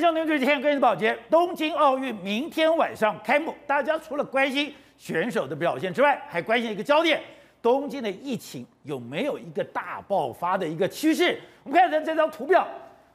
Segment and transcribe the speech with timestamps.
[0.00, 7.20] 天上您最今天关注宝洁，东京奥运明天晚上开幕，大家除了关心选手的表现之外，还关心一个焦点：
[7.60, 11.38] 东京的疫情有没有一个大爆发的一个趋势？
[11.64, 12.66] 我们看下这张图表，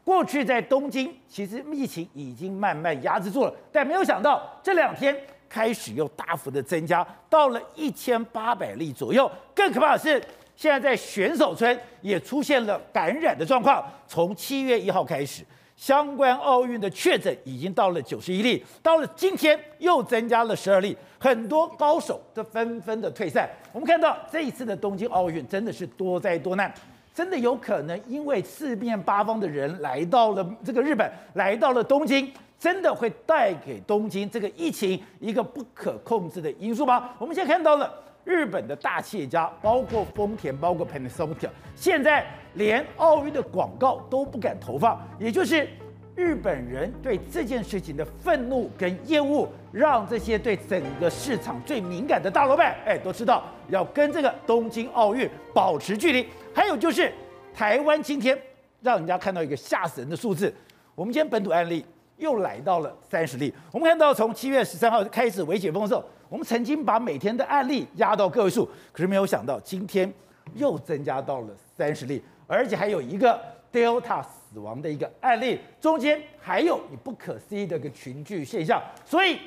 [0.04, 5.18] 过去在东京其实疫情已经慢慢压制住了，但没有想到这两天
[5.50, 9.30] 开始又大幅的增加，到了一千八百例左右。
[9.56, 10.22] 更可怕的是，
[10.56, 15.44] 现在在选手村也出现了感染的状况，从七月一号开始。
[15.76, 23.50] 相关奥运的确诊已经到了九十一例，到了今天又增加了十二例，很多高手都纷纷的退赛。
[23.74, 26.74] 我们看到这一次的东京奥运真的是多灾多难，
[27.14, 37.10] 真的有可能因为四面八方的人来到了这个日本，来到了东京，真的会带给东京这个疫情一个不可控制的因素吗？
[37.20, 37.94] 我们现在看到了。
[38.26, 45.68] 日本的大企业家，包括丰田，包括 Panasonic，现在连奥运的广告都不敢投放，也就是
[46.16, 56.28] 日本人对这件事情的愤怒跟厌恶，让这些对整个市场最敏感的大老板，哎，都知道要跟这个东京奥运保持距离。
[56.52, 57.14] 还有就是
[57.54, 58.36] 台湾今天
[58.82, 60.52] 让人家看到一个吓死人的数字，
[60.96, 61.86] 我们今天本土案例
[62.18, 63.54] 又来到了三十例。
[63.72, 66.04] 我们看到从七月十三号开始微解封的时候。
[66.30, 70.12] 我们曾经把每天的案例压到个位数，可是没有想到今天
[70.56, 73.40] 又增加到了三十例，而且还有一个
[73.72, 78.82] Delta 死亡的一个案例，中间还有你不可思议的一个群聚现象。
[79.04, 79.40] 所以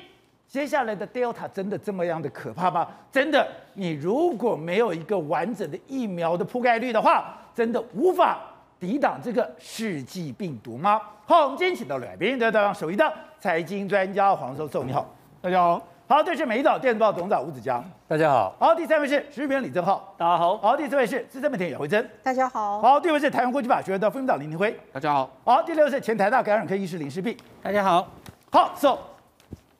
[0.47, 2.87] 接下来的 Delta 真的这么样的可怕吗？
[3.11, 8.39] 真的，你如果没有一个完整的疫苗的覆盖率的话，真的无法
[8.79, 11.01] 抵挡这个世纪病毒吗？
[11.25, 15.98] 好，我们今天请到了来宾，得到首席的财经专家黄教授，你好，大家好。
[16.11, 18.55] 好，这是美丽岛电子报董事长吴子江，大家好。
[18.59, 20.57] 好，第三位是时事评论李正浩，大家好。
[20.57, 22.81] 好，第四位是资深媒体姚慧珍，大家好。
[22.81, 25.29] 好，第五位是台湾国际法学院的副院长林庭辉，大家好。
[25.45, 28.11] 好，第六位是前台大感染科医师林世璧，大家好。
[28.51, 28.97] 好，so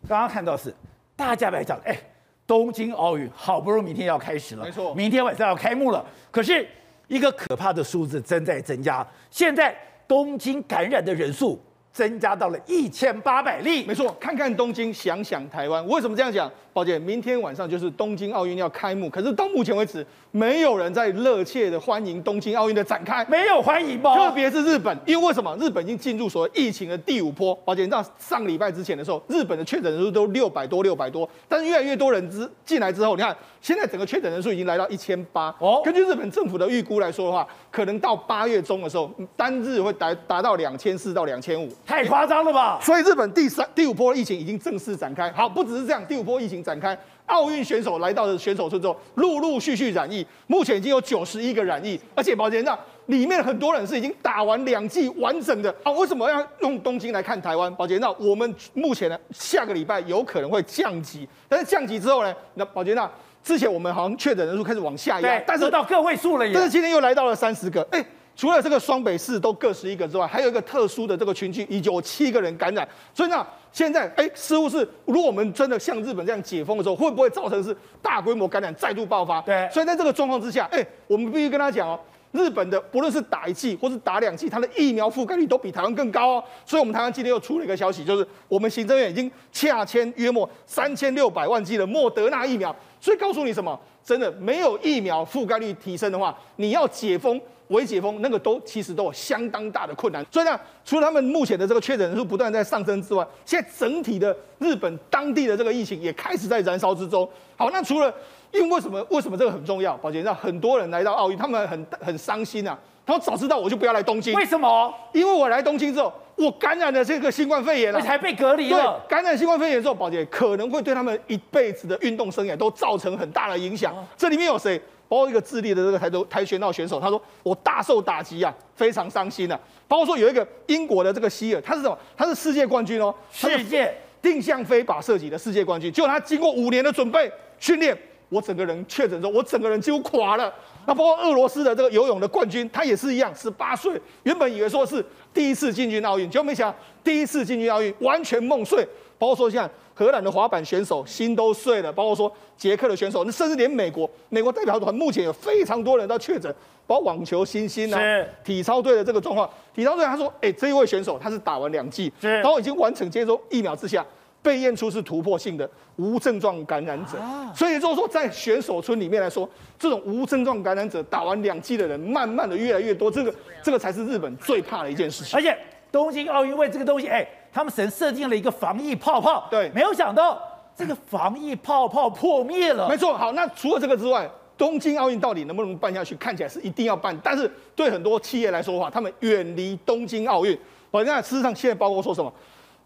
[0.08, 0.72] 刚刚看到是
[1.16, 1.98] 大家来讲，哎，
[2.46, 6.64] 东京奥运好不容易明天要开始了，没错，明天晚上要开幕了，可是
[7.08, 9.76] 一个可怕的数字正在增加，现在
[10.08, 11.60] 东京感染的人数。
[11.92, 14.16] 增加到了一千八百例，没错。
[14.20, 15.86] 看看东京，想想台湾。
[15.88, 16.52] 为什么这样讲？
[17.00, 24.16] 明天晚上就是东京奥运要开幕，可是到目前为止，没有人在热切的欢迎东京奥运的展开，没有欢迎吗？
[24.16, 25.56] 特别是日本，因为为什么？
[25.60, 27.54] 日本已经进入所谓疫情的第五波。
[27.66, 35.54] 宝姐，你知道上个礼拜之前的时候，日本的确诊人数都六百多、六百多，但是越来越多人之进来之后，你看现在整个确诊人数已经来到一千八。
[35.60, 42.80] 哦，根据日本政府的预估来说的话，可能到八月中的时候，单日会达达到两千四到两千五，太夸张了吧？
[42.82, 45.32] 所以日本第三、第五波疫情已经正式展开。
[45.32, 46.96] 好，不只是这样，第五波疫情展开。
[47.26, 55.74] 奥运选手来到的选手村之后，陆陆续续染疫，目前已经有九十一个染疫，而且保杰那里面很多人是已经打完两剂完整的。
[55.84, 57.74] 啊，为什么要用东京来看台湾？
[57.76, 63.10] 保杰那我们目前呢，下个礼拜有可能会降级，但是降级之后呢，那保杰那
[63.44, 68.04] 之前我们好像确诊人数开始往下压，但是到个位数了，但是今天又来到了三十个，哎。
[68.40, 72.88] 除了这个双北市都各十一个之外，还有一个特殊的这个群聚，已经有七个人感染。
[73.14, 79.42] 所以呢，现在哎，似乎是如果我们真的像日本这样解封的时候，会不会造成是大规模感染再度爆发？
[79.42, 79.68] 对。
[79.70, 82.00] 所以在这个状况之下，哎，我们必须跟他讲哦，
[82.32, 86.44] 日本的不论是打一剂或是打两剂，它的疫苗覆盖率都比台湾更高哦。
[86.66, 92.74] 所以我们台湾今天又出了一个消息，就是我们行政院已经洽签约莫三千六百万剂的莫德纳疫苗。
[93.02, 93.78] 所以告诉你什么？
[94.02, 97.38] 真的没有疫苗覆盖率提升的话，你要解封。
[97.70, 107.28] 微解封那个都其实都有相当大的困难，所以呢，除了他们目前的这个确诊人数不断在上升之外，现在整体的日本当地的这个疫情也开始在燃烧之中。
[107.56, 108.14] 好，那除了
[108.52, 109.96] 因为为什么为什么这个很重要？
[109.98, 112.78] 宝杰，让很多人来到奥运，他们很很伤心啊。
[113.06, 114.34] 他说早知道我就不要来东京。
[114.36, 114.94] 为什么？
[115.14, 118.78] 因为我来东京之后，我感染了这个新冠肺炎了，才被隔离了。
[118.78, 123.94] 对，感染新冠肺炎之后，宝杰可能会对他们一辈子的运动生涯都造成很大的影响。
[124.18, 124.82] 这里面有谁？
[125.10, 129.60] 包括一个智利的这个跆拳跆拳道选手，他说我大受打击啊，非常伤心啊。
[129.88, 131.98] 包括说有一个英国的这个希尔，他是什么？
[132.16, 133.92] 他是世界冠军哦，世界
[134.22, 135.92] 定向飞靶射击的世界冠军。
[135.92, 137.98] 结果他经过五年的准备训练，
[138.30, 140.54] 我整个人确诊之后，我整个人几乎垮了。
[140.86, 145.04] 那包括俄罗斯的这个游泳的冠军，他也是一样，十八岁，原本以为说是
[145.34, 148.88] 第一次进军奥运，结果没想到第一次进军奥运完全梦碎。
[149.18, 149.70] 包括说像
[150.00, 156.50] 荷兰的滑板选手心都碎了，包括说捷克的选手，那甚至连美国美国代表团目前有非常多人都确诊，
[156.88, 164.06] 包括网球新星啊，是体操队的这个状况，体操队他说，哎、欸，这一位选手他是打完两剂，然后已经完成接种疫苗之下，
[164.42, 175.38] 被验出是突破性的无症状感染者，啊、所以就是说在选手村里面来说，这种无症状感染者打完两剂的人，慢慢的越来越多，这个这个才是日本最怕的一件事情。
[175.38, 175.58] 而且
[175.92, 177.28] 东京奥运会这个东西，哎。
[177.52, 180.42] 他们神设定了一个防疫泡泡，对没有想到
[180.76, 182.88] 这个防疫泡泡破灭了。
[182.88, 186.16] 没错，好，那除了这个之外，东京奥运到底能不能办下去？
[186.16, 190.58] 看起来是一定要办，但是对很多企业来说的话，他们远离东京奥运。
[190.92, 192.32] 我现在事实上现在包括说什么？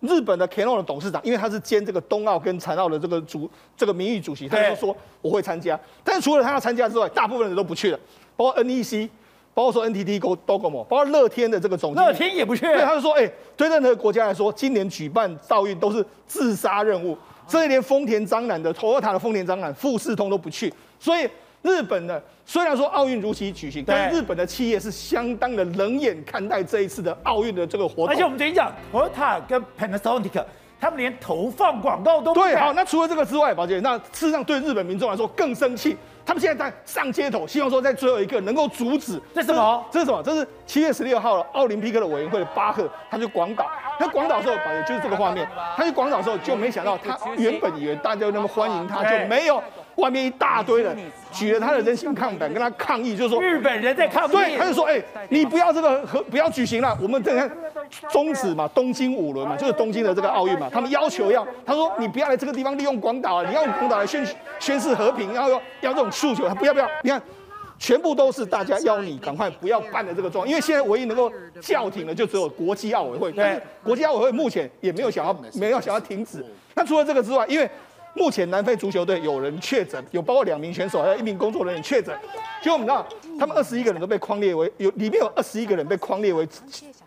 [0.02, 5.80] 日本的 Kano 的董事长，因为他是兼这个冬奥跟残奥的这个主这个名誉主席，他就说我会参加。
[6.04, 8.00] 但是除了他要参加之外，大部分人都不去了，
[8.36, 9.10] 包括 NEC，
[9.54, 12.62] 包括说 NTT Docomo，包括乐天的这个总乐天也不去。
[12.66, 17.18] 对，他就说，哎、欸，对任何国家来说，今年举办奥运都是自杀任务，
[17.48, 21.30] 所以连丰田章男的 Toyota 的丰田章男、富士通都不去，所以。
[21.64, 28.10] 日本的虽然说奥运如期举行，但是日本的企业是相当的冷眼看待这一次的奥运的这个活动。
[28.10, 30.44] 而且我们最近讲，Toyota 跟 Panasonic，
[30.84, 32.54] 他们连投放广告都对。
[32.58, 35.96] 好，那除了这个之外，宝姐，那事实上对日本民众来说更生气，
[36.26, 39.18] 他们现在在上街头，希望说在最后一刻能够阻止。
[39.34, 39.86] 这是什么？
[39.90, 40.22] 这是什么？
[40.22, 43.66] 这是七月十六号了，奥林匹克的委员会的巴赫，他去广岛。
[43.98, 45.48] 他广岛的时候，宝姐就是这个画面。
[45.78, 49.64] 他去广岛的时候就没想到，他原本以为大家那么欢迎他，就没有。
[49.96, 50.98] 外面一大堆人
[51.32, 54.32] 举了他的人形抗板，跟他抗议，就是说日本人在抗议。
[54.32, 57.52] 对，他就说：“哎、欸，你不要这个和不要举行了，我们这个
[58.10, 60.70] 终止嘛，东京五轮嘛，就是东京的这个奥运嘛。
[60.72, 64.26] 他们要求要，他说你不要来这个地方利用广岛啊，你要用广岛来宣
[64.60, 66.88] 宣示和平，然后要要这种诉求，他不要不要。
[67.04, 67.22] 你看，
[67.78, 71.32] 全部都是大家要你赶快不要办的这个状况，因为现在唯一能够
[71.62, 73.34] 叫停的就只有国际奥委会。
[73.36, 76.46] 但是，国际奥委会目前也没有想要没有想要停止。
[76.76, 77.70] 那除了这个之外，因为
[78.16, 82.16] 目前南非足球队有人确诊，有包括两名选手，还有一名工作人员确诊。
[82.62, 83.06] 结果我们知道，
[83.40, 86.48] 他们二十一个人都被框列为有里面有二十一个人被框列为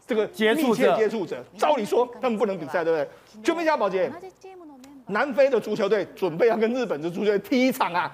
[0.07, 1.43] 这个密切接触者。
[1.57, 3.43] 照理说他们不能比赛，对不对？
[3.43, 4.11] 就没想到宝杰，
[5.07, 8.13] 南非的足球队准备要跟日本的足球队踢一场啊，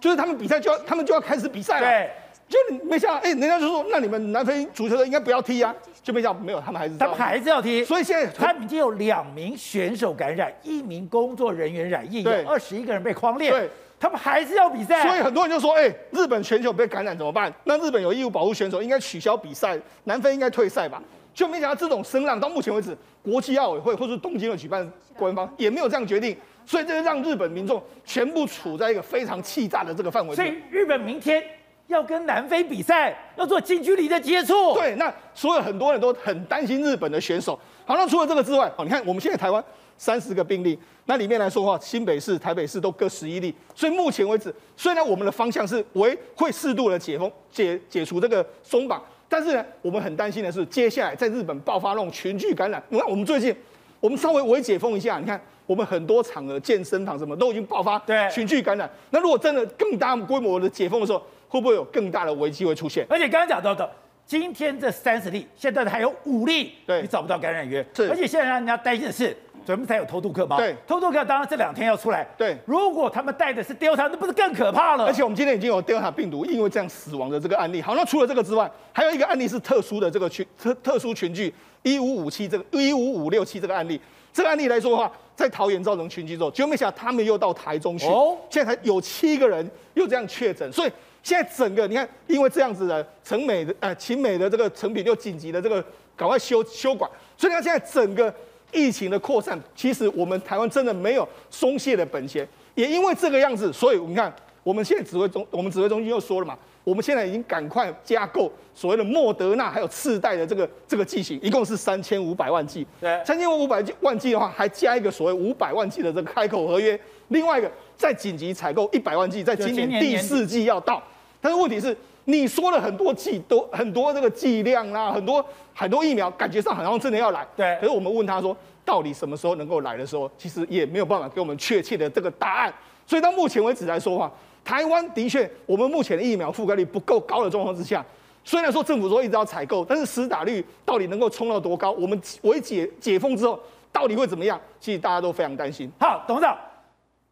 [0.00, 1.86] 就是他们比赛就要他们就要开始比赛了。
[1.86, 2.10] 对。
[2.48, 7.84] 就你没想到，哎、欸，人家就说，那你们南非足球队应该不要踢啊，就没想没有，他们还是他们还是要踢。
[7.84, 13.50] 所以现在他们已经有两名选手感染，一名工作人员染疫，有二十一个人被框列。
[13.50, 13.68] 对，
[14.00, 15.06] 他们还是要比赛。
[15.06, 17.52] 所以很多人就说，哎、欸，日本全球被感染怎么办？
[17.64, 21.02] 那日本有义务保护选手，应该取消比赛，南非应该退赛吧？
[21.34, 30.34] 就没想到这种声浪到目前为止，国际奥委会或是东京的举办官方也没有这样决定，所以这就让日本民众全部处在一个非常气炸的这个范围。
[30.34, 31.44] 所以日本明天。
[31.88, 34.74] 要跟南非比赛，要做近距离的接触。
[34.74, 37.58] 对，那所有很多人都很担心日本的选手。
[37.86, 39.62] 好，那除了这个之外，哦，你看我们现在台湾
[39.96, 43.54] 三十个病例，那里面来说的话，新北市、台北市都各十一例。
[43.74, 52.82] 所以目前为止，虽然我们的方向是为会适度的解封、解解除这个松绑，但是呢，我们很担心的是，接下来在日本爆发那种群聚感染。
[52.90, 53.56] 你看，我们最近
[53.98, 57.98] 我们稍微微解封一下，你看我们很多场的健身房什么都已经爆发
[58.30, 58.88] 群聚感染。
[59.08, 63.06] 那如果真的更大规模的解封的时候，会不会有更大的危机会出现？
[63.08, 63.90] 而且刚刚讲到的，
[64.26, 67.84] 今天这三十例，现在还有五例，对，你找不到感染源。
[67.94, 70.56] 是，而且现在让人家担心的是，准备才有偷渡客吗？
[70.58, 72.26] 对，偷渡客当然这两天要出来。
[72.36, 75.06] 对，如果他们带的是 Delta，那不是更可怕了？
[75.06, 77.80] 而且我们今天已经有 Delta 病毒因为这样死亡的这个案例。
[77.80, 81.52] 好，那除了这个之外，还有一个案例是特殊的这个群特特殊群聚
[81.82, 84.00] 一五五七这个一五五六七这个案例。
[84.30, 90.92] 这个案例来说的话，在桃园造成群聚之后，结果没想到他们又到台中去，哦，现在才有七个人又这样确诊，所以。
[91.22, 95.84] 现在整个你看，因为这样子的成美的呃勤美的这个成品又紧急的这个
[96.16, 98.32] 赶快修修管，所以你看现在整个
[98.72, 102.46] 疫情的扩散，其实我们台湾真的没有松懈的本钱。
[102.74, 104.32] 也因为这个样子，所以你看
[104.62, 112.86] 我们现在指挥中，我们指挥中心又说了嘛，我们现在已经赶快加购所谓的莫德纳还有次代的这个这个剂型，一共是三千五百万剂。
[113.00, 116.98] 对，三千五百万剂的话，还加一个所谓五百万剂的这个开口合约。
[117.28, 121.02] 另外一个再紧急采购一百万剂，在今年第四季要到。
[121.40, 121.94] 但是问题是，
[122.24, 125.44] 你说了很多剂，都很多这个剂量啦，很多
[125.74, 127.46] 很多疫苗，感觉上好像真的要来。
[127.54, 127.76] 对。
[127.80, 132.72] 可是我们问他说，到底什么时候能够来的时候，其实也没有办法给我们确切的这个答案。
[133.06, 134.32] 所以到目前为止来说的话，
[134.68, 138.04] 台湾的确，我们目前的疫苗覆盖率不够高的状况之下，
[138.44, 141.90] 虽然说政府说一直要采购，但是施打率到底能够冲到多高？
[141.92, 143.58] 我们为解解封之后，
[143.90, 144.60] 到底会怎么样？
[144.78, 145.90] 其实大家都非常担心。
[145.98, 146.54] 好，董事长，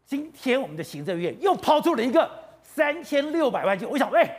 [0.07, 2.27] 今天我们的行政院又抛出了一个。
[2.63, 4.35] 三千六百万剂，我想，哎、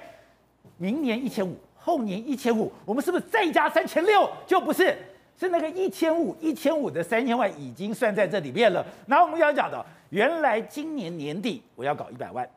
[0.78, 4.28] 明年一千五，后年一千五，我们是不是再加三千六？
[4.48, 4.98] 就不是，
[5.40, 8.84] 是那个一千五，一千五的三千万已经算在这里面了。
[9.06, 12.48] 然后我们要讲的，原来今年年底我要搞一百万，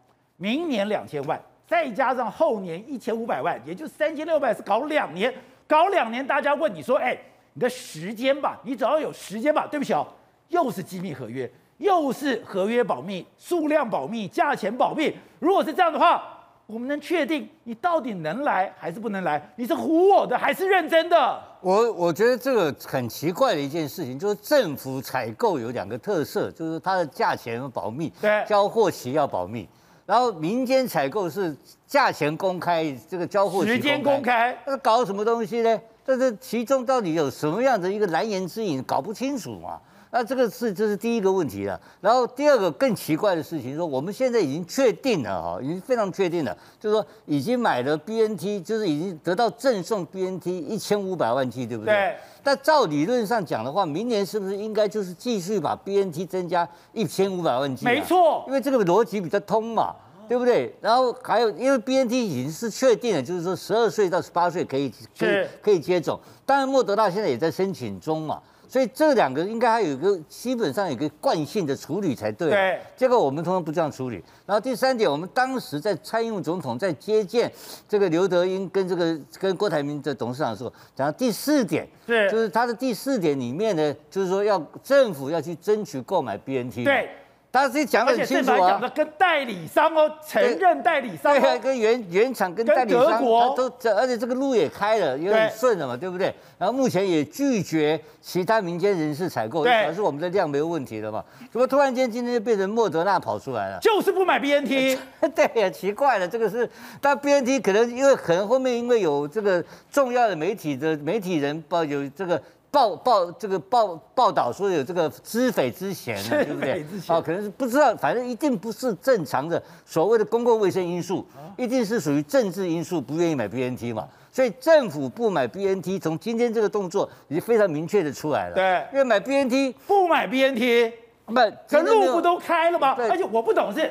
[0.40, 5.32] 明年两千万，再加上后年一千五百万，也就三千六百，是搞两年，
[5.68, 6.26] 搞两年。
[6.26, 7.20] 大家问你说，哎、欸，
[7.52, 10.06] 你的时间吧，你只要有时间吧，对不起哦，
[10.48, 11.48] 又是机密合约。
[11.76, 15.14] 又是合约保密、数量保密、价钱保密。
[15.38, 16.22] 如果是这样的话，
[16.66, 19.42] 我们能确定你到底能来还是不能来？
[19.56, 21.42] 你是唬我的还是认真的？
[21.60, 29.68] 我我觉得这个很奇怪的一件事情，就是政府采购有两个特色，就是它的价钱保密，对，交货期要保密。
[30.10, 35.80] 然后民间采购是价钱公开，这个交货时间公开，那搞什么东西呢？
[36.04, 39.78] 这是其中到底有什么样的一个难言之隐，搞不清楚嘛？
[40.12, 51.94] 那这个是这是第一个问题了，然后第二个更奇怪的事情说，我们现在已经确定了哈，已经非常确定了，就是说已经买了 BNT，就是已经得到赠送 BNT 一千五百万剂，对不对？
[51.94, 52.16] 对。
[52.42, 57.84] 但照理论上讲的话，明年是不是应该就是继续把 BNT 增加一千五百万剂？
[57.84, 59.94] 没错，因为这个逻辑比较通嘛，
[60.28, 60.74] 对不对？
[60.80, 68.40] 然后还有，因为 BNT 已经是确定了，就是说十二岁到十八岁可以可以可以接种，当然莫德纳现在也在申请中嘛。
[68.70, 72.50] 所以这两个应该还有一个基本上有一个惯性的处理才对。
[72.50, 74.22] 对，结果我们通常不这样处理。
[74.46, 77.50] 然后第三点，我们当时在蔡英文总统在接见
[77.88, 86.84] 这个刘德英跟这个跟郭台铭的董事长的时候，讲到第四点，是就是他的第四点里面呢，就是说要政府要去争取购买 BNT。
[86.84, 87.08] 对。
[87.52, 93.24] 他自己讲得很清楚啊，讲的跟代理商哦，承认代理商，对，跟原原厂跟代理商
[93.56, 96.32] 都，而且这个路也开了，也很顺了嘛，对不对？
[96.58, 101.24] 然后目前也拒绝其他民间人士采购，表示我们的量没有问题了嘛？
[101.50, 103.78] 怎么突然间今天就变成莫德纳跑出来了？
[103.82, 104.96] 就是不买 BNT，
[105.34, 112.40] 对呀，奇怪了，这个是，但 BNT 可能因为可能后面因为有这个重要的媒体的媒体人报有这个。
[112.70, 116.84] 报报这个报报道说有这个知匪之嫌呢，对不对？
[117.08, 124.08] 哦，可能是不知道，反正一定不是正常的所谓的公共卫生因素，一定是属于政治因素，不愿意买 BNT 嘛。
[124.32, 128.54] 所以政府不买 BNT，从今天这个动作已经非常明确的出来了。
[128.54, 130.92] 对，因为买 BNT 不买 BNT，
[131.26, 131.34] 不，
[131.66, 132.94] 这路不都开了吗？
[132.96, 133.90] 而且我不懂是，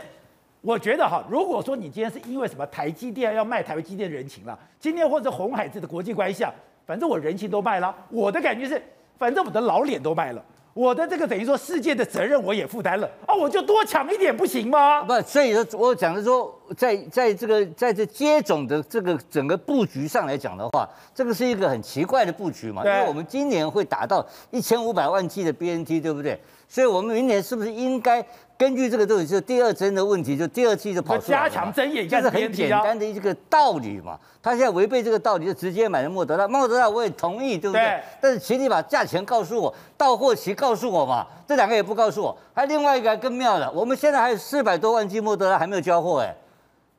[0.61, 6.53] 我觉得哈，如果说你今天是因为什么台积电要卖台积电人情了，今天或者红海这的国际关系啊。
[6.89, 8.81] 反正我人情都卖了，我的感觉是，
[9.15, 10.43] 反正我的老脸都卖了，
[10.73, 15.03] 我的这个等于说世界的责任我也负担了啊，我就多抢一点不行吗？
[15.03, 26.41] 不，所以说我讲的说，在在这个在这接种的这个整个布局上来讲的话，这个是一个很奇怪的布局嘛，因为我们今年会达到一千五百万剂的 BNT，对不对？
[26.67, 28.25] 所以我们明年是不是应该？
[28.59, 31.49] 根据这个东西，就第二针的问题，就第二期就跑出来了。
[31.49, 34.19] 加强针也这是很简单的一个道理嘛。
[34.43, 36.45] 他现在违背这个道理，就直接买了莫德纳。
[36.45, 37.81] 莫德纳我也同意，对不对？
[37.81, 38.01] 对。
[38.19, 41.25] 但是请你把价钱告诉我，到货期告诉我嘛。
[41.47, 42.37] 这两个也不告诉我。
[42.53, 46.35] 还另外一个还更妙的，我们现在还有四百多万剂莫德纳还没有交货哎。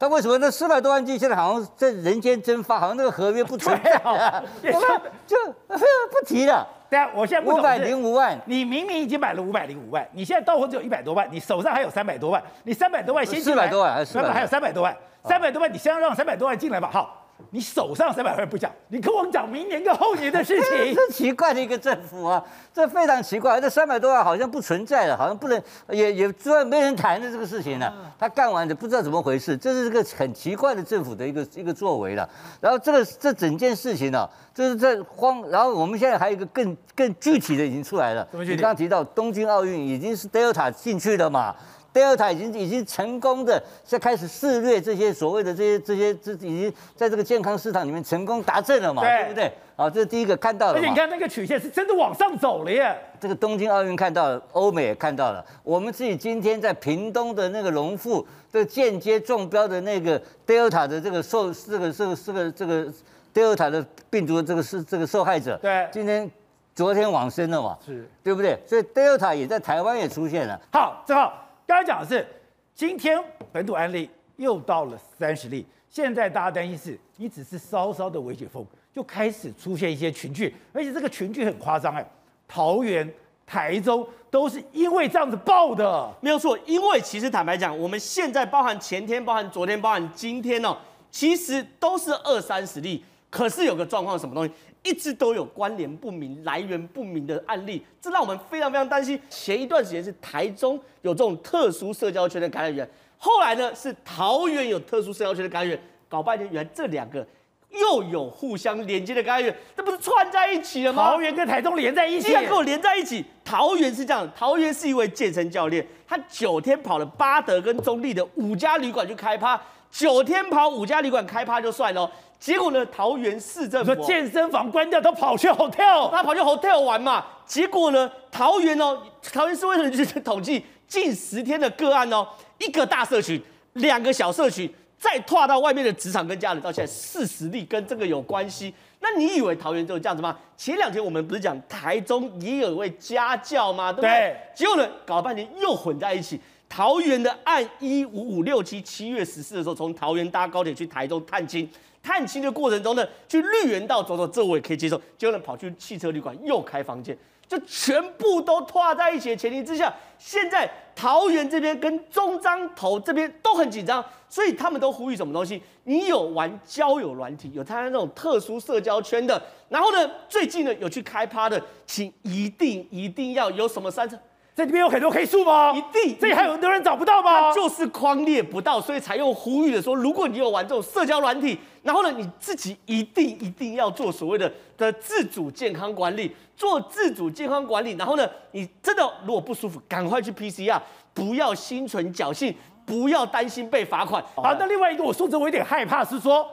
[0.00, 4.42] 他为什么那四百多万剂现在好像在人间蒸发，好像那个合约不存在 啊？
[4.64, 5.36] 我们就
[5.68, 6.66] 不提了。
[6.88, 13.68] 对啊，我现在五百零五万，你明明已经买了五百零五万，你现在到货只有一百多万，你手上还有三百多万，你三百多万先进来，
[14.02, 17.16] 四百还有三百多万，三百多万你先让三百多万进来吧，好。
[17.50, 22.42] 你手上三百万不讲，你跟我讲明年跟后年的事情， 这奇怪的一个政府啊，
[22.72, 23.60] 这非常奇怪。
[23.60, 27.92] 这三百多万好像不存在了，好像不能也也专没人谈的这个事情了。
[28.18, 32.28] 他干完的不知道怎么回事，这是这个很奇怪的政府的一个一个作为了。
[32.60, 35.42] 然后这个这整件事情呢、啊，就是在慌。
[35.50, 38.26] 然后我们现在还有一个更更具体的已经出来了。
[38.32, 41.54] 你刚刚提到东京奥运已经是 Delta 进去了嘛
[41.92, 49.52] ？Delta 已经已经成功的在开始肆虐这些所谓的这些这些这已经在这个健康市场里面成功达阵了嘛，对，对不对？
[49.76, 50.74] 好，这是第一个看到了。
[50.74, 52.94] 而且你看那个曲线是真的往上走了耶。
[53.18, 62.92] 这个东京奥运看到了，欧美也看到了，我们自己今天在屏东的那个农妇这个间接中标的那个 Delta 的这个受这个这个这个这个
[63.32, 66.30] Delta 的病毒的这个是这个受害者，对，今天
[66.74, 68.58] 昨天往生了嘛，是对不对？
[68.66, 70.60] 所以 Delta 也在台湾也出现了。
[70.70, 71.46] 好，正好。
[71.70, 72.26] 刚才讲的是，
[72.74, 73.16] 今天
[73.52, 82.04] 本土案例又到了三十例，现在大家担心是，你只是稍稍的微解封，就开始出现一些群聚，而且这个群聚很夸张哎，
[82.48, 83.08] 桃园、
[83.46, 90.76] 台中都是因为这样子爆的，没有错，因为其实坦白讲，我们现在包含前天、包含昨天、包含今天哦，
[91.08, 94.52] 其实都是二三十例，可是有个状况，什么东西？
[94.82, 99.20] 一直都有关联不明、来源不明的案例，这让我们非常非常担心。
[99.28, 107.26] 前一段时间是台中有这种特殊社交圈的感染源，后来呢是桃园有特殊社交圈的感染源，搞半天原来这两个
[107.68, 111.04] 又有互相连接的感染源，这不是串在一起了吗？
[111.04, 113.22] 桃园跟台中连在一起，竟然跟我连在一起。
[113.44, 119.60] 桃园是这样，桃园是一位健身教练，他九天跑了八德跟中坜的五家旅馆去开趴，
[119.90, 122.10] 九天跑五家旅馆开趴就算了。
[122.40, 122.84] 结果呢？
[122.86, 127.22] 桃园市政府说健身房关掉，他跑去 hotel，他跑去 hotel 玩嘛。
[127.44, 128.10] 结果呢？
[128.32, 128.98] 桃园哦，
[129.30, 132.26] 桃园市卫生局统计近十天的个案哦，
[132.58, 133.40] 一个大社群，
[133.74, 138.72] 两个小社群，再拓到外面的职场跟家人，到现在四十例跟这个有关系。
[139.00, 140.34] 那你以为桃园就这样子吗？
[140.56, 143.92] 前两天我们不是讲台中也有一位家教吗？
[143.92, 144.10] 对不对？
[144.10, 146.40] 对结果呢，搞了半天又混在一起。
[146.70, 151.68] 桃园的案一五五六七，七月十四的时候，从桃园搭高铁去台中探亲，
[152.02, 155.00] 探亲的过程中呢，去绿园道走走，这我也可以接受。
[155.18, 157.16] 结果呢，跑去汽车旅馆又开房间。
[157.46, 165.60] 就全部都拖在一起的前提之下，现在桃园这边跟中彰投这边都很紧张，所以他们都呼吁什么东西？
[165.82, 174.08] 你有玩交友软体，有参加那种特殊社交圈的，然后呢，最近呢有去开趴的，请一定一定要有什么三。
[174.54, 175.72] 在这边有很多黑数吗？
[175.72, 177.52] 一定，这里还有很多人找不到吗？
[177.54, 190.78] 就是框列不到，所以才用呼吁的说，如果你有玩这种社交软体，然后呢，你自己一定一定要做所谓的的自主健康管理，做自主健康管理，然后呢，你真的如果不舒服，赶快去 PCR，
[191.14, 192.54] 不要心存侥幸，
[192.84, 194.22] 不要担心被罚款。
[194.34, 196.46] 好，那另外一个我说这我有点害怕，是说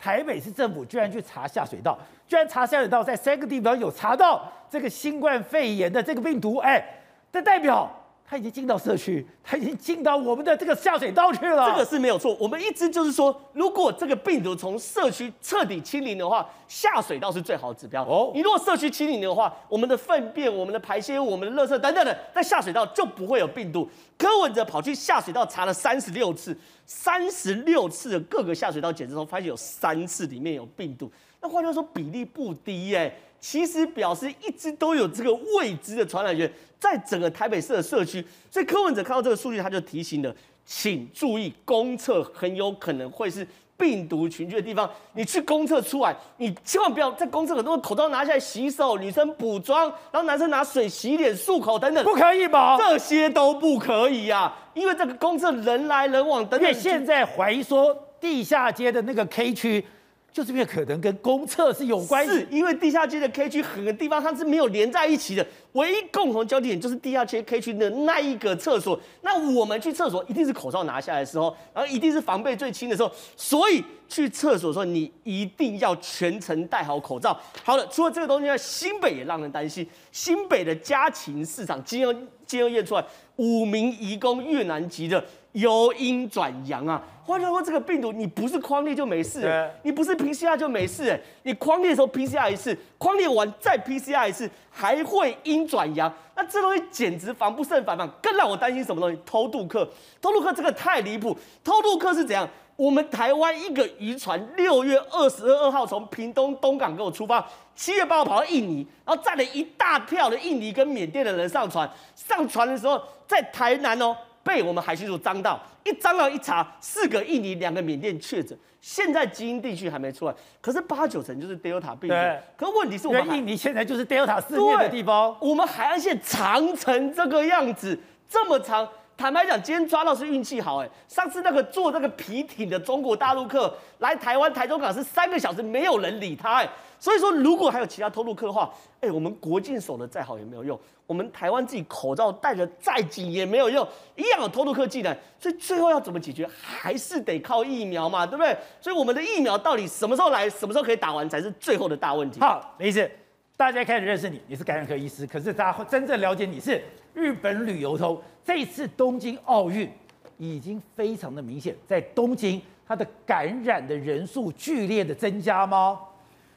[0.00, 6.84] 台北市政府居然去查下水道，居然查下水道，在三个地方有查到这个新冠肺炎的这个病毒，哎。
[7.32, 7.90] 这代表
[8.24, 11.70] 他已经进到社区，他已经进到我们的这个下水道去了。
[11.70, 12.34] 这个是没有错。
[12.40, 18.02] 我们一直就是说，如果这个病毒从社区彻底清零的话，下水道是最好的指标。
[18.04, 23.86] 哦，你如果社区清零的话，我们的粪便、我们的排泄物、我们的垃圾等等的，在下水道就不会有病毒。
[24.16, 31.10] 柯文哲跑去下水道查了三十六次，三十六次的各个下水道检测中，发现有三次里面有病毒。
[31.42, 33.14] 那换句话说，比例不低耶。
[33.42, 40.32] 其实表示一直都有这个未知的传染源在整个台北市的社区，所以柯文哲看到这个数据，他就提醒了，
[40.64, 43.44] 请注意公厕很有可能会是
[43.76, 44.88] 病毒群聚的地方。
[45.14, 52.78] 你去公厕出来，你千万不要在公厕很多口罩拿下来洗手，女生补妆，然后男生拿水洗脸、漱口等等，不可以吧？
[52.78, 56.60] 这些都不可以呀、啊，因为这个公厕人来人往等等。
[56.60, 59.84] 因为现在怀疑说地下街的那个 K 区。
[60.32, 68.98] 就是因为可能跟公厕是有关系，是因为地下街的 K 区很多地方它是没有连在一起的，唯一共同交点就是地下街 K 区的那一个厕所。
[69.20, 77.38] 那我们去厕所一定是口罩拿下来的时候，然后一定是防备最轻的时候，所以去厕所的时候你一定要全程戴好口罩。
[77.62, 83.04] 好了，除了这个东西呢，新北也让人担心，新北的家禽市场今天今天验出来
[83.36, 85.22] 五名移工越南籍的。
[85.52, 87.02] 由阴转阳啊！
[87.24, 98.10] 换句话说，这个病毒你不是框列就没事，对你不是 PCR 就没事，你框列的时候 PCR 一次，框列完再 PCR 一次，还会阴转阳，那这东西简直防不胜防嘛！
[98.22, 99.18] 更让我担心什么东西？
[99.24, 99.88] 偷渡客，
[100.20, 101.36] 偷渡客这个太离谱！
[101.62, 102.48] 偷渡客是怎样？
[102.74, 114.16] 我们台湾一个渔船六月二十二号从屏东东港给我出发，七月八号跑到印尼，然后载了一大票的印尼跟缅甸的人上船，上船的时候在台南哦。
[114.42, 122.08] 被我们海巡署张到，一张到一查，四个印尼，两个缅甸确诊，现在基因地区还没出来，可是八九成就是 Delta 病毒。
[122.08, 128.88] 对可问题是我们印尼现在就是 Delta 肆虐的地方，我们海岸线长成这个样子，这么长。
[129.22, 130.90] 坦白讲，今天抓到是运气好哎。
[131.06, 136.68] 上次那个坐那个皮艇的中国大陆客来台湾台中港是三个小时，没有人理他哎。
[136.98, 138.68] 所以说，如果还有其他偷渡客的话，
[139.00, 145.16] 哎，我们国境守得再好也没有用，我们台湾自己口罩戴得再紧也没有用，一样有偷渡客进来。
[145.38, 148.56] 所以最后要怎么解决，还是得靠疫苗嘛，对不对？
[148.80, 152.40] 所以我们的疫苗到底什么时候来，什么时候可以打完，才是最后的大问题。
[152.40, 153.08] 好，没事。
[153.56, 156.82] 大家开始认识你，你是感染科医师，可是大家真正了解你是
[157.14, 158.20] 日本旅游通。
[158.44, 159.90] 这次东京奥运
[160.36, 165.98] 已经非常的明显，在东京它的感染的人数剧烈的增加吗？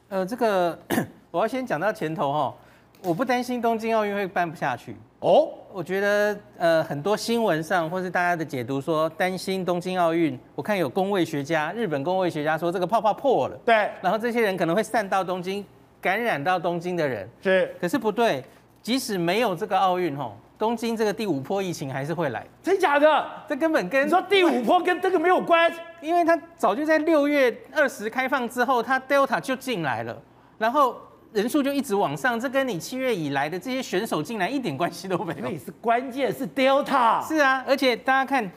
[0.09, 0.77] 呃，这个
[1.31, 2.55] 我要先讲到前头哈，
[3.03, 5.49] 我不担心东京奥运会办不下去哦。
[5.71, 15.65] 我觉得呃很多新闻上或是大家的解读说担心东京奥运，我看有工位学家，日本工位学家说这个泡泡破了，对，然后这些人可能会散到东京。
[16.01, 18.43] 感染到东京的人是，可是不对，
[18.83, 23.25] 即使没有这个奥运吼，东京这个第五波疫情还是会来，真假的？
[23.47, 30.17] 这根本跟你说第五波跟这个没有关，因为它早就在六月二十开放之后，它 Delta 就进来了，
[30.57, 30.95] 然后
[31.33, 35.49] 人数就一直往上，这跟你七月以来的这些选手进来一点关系都没有。
[35.57, 38.49] 是关键是 Delta，是啊，而且大家看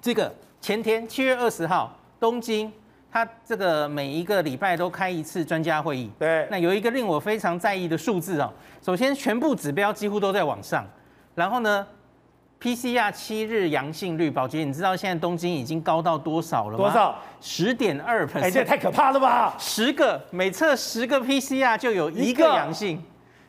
[0.00, 2.72] 这个前天七月二十号东京。
[3.10, 6.46] 他这个每一个礼拜都开一次专家会议，对。
[6.50, 10.86] 那有一个令我非常在意的数字哦，首先全部指标几乎都在往上，
[11.38, 11.86] 然后呢
[12.60, 16.78] ，PCR 七日阳性率，宝杰，你知道现在东京已经高到多少了吗？
[16.78, 17.16] 多少？
[17.40, 18.42] 十点二 percent。
[18.42, 19.54] 哎，这太可怕了吧！
[19.56, 23.00] 十个每测十个 PCR 就有一个阳性，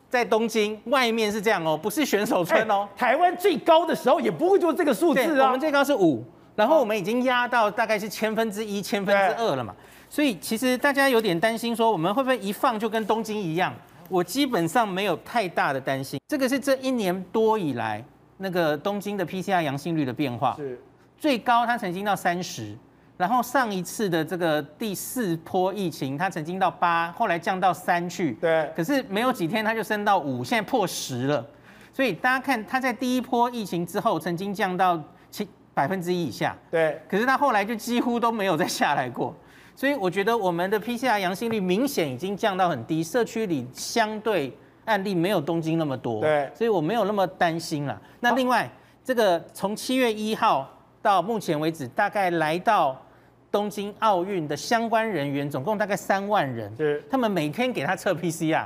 [0.08, 2.88] 在东京外面是这样哦，不是选手村哦。
[2.96, 6.24] 台湾最高的时候也不会就这个数字啊，我们最高是五。
[6.56, 9.74] 然后我们已经压到大概是千分之一、千分之二了嘛。
[10.08, 13.74] 所以其实大家有点担心，说我们会不会一放就跟东京一样？
[14.10, 16.20] 我基本上没有太大的担心。
[16.28, 18.04] 这个是这一年多以来
[18.38, 20.80] 那个东京的 PCR 阳性率的变化，是
[21.18, 22.76] 最高，它曾经到三十，
[23.18, 28.34] 然后上一次的这个第四波疫情，它曾经到八，后来降到三去。
[28.34, 28.72] 对。
[28.76, 31.46] 可是没有几天它就升到五，现在破十了。
[31.94, 36.56] 所以大家看，它在第一波疫情之后曾经降到七百分之一以下。
[36.72, 37.02] 对。
[37.10, 39.36] 可是它后来就几乎都没有再下来过。
[39.80, 47.98] 所以我觉得我们的 PCR 阳性率明显已经降到很低，社区里相对案例没有东京那么多，对，所以我没有那么担心了。
[48.20, 48.70] 那另外，
[49.06, 50.70] 这个从七月一号
[51.02, 53.02] 到目前为止，大概来到
[53.50, 58.66] 东京奥运的相关人员总共大概三万人，是，他们每天给他测 PCR，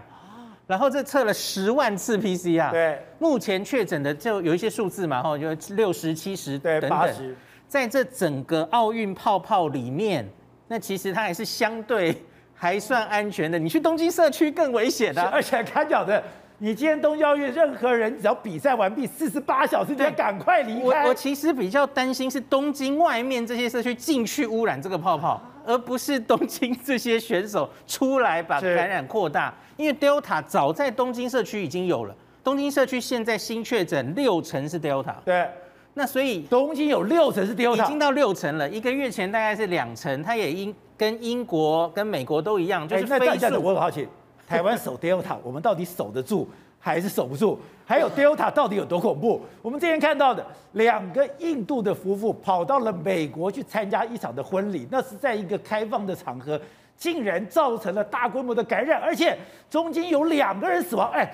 [0.66, 7.36] 然后这测了十万次 PCR，对，目前确诊的就有一些数字嘛，哈，就六十、七十等等，
[7.68, 10.28] 在这整个奥运泡泡里面。
[10.74, 12.12] 那其实它还是相对
[12.56, 16.24] 还算安全的，你去东京社区更危险的，而且看讲的，
[16.58, 21.04] 你今天东京奥运任何人只要比赛完毕四十八小时就要赶快离开。
[21.04, 29.54] 我我其实比较担心是东京外面这些社区进去污染这个泡泡，而不是东京这些选手出来把感染扩大。
[29.78, 35.14] 因为 Delta 早在东京社区已经有了，东京社区现在新确诊六成是 Delta。
[35.24, 35.48] 对。
[35.96, 38.68] 那所以东京有六成是 Delta，已经到六成了。
[38.70, 43.26] 一个月前大概是两成，它也英跟英国跟美国都一样，就是飞速。
[43.26, 44.08] 那这样子我很好奇，
[44.48, 47.60] 台湾守 Delta，我们到底守得住还是守不住？
[47.86, 49.42] 还有 Delta 到底有多恐怖？
[49.62, 56.60] 我们之前看到的两个印度的夫妇跑到了美国去参加一场的婚礼，那是在一个开放的场合，
[56.98, 59.38] 竟然造成了大规模的感染，而且
[59.70, 61.12] 中间有两个人死亡。
[61.12, 61.32] 哎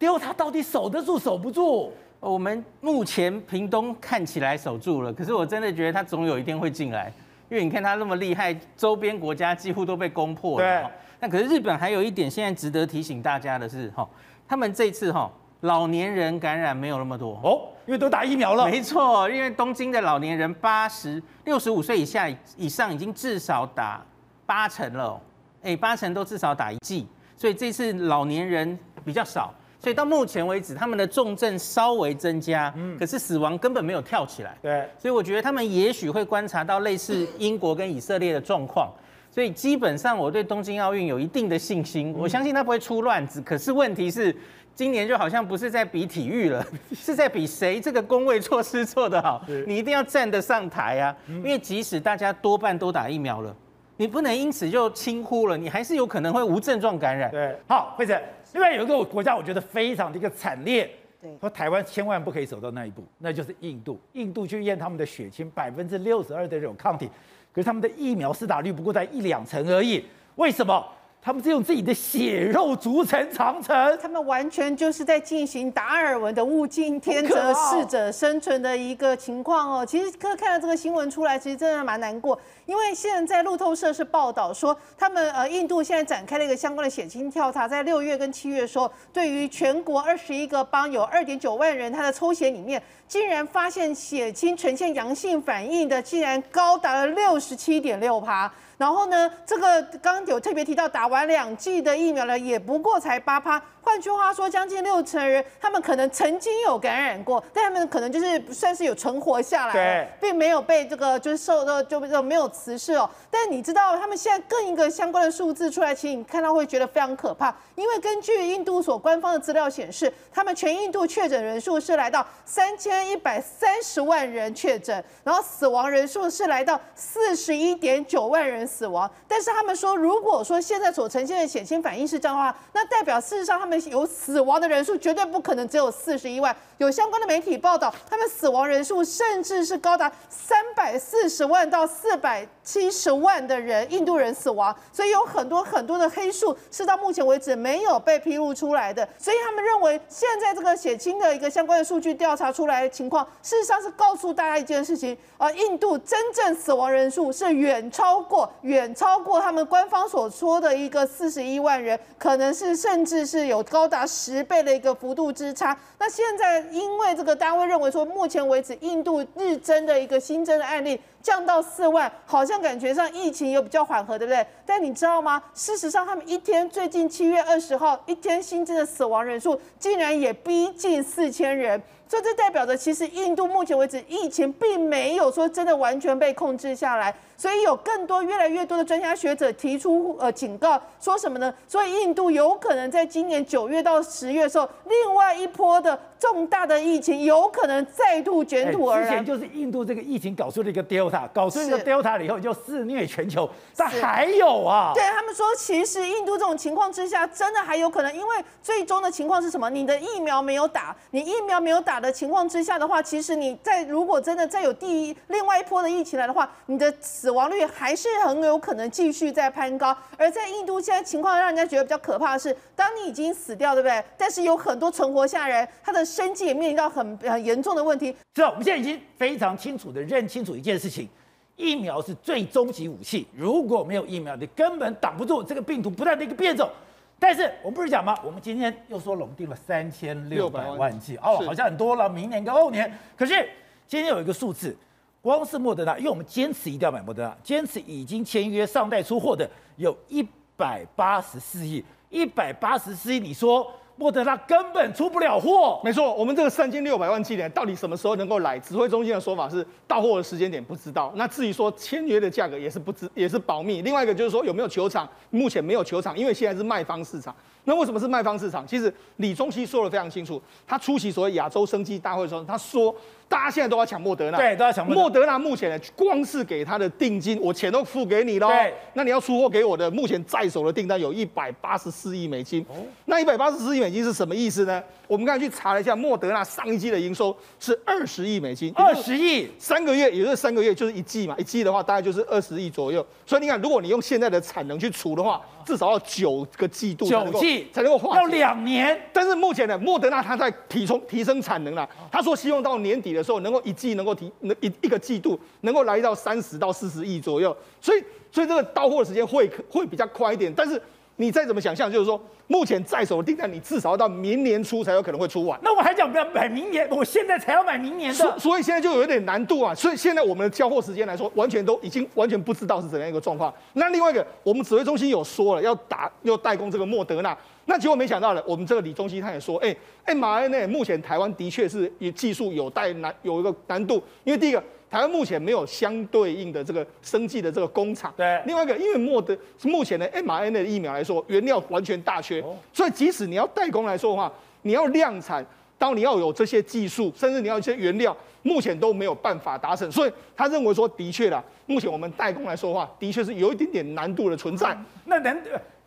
[0.00, 1.92] ，Delta 到底守得住守不住？
[2.30, 7.12] 我们目前屏东看起来守住了，可是我真的觉得他总有一天会进来，
[7.50, 10.82] 因为你看他那么厉害，周边国家几乎都被攻破了。
[10.82, 10.90] 对。
[11.20, 14.08] 那可是日本还有一点现在值得提醒大家的是，哈，
[14.48, 18.64] 他们这次哈老年人感染没有那么多哦，因为都打疫苗了。
[18.70, 24.02] 没错，因为东京的老年人八十六十五岁以下以上已经至少打
[24.46, 25.20] 八成了，
[25.62, 27.06] 哎，八成都至少打一剂，
[27.36, 29.52] 所以这次老年人比较少。
[29.84, 34.56] 所以到目前为止，他们的重症稍微增加，嗯，可是死亡根本没有跳起来。
[34.62, 38.90] 对，所以我觉得他们也许会观察到类似英国跟以色列的状况。
[39.30, 43.42] 所以基本上我对东京奥运有一定的信心，我相信他不会出乱子。
[43.42, 44.34] 可是问题是，
[44.74, 49.44] 今年就好像不是在比体育了， 是在比谁这个工位措施做得好。
[49.66, 53.54] 你一定要站得上台啊，因为即使大家多半都打疫苗了，
[53.96, 57.28] 你不能因此就轻忽了，你还是有可能会无症状感染。
[57.30, 58.16] 对，好，惠子。
[58.54, 60.88] 另外有一个国家，我觉得非常的一个惨烈，
[61.20, 64.00] 对，说台湾千万不可以走到那一步，那就是印度。
[64.12, 67.10] 印度去验他们的血清，百分之六十二的这种抗体，
[67.52, 70.04] 可是他们的疫苗施打率不过在一两成而已，
[70.36, 70.86] 为什么？
[71.24, 79.86] 他们是用自己的血肉筑成长城，他们完全就是在进行达尔文的物竞天择、适者生存的一个情况哦。
[79.86, 98.52] 其实可看到这个新闻出来，其实真的蛮难过，因为现在路透社是报道说，他们呃印度现在展开了一个相关的血清调查，在六月跟七月说，对于全国二十一个邦有二点九万人，他的抽血里面竟然发现血清呈现阳性反应的，竟然高达了六十七点六趴。
[98.76, 103.62] 然后呢，这个刚刚有特别提到，打完两剂的疫苗了，也不过才八趴。
[103.84, 113.08] 换句话说，将近六成人，他们可能曾经有感染过，但他们可能就是算是有存活下来，对，并没有被这个就是受到就就没有辞世哦。
[113.30, 129.10] 但你知道，他们现在更一个相关的数字出来，其实你看到会觉得非常可怕，因为根据印度所官方的资料显示，他们全印度确诊人数是来到三千一百三十万人确诊，然后死亡人数是来到四十一点九万人死亡。
[129.28, 133.73] 但是他们说，如果说现在所呈现的显性反应是这样的话，那代表事实上他们。
[133.90, 163.62] 有死亡的人数绝对不可能只有四十一万，有相关的媒体报道，他们死亡人数甚至是高达三百四十万到四百七十万的人，印度人死亡，所以有很多很多的黑数是到目前为止没有被披露出来的，所以他们认为现在这个血清的一个相关的数据调查出来的情况，事实上是告诉大家一件事情，而印度真正死亡人数是远超过远超过他们官方所说的一个四十一万人，可能是甚至是有。
[163.74, 165.76] 高达十倍的一个幅度之差。
[165.98, 174.46] 那现在因为这个单位认为说，目前为止印度日增的一个新增的案例降到四万，好像感觉上疫情有比较缓和，对不对？
[174.66, 175.42] 但你知道吗？
[175.54, 181.82] 事实上，他们一天最近七月二十号一天新增的死亡人数竟然也逼近四千人。
[182.06, 187.12] 所以这代表着其实印度目前为止疫情并没有说真的完全被控制下来。
[187.44, 191.52] 所以有更多、越来越多的专家学者提出呃警告，说什么呢？
[191.68, 199.06] 所以印度有可能在今年九月到十月的时候，另外一波的重大的疫情有可能再度卷土而来。
[199.06, 204.92] 之前就是印度这个疫情搞出了一个 Delta，搞出一个 Delta 了以后就肆虐全球，但还有啊。
[204.94, 209.68] 对他们说，其实印度这种情况之下，真的还有可能，因为最终的情况是什么？
[209.68, 216.90] 你的疫苗没有打，你疫苗没有打的情况之下的话，其实你在如果真的再有第一另外一波的疫情来的话，你的。
[217.00, 224.02] 死亡率还是很有可能继续在攀高，而在印度现在情况让人家觉得比较可怕的是，当你已经死掉，对不对？
[224.16, 228.16] 但是有很多存活下人，他的生计也面临到很很严重的问题。
[228.34, 231.08] 是啊我们现在已经非常清楚的认清楚一件事情：
[231.56, 233.26] 疫苗是最终极武器。
[233.34, 236.70] 如果没有疫苗，你根本挡不住这个病毒不断的一个变种。
[237.18, 238.16] 但是我们不是讲吗？
[238.24, 242.92] 我们今天又说笼定了三千六百万剂哦，好像很多了，明年跟后年。
[243.16, 243.48] 可是
[243.86, 244.76] 今天有一个数字。
[245.24, 250.22] 光是莫德纳，因为我们坚持一定要买莫德纳，坚持已经签约上代出货的有一
[250.54, 253.66] 百八十四亿，一百八十四亿，你说？
[253.96, 258.58] 莫德纳根本出不了货，没错，我们这个三千六百万剂呢，到底什么时候能够来？
[258.58, 261.12] 指挥中心的说法是到货的时间点不知道。
[261.14, 263.82] 那至于说签约的价格也是不知，也是保密。
[263.82, 267.32] 另外一个就是说有没有球场，目前没有球场，因为现在是卖方市场。
[267.62, 268.66] 那为什么是卖方市场？
[268.66, 272.92] 其实李宗熙说的非常清楚，他出席所谓亚洲生机大会的时候，他说
[273.28, 275.38] 大家现在都要抢莫德纳，对，都要抢莫德纳。
[275.38, 278.48] 目前呢，光是给他的定金，我钱都付给你喽。
[278.48, 282.64] 对，那你要出货给我的，目前在手的订单有一百八十四亿美金。
[282.68, 284.64] 哦，那一百八十四亿美金是什么意思？
[284.64, 293.04] 呢，我们刚才去查了一下，莫德纳上一季的营收是二十亿美金，二十亿三个月，也就是三个月就是一季嘛，一季的话大概就是二十亿左右。
[293.26, 299.00] 所以你看，如果你用现在的产能去除的话，至少要九个季度，九季才能够化，要两年。
[299.12, 307.56] 但是目前呢，莫德纳他在提充提升产能了，他说希望到年底的时候能够一季能够提能一一个季度能够来到三十到四十亿左右。
[307.80, 310.80] 所以所以这个到货的时间会会比较快一点，但是。
[311.16, 315.58] 你再怎么想象，就是说，目前在手的订单，你至少要到明年初才有可能会出完。
[315.62, 318.18] 那我还讲不要买明年，我现在才要买明年的。
[318.18, 319.72] 所所以现在就有点难度啊。
[319.74, 323.54] 所以现在我们的交货时间来说，完全都已经完全不知道是怎样一个状况。
[323.74, 329.74] 那另外一个，我们指挥中心有说了要打要代工这个莫德纳，那结果没想到呢，我们这个李中熙他也说，哎
[330.06, 334.62] ，mRNA 目前台湾的确是也技术有待难有一个难度，因为第一个。
[334.94, 338.14] 台湾目前没有相对应的这个生技的这个工厂。
[338.16, 338.40] 对。
[338.46, 342.40] 另外一个，因为莫德目前的 mRNA 的疫苗来说，原料完全大缺，
[342.72, 345.44] 所以即使你要代工来说的话，你要量产，
[345.76, 349.90] 当你要有这些技术，甚至你要一些原料，目前都没有办法达成。
[349.90, 354.78] 所以他认为说，的确啦，目前我们代工来说的话，的确是有一点点难度的存在。
[355.06, 355.36] 那难。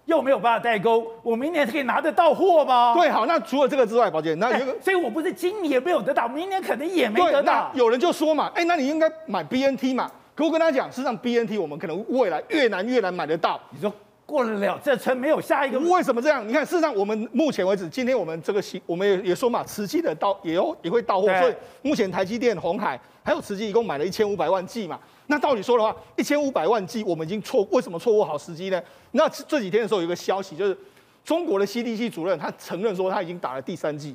[0.07, 2.93] 又没有办法代工，我明年可以拿得到货吗？
[2.95, 7.69] 对，好，那除了这个之外，宝姐，那有个、欸，所以我不是今年没有得到，明年可能也没得到。
[7.73, 10.09] 有人就说嘛，哎、欸，那你应该买 BNT 嘛？
[10.33, 13.59] 可我跟他讲，事实上 BNT 我们可能未来越难越难买得到。
[13.69, 13.91] 你说
[14.27, 15.79] 过得了这村没有下一个？
[15.79, 16.45] 为什么这样？
[16.45, 24.99] 你看，事实上我们目前为止，今天我们这个新，我们也也说嘛，慈济的到也有也会到货，所以目前台积电、红海还有慈济一共买了一千五百万剂嘛。
[25.27, 28.83] 那到底说的话，一千五百万剂，我们已经错，为什么错过好时机呢？
[29.11, 30.77] 那这几天的时候，有一个消息，就是
[31.23, 34.13] 中国的 CDC 主任他承认说他已经打了第三剂，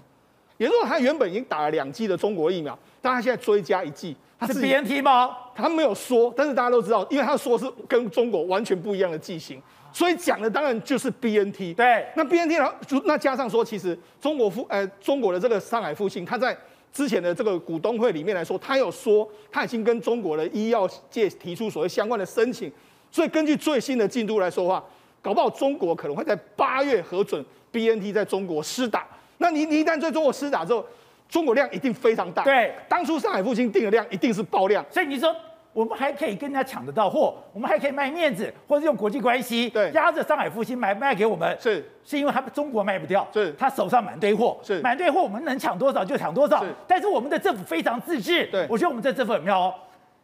[0.59, 5.37] 也就是说他原本已经打了两剂的中国疫苗，但他现在追加一剂，他是 BNT 吗？
[5.55, 9.61] 他没有说，但是大家都知道，因为他说是跟中国完全不一样的剂型，
[9.93, 11.75] 所以讲的当然就是 BNT。
[11.77, 12.73] 对，那 BNT 然后
[13.05, 16.57] 那加上说，其实中国复呃中国的这个上海复星，他在。
[16.95, 22.71] 之前的这个股东会里面来说，他有说他已经跟中国的医药界提出所谓相关的申请，
[23.11, 24.85] 所以根据最新的进度来说的话，
[25.23, 29.07] 搞不好中国可能会在八月核准 BNT 在中国施打。
[29.39, 30.85] 那你你一旦在中国施打之后，
[31.31, 32.45] 中国量一定非常大。
[32.45, 35.35] 对，当初上海复星定的量一定是爆量，所以你说。
[35.73, 49.75] 我们还可以跟人家抢得到货，我们还可以卖面子，或者用国际关系，对，压着上海复兴买卖给我们，是，是因为他们中国卖不掉，是，他手上满堆货，是，满堆货，我们能抢多少就抢多少，但是我们的政府非常自治，对，我觉得我们这政府很妙哦，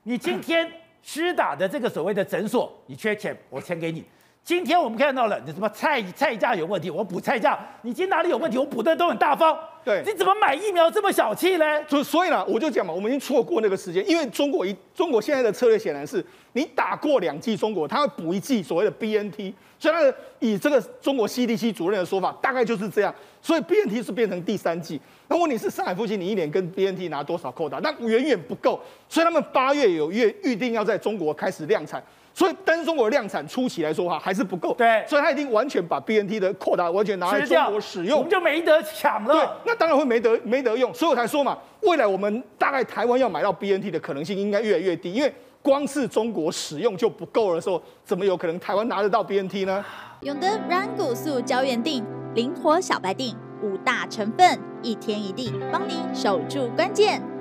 [0.03, 0.71] 你今天
[1.03, 4.05] 施打的这个所谓的诊所，你缺钱，我钱给你。
[4.49, 9.55] 今天我们看到了，你什么菜菜价有问题，我补菜价；你今天哪里有问题，我补的都很大方。
[9.85, 11.67] 对，你怎么买疫苗这么小气呢？
[11.87, 19.53] 所所以呢，我就讲嘛，我们已经错过那个时间，因为中国一中国现在的策略显然是，你打过两剂中国，他会补一剂所谓的 BNT。
[19.79, 23.15] 所以呢，以这个中国 CDC 主任的说法，大概就是这样。
[23.43, 24.99] 所以 BNT 是变成第三剂。
[25.29, 27.79] 那问题是上海复星，你一年跟 BNT 拿多少扣打？
[27.81, 28.81] 那远远不够。
[29.11, 32.03] 所以他们八月有月预定要在中国开始量产。
[32.39, 34.73] 所以单中国的量产初期来说哈还是不够。
[34.75, 39.35] 对，所以他已经完全把 BNT 的扩大完全拿来中国使用，我们就没得抢了。
[39.35, 49.85] 对，那当然会没得没得用，所以我才说嘛，未来我们大概台湾要买到 BNT 的可能性应该越来越低，因为光是中国使用就不够的时候，怎么有可能台湾拿得到 BNT 呢？
[50.21, 52.05] 永德软骨素胶原定，
[52.37, 57.38] 灵活小白定，五大成分，一天一地，帮你守住关键。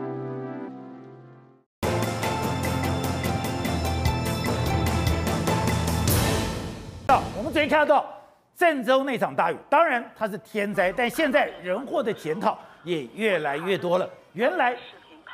[7.48, 8.06] 们昨天看到
[8.58, 14.10] 郑州那场大雨，当然它是天灾，但现在人祸的检讨也越来越多了。
[14.34, 14.76] 原来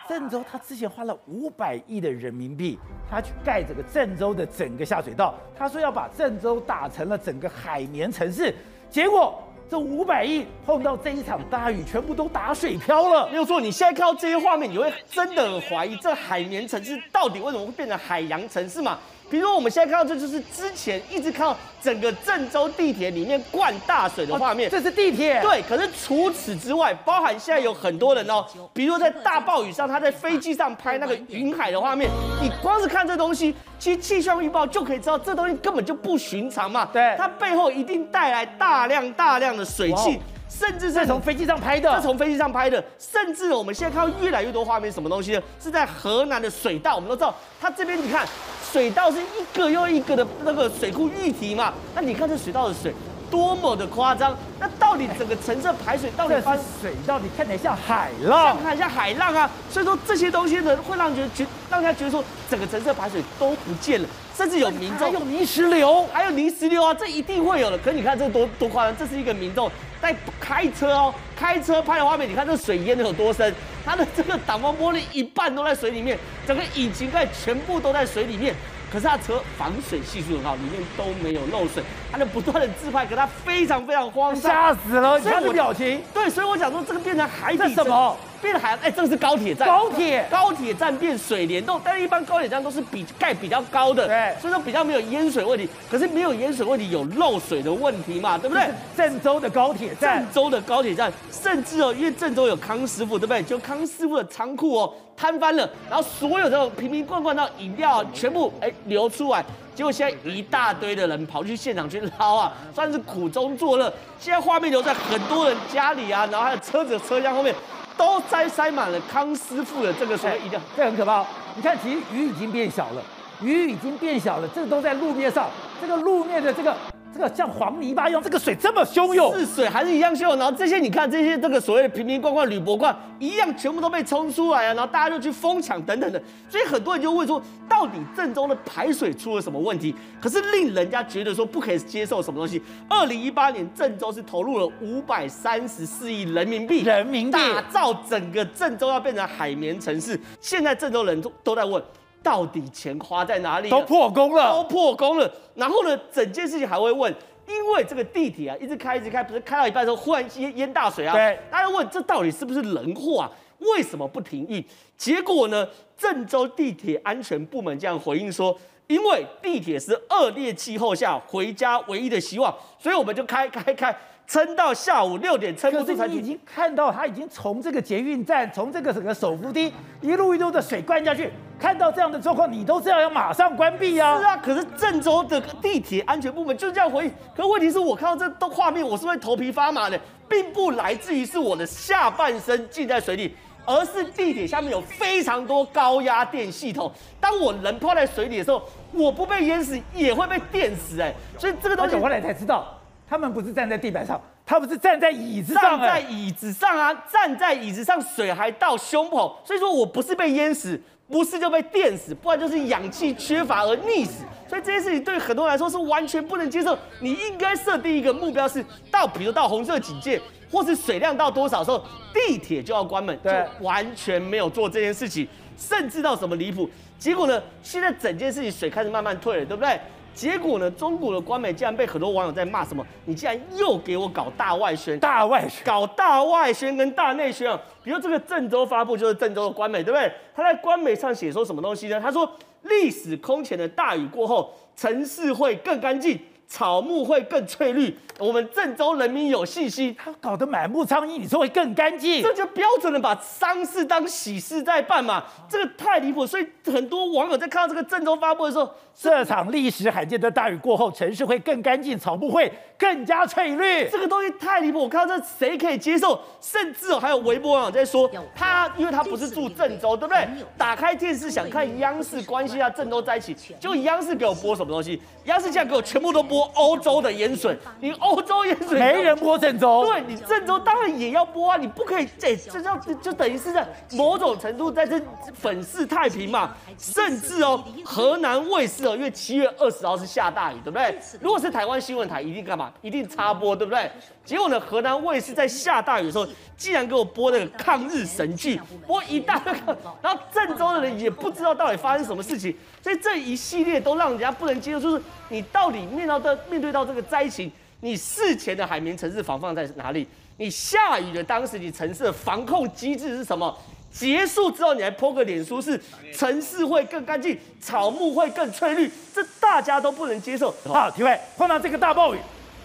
[0.08, 2.78] 郑州他之前花了五百亿的人民币，
[3.10, 8.54] 他去盖这个郑州的整个下水道，他说要把郑州打成了整个海绵城市，
[8.91, 13.28] 结果这五百亿碰到这一场大雨，全部都打水漂了。
[13.32, 18.99] 没有错，你现在看到这些画面，你会真的很怀疑这海绵城市到底为什么会变成海洋城市吗？
[19.29, 24.69] 比如说我们现在看到，这就是之前一直看到整个郑州地铁里面灌大水的画面。
[24.69, 25.41] 这是地铁。
[25.41, 32.09] 对，可是除此之外，包含现在有很多人哦，比如说在大暴雨上，他在飞机上拍那个云海的画面，
[32.41, 36.88] 你光是看这东西，其实气象预报就可以知道，这东西根本就不寻常嘛。
[36.93, 40.19] 对，它背后一定带来大量大量的水汽。
[40.65, 42.82] 甚至是从飞机上拍的，是从飞机上拍的。
[42.97, 45.41] 甚至我们现在看到越来越多画面，什么东西呢？
[45.62, 46.95] 是在河南的水稻。
[46.95, 48.26] 我们都知道，它这边你看，
[48.71, 51.73] 水稻是一个又一个的那个水库淤堤嘛。
[51.93, 52.93] 那你看这水稻的水
[53.30, 54.34] 多么的夸张。
[54.58, 59.52] 那到底整个城市排水到底发水到底看起来像海浪，像看像海浪啊。
[59.69, 64.08] 所以说这些东西呢，会让觉得觉让大家觉得说，整个城市排水都不见了。
[64.34, 67.78] 甚至有民众还有泥石流，还有泥石流啊，这一定会有的。
[67.80, 69.69] 可是你看这多多夸张，这是一个民众
[70.03, 72.29] 在开车哦，开车拍的画面。
[72.29, 78.53] 你看这水淹的有多深，它的这个挡风玻璃一半都在水里面，整个引擎盖全部都在水里面。
[78.91, 81.81] 可是它车防水系数很好，里面都没有漏水。
[82.11, 85.17] 它能不断的自拍，可它非常非常慌张，吓死了！
[85.17, 86.01] 你看这表情。
[86.13, 88.17] 对，所以我想说这个变成海底什么？
[88.43, 95.67] 变海，哎，这个是高铁站，高铁高铁站变水帘洞，但是一般高铁站都是比盖比较高的，对，所以说比较没有淹水问题。
[95.89, 98.67] 可是没有淹水问题，有漏水的问题嘛，对不对？
[98.97, 103.41] 郑州的高铁站，郑州的高铁站，甚至哦，因为郑州有康师傅，对不对？
[103.43, 113.91] 就康师傅的仓库哦，瘫翻了，然后所有的瓶瓶罐罐到饮料全部哎流出来，结果现在一大堆的人跑去现场去捞啊，算是苦中作乐。
[114.19, 117.56] 现在画面留在很多人家里啊，然后还有车子车厢后面。
[117.97, 121.25] 都塞塞满了康师傅的这个水，一定这很可怕。
[121.56, 123.01] 你看，其实鱼已经变小了，
[123.41, 125.49] 鱼已经变小了，这个都在路面上，
[125.82, 126.75] 这个路面的这个。
[127.13, 130.38] 这个像黄泥巴一样，这个水这么汹涌，是水还是一样汹涌？
[130.38, 134.73] 然后这些你看，这些这个所谓的瓶瓶罐罐、铝箔罐一样，全部都被冲出来啊！
[134.73, 139.93] 然后大家就去疯抢等等的，所以很多人就问说，到底郑州的排水出了什么问题？
[140.19, 142.60] 可是令人家觉得说不可以接受什么东西。
[142.89, 150.19] 二零一八年郑州是投入了五百三十四亿人民币，人民币打造整个郑州要变成海绵城市。
[150.41, 151.82] 现在郑州人都都在问。
[152.23, 153.69] 到底钱花在哪里？
[153.69, 155.31] 都破功了，都破功了。
[155.55, 157.13] 然后呢，整件事情还会问，
[157.47, 161.13] 因为这个地铁啊，一直开一直开，不是开到一半的时候忽然淹淹大水啊？
[161.13, 163.29] 对，大家问这到底是不是人祸啊？
[163.59, 164.63] 为什么不停运？
[164.97, 168.57] 结果呢，郑州地铁安全部门这样回应说，
[168.88, 173.95] 因为地铁是恶劣气候下回家唯一的希望，所以我们就开开开。
[174.34, 176.08] 撑到下午六点，撑不住才。
[176.08, 184.17] 你已经看到他已经从这个捷运站，从这个整个手扶梯一路一路的水灌下去，看到这样的状况，你都知道要马上关闭啊！
[184.17, 187.13] 是啊，可是郑州的地铁安全部门就是这样回应。
[187.38, 193.36] 可问题是我看到这都画面，我是会头皮发麻的，并不来自于是我的下半身浸在水里，
[193.67, 196.91] 而是地铁下面有非常多高压电系统。
[197.19, 202.80] 当我人泡在水里的时候，我不被淹死也会被电死哎，所以这个东西我后来才知道。
[203.13, 205.80] 他们不是站在地板上，他们是站在椅子上。
[205.80, 214.23] 站在椅子上啊，站在椅子上，水还到胸口，所以说我不是被淹死，不是就被电死，不然就是氧气缺乏而溺死。
[214.47, 216.76] 所以这件事情对很多人来说是完全不能接受。
[217.02, 220.19] 你应该设定一个目标，是到比如到红色警戒，
[220.52, 223.29] 或是水量到多少时候，地铁就要关门，就
[223.63, 226.67] 完全没有做这件事情，甚至到什么离谱。
[226.98, 229.79] 结果呢，现在整件事情水开始慢慢退了，对不对？
[230.13, 230.69] 结果呢？
[230.71, 232.85] 中国的官媒竟然被很多网友在骂什么？
[233.05, 237.59] 你竟然又给我搞大外宣，大外宣，搞大外宣跟大内宣啊！
[237.83, 240.11] 比如这个郑州发布就是郑州的官媒，对不对？
[240.35, 241.99] 他在官媒上写说什么东西呢？
[241.99, 242.31] 他说
[242.63, 249.95] 历史空前的大雨过后，城市会更干净，草木会更翠绿，我们郑州人民有信心。
[249.97, 252.21] 他搞得满目疮痍，你说会更干净？
[252.21, 256.25] 这就标准的把丧事当喜事在办嘛，这个太离谱。
[256.25, 263.89] 所以很多网友在看到这个郑州发布的时候，这场历史罕见的大雨过后，城市会更干净，草木会更加翠绿。
[263.89, 266.19] 这个东西太离谱，我看到这谁可以接受？
[266.39, 270.27] 甚至哦，还有微博网友在说，他因为他不是住郑州，对不对？
[270.58, 275.02] 打开电视想看央视，关心一下郑州灾情，就央视给我播什么东西？
[275.25, 276.44] 央视现在给我全部都播。
[276.54, 285.02] 欧洲的淹水，你欧洲淹水没人播郑州，对你郑州当然也要播啊，你不可以这这叫就等于是在某种程度在这
[285.33, 290.96] 粉饰太平嘛，甚至哦，河南卫视哦，因为七月二十号是下大雨，对不对？
[291.19, 292.71] 如果是台湾新闻台，一定干嘛？
[292.81, 293.90] 一定插播，对不对？
[294.23, 299.54] 结果呢，河南卫视在下大雨的时候，竟然给我播那个抗日神剧，播一大堆，
[300.02, 310.08] 然后郑州的人也不知道到底发生什么事情，所以这一系列都让人家不能接受，就是你到底面到的面对到这个灾情，你事前的海绵城市防范在哪里？
[310.38, 313.56] 你下雨的当时你城市的防控机制是什么？
[313.94, 315.79] 结束之后你还 po 个脸书，是
[316.12, 320.54] 城市会更干净，草木会更翠绿，这大家都不能接受。
[320.65, 322.17] 好，体会碰到这个大暴雨。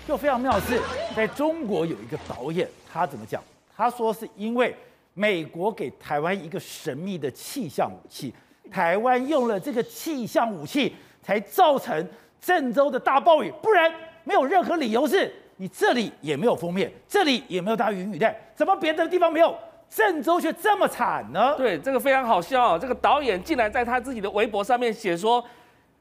[0.06, 0.80] 就非常妙的是，
[1.14, 3.42] 在中国有一个导演，他怎么讲？
[3.76, 4.74] 他说是因为
[5.12, 8.32] 美国给台湾一个神秘的气象武器，
[8.72, 12.08] 台湾用了这个气象武器，才造成
[12.40, 13.92] 郑州的大暴雨，不然
[14.24, 19.54] 没有任何理由是你这里也没有封面，这里也没有大云雨带，怎么别的地方没有，
[19.90, 21.54] 郑州却这么惨呢？
[21.56, 22.78] 对，这个非常好笑啊！
[22.78, 25.44] 这个导演竟然在他自己的微博上面写说：“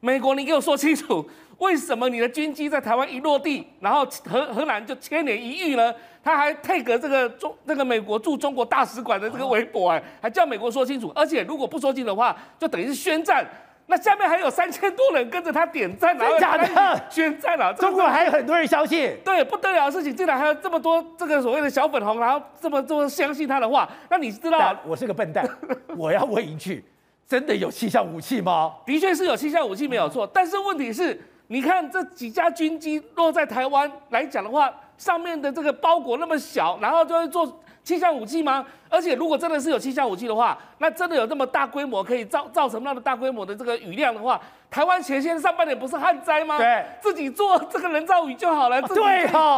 [0.01, 1.27] 美国，你给我说清楚。
[1.57, 5.91] ”为什么你的军机在台湾一落地，然后荷荷兰就千年一遇呢？
[6.23, 11.11] 他还 take 这个中那个美国驻中国大使馆的这个微博哎，还叫美国说清楚。
[11.15, 13.43] 而且如果不说清楚的话，就等于是宣战。
[13.87, 17.01] 那下面还有三千多人跟着他点赞，真的假的？
[17.09, 17.73] 宣战了。
[17.73, 23.89] 中国还有很多人相信，对，不得了的事情，竟然还有这么多这个所谓的小粉红，然后这么这么相信他的话。
[24.09, 25.47] 那你知道，我是个笨蛋，
[25.97, 26.83] 我要问一句：
[27.27, 28.73] 真的有气象武器吗？
[28.85, 31.19] 的确是有气象武器没有错，但是问题是。
[31.49, 37.57] 你看这几架军机落在台湾来讲的话，上面的这个包裹那么小，然后就会做
[37.87, 38.65] 气象武器吗？
[38.89, 46.57] 而且如果真的是有气象武器的话，那真的有这么大规模可以造造成那么大规模的这个雨量的话，台湾前线上半年不是旱灾吗？
[46.57, 49.01] 对，自己做这个人造雨就好了，自己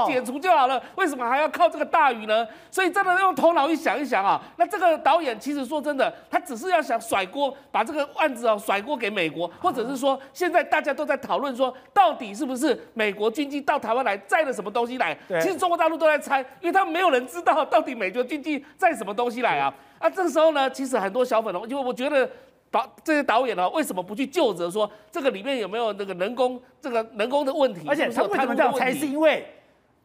[0.08, 2.48] 解除就好了，为什么还要靠这个大雨呢？
[2.70, 15.18] 所以真的用头脑一想一想啊，那这个导演其实说真的，他只是要想甩锅，把这个案子啊甩锅给美国，或者是说现在大家都在讨论说，到底是不是美国军机到台湾来载了什么东西来？
[15.28, 19.74] 对，其实中国大陆都在猜，因为他们没有人知道到底美国军机载什么东西来啊。
[19.98, 22.30] 啊，这个时候呢，其实很多小粉红，因为我觉得。
[22.72, 27.88] 导这些导演呢，为什么不去就责说这个里面有没有那个人工这个人工的问题？
[27.88, 28.94] 而且他为什么这样猜？
[28.94, 29.46] 是因为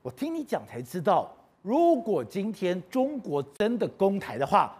[0.02, 4.76] 我听你讲才知道，如果今天中国真的攻台的话。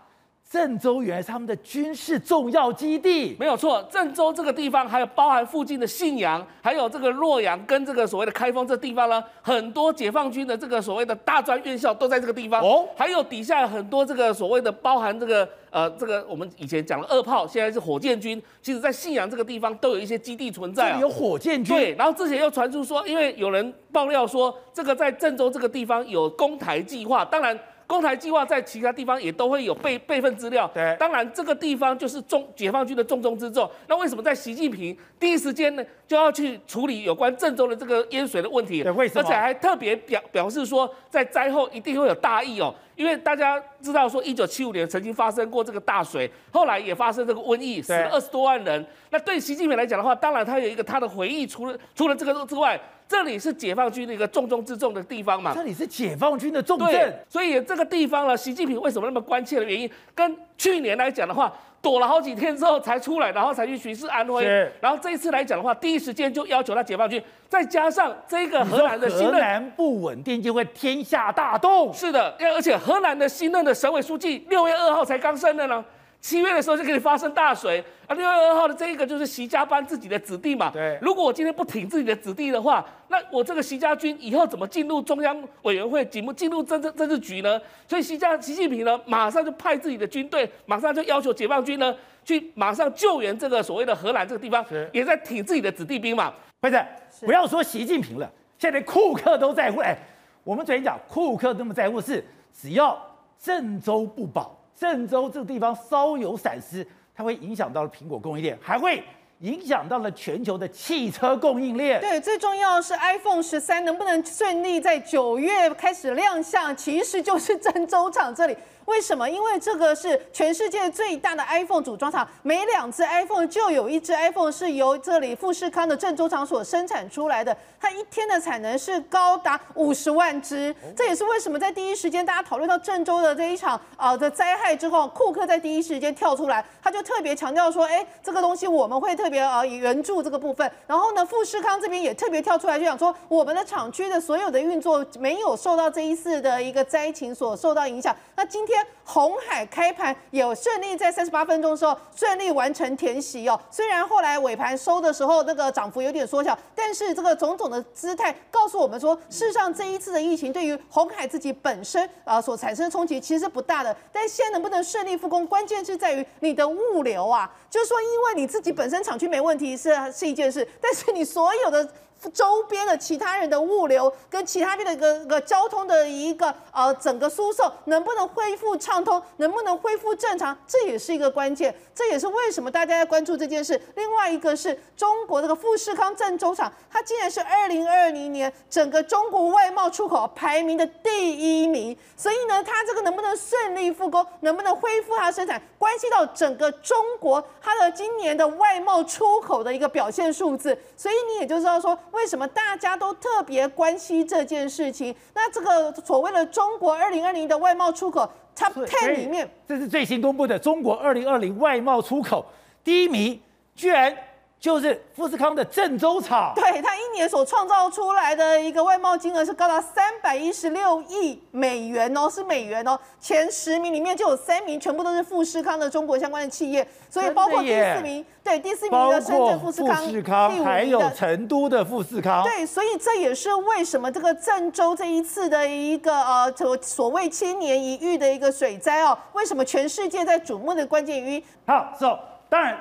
[0.54, 3.84] 郑州原来是他们的军事重要基地，没有错。
[3.90, 12.62] 郑州这个地方，还有包含附近的信阳，还有这个洛阳跟这个所谓的开封这地方呢，很多解放军的这个所谓的大专院校都在这个地方。
[12.62, 20.96] 哦，还有底下很多这个所谓的包含这个呃这个我们以前讲的二炮，现在是火箭军，其实在信阳这个地方都有一些基地存在。
[21.00, 21.76] 有火箭军。
[21.76, 27.58] 对，然后之前又传出说，因为有人爆料说，这个在郑州这个地方有攻台计划，当然。
[27.86, 30.70] 攻台计划在其他地方也都会有备备份资料。
[30.74, 33.70] 对，当然这个地方就是重解放军的重中之重。
[33.86, 38.82] 那为什么在习近平第一时间呢就要去处理有关郑州的这个淹水的问题？
[38.82, 39.20] 对，为什么？
[39.20, 42.74] 而且还特别表表示说，在灾后一定会有大疫哦。
[42.96, 48.86] 因为大家知道说，一九七五年曾经发生过这个大水，后来也发生这个瘟疫，死了二十多万人。
[49.10, 52.80] 那对习近平来讲的话，当然他有一个他的回忆，除了除了这个之外。
[53.06, 55.52] 这里是解放军的一个重中之重的地方嘛？
[55.54, 61.52] 这里是解放军的重镇，所以这个地方呢，习近平为什么那么关切的原因，跟去年来讲的话，
[61.84, 64.44] 躲了好几天之后才出来，然后才去巡视安徽。
[64.80, 71.92] 然后这一次来讲的话，第一时间就要求他解放军，再加上这个荷兰的新任，荷兰不稳定就会天下大动。
[71.92, 75.84] 是的，而且荷兰的新任的省委书记六月二号才刚升任呢。
[76.24, 78.14] 七月的时候就可以发生大水啊！
[78.14, 80.70] 六月二号的这一个就是习家班自己的子弟嘛。
[80.70, 80.98] 对。
[81.02, 87.60] 如果我今天不挺自己的子弟的话，那我这个习家军以后怎么进入中央委员会，怎么进入政治政治局呢？
[87.86, 91.94] 所以习家习近平呢，马上就派自己的军队，马上就要求解放军呢，
[92.24, 94.64] 去马上救援这个所谓的荷兰这个地方，
[94.94, 96.32] 也在挺自己的子弟兵嘛。
[96.58, 96.82] 不是，
[97.20, 98.24] 不要说习近平了，
[98.58, 99.82] 现在连库克都在乎。
[99.82, 99.94] 哎，
[100.42, 102.98] 我们昨天讲库克那么在乎是，只要
[103.38, 104.58] 郑州不保。
[104.76, 109.02] 郑州这个地方稍有闪失，它会影响到苹果供应链，还会
[109.40, 112.00] 影响到了全球的汽车供应链。
[112.00, 118.56] 对，最重要的是 iPhone 十三能不能顺利在九月开始亮相，其实就是郑州厂这里。
[118.86, 119.28] 为什么？
[119.28, 127.56] 因为这个是全世界最大的 iPhone 组装厂，每两只 iPhone 就有一只 iPhone 是由这里富士康的郑州厂所生产出来的。
[127.80, 140.70] 它一天的产能是高达五十万只，这也是为什么在第一时间大家讨论到郑州的这一场啊的灾害之后，库克在第一时间跳出来，他就特别强调说，哎，这个东西我们会特别啊援助这个部分。
[140.86, 148.14] 然后呢，富士康这边也特别跳出来，就想说我们的厂区的所有的运作没有受到这一次的一个灾情所受到影响。
[148.36, 148.73] 那今天。
[149.04, 171.86] 红海开盘有顺利在三十八分钟的时候顺利完成填息哦，虽然后来尾盘收的时候那个涨幅有点缩小，但是这个种种的姿态告诉我们说，事实上这一次的疫情对于红海自己本身啊所产生的冲击其实不大的，但现在能不能顺利复工，关键是在于你的物流啊，就是说因为你自己本身厂区没问题是是一件事，但是你所有的。
[172.30, 183.80] 周边的其他人的物流跟其他边的一个个交通的一个呃整个输送能不能恢复畅通，能不能恢复正常，这也是一个关键，这也是为什么大家在关注这件事。
[183.96, 201.98] 另外一个是中国这个富士康郑州厂，它竟然是二零二零年整个中国外贸出口排名的第一名，所以呢，它这个能不能顺利复工，能不能恢复它生产，关系到整个中国它的今年的外贸出口的一个表现数字，所以你也就知道说。
[202.14, 205.14] 为什么大家都特别关心这件事情？
[205.34, 212.46] 那这个所谓的中国二零二零的外贸出口 Top Ten 里面，这是最新公布的中国二零二零外贸出口
[212.82, 213.40] 第一名，
[213.74, 214.16] 居然。
[214.64, 222.98] 就是富士康的郑州厂，对，它一年所创造出来的一个外贸金额是高达三百一十六亿美元哦，是美元哦。
[223.20, 241.44] 前十名里面就有三名全部都是富士康的中国相关的企业，所以包括第四名，对，第四名的深圳富士康，富士康第五名还有成都的富士康，对，所以这也是为什么这个郑州这一次的一个呃所所谓千年一遇的一个水灾哦，为什么全世界在瞩目的关键原因？
[241.66, 242.78] 好，是哦，当然。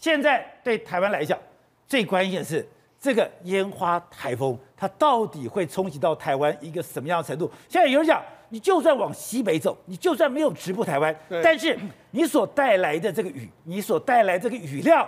[0.00, 1.38] 现在对台湾来讲，
[1.86, 2.66] 最关键的是
[2.98, 7.50] 这个烟花台风，它到底会冲击到台湾一个什么样的程度？
[7.68, 11.78] 现在有人讲，你就算往西北走，你就算没有直扑台湾，但是
[12.10, 15.06] 你所带来的这个雨，你所带来这个雨量。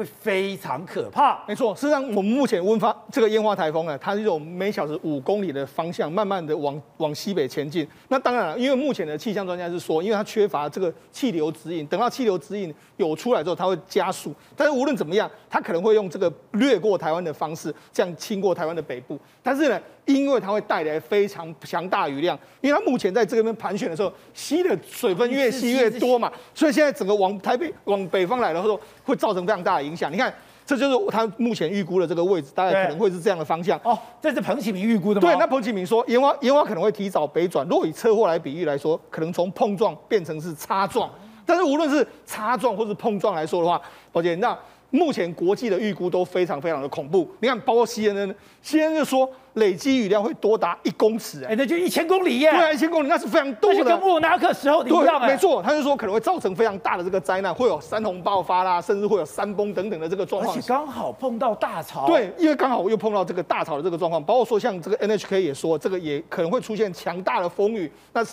[0.00, 1.74] 会非常可怕，没错。
[1.74, 7.86] 事实上，我们目前温发这个烟花台风啊，它是用每小时五公里的方向，慢慢的往往西北前进。
[8.08, 14.34] 那当然了，因为目前的气象专家是说，因为它缺乏这个气流指引，等到气流指引有出来之后，它会加速。
[14.56, 19.18] 但是无论怎么样，它可能会用这个掠过台湾的方式，这样经过台湾的北部。
[19.42, 19.78] 但是呢，
[20.14, 30.12] 因为它会带来非常强大雨量，因为它目前在这边盘旋的时候，吸的水分越吸越多嘛，所以现在整个往台北往北方来的时候，会造成非常大的影响。
[30.12, 30.32] 你看，
[30.66, 33.78] 这就是他目前预估的这个位置，大概可能会是这样的方向。
[33.82, 35.28] 哦，这是彭启明预估的吗？
[35.28, 37.66] 对，那彭启明说，烟花烟花可能会提早北转。
[37.68, 41.10] 如果以车祸来比喻来说，可能从碰撞变成是擦撞。
[41.44, 43.80] 但是无论是擦撞或是碰撞来说的话，
[44.12, 44.56] 宝杰，那
[44.90, 47.28] 目前国际的预估都非常非常的恐怖。
[47.40, 49.28] 你看，包括 CNN，CNN 就说。
[49.54, 52.50] 累积雨量会多达一公尺，哎，那就一千公里耶！
[52.50, 53.84] 对啊，一千公里那是非常多的。
[53.84, 60.56] 跟莫拉克时候一样，没错，他就说可能会造成非常大的这个灾难，会有山洪爆发啦，甚至会有山崩等等的这个状况。
[60.56, 62.06] 而且刚好碰到大潮。
[62.06, 67.90] 对，因为刚好又碰到这个大潮的这个状况，包括说像这个 NHK 也说，这个也可能会出现强大的风雨。
[68.12, 68.24] 那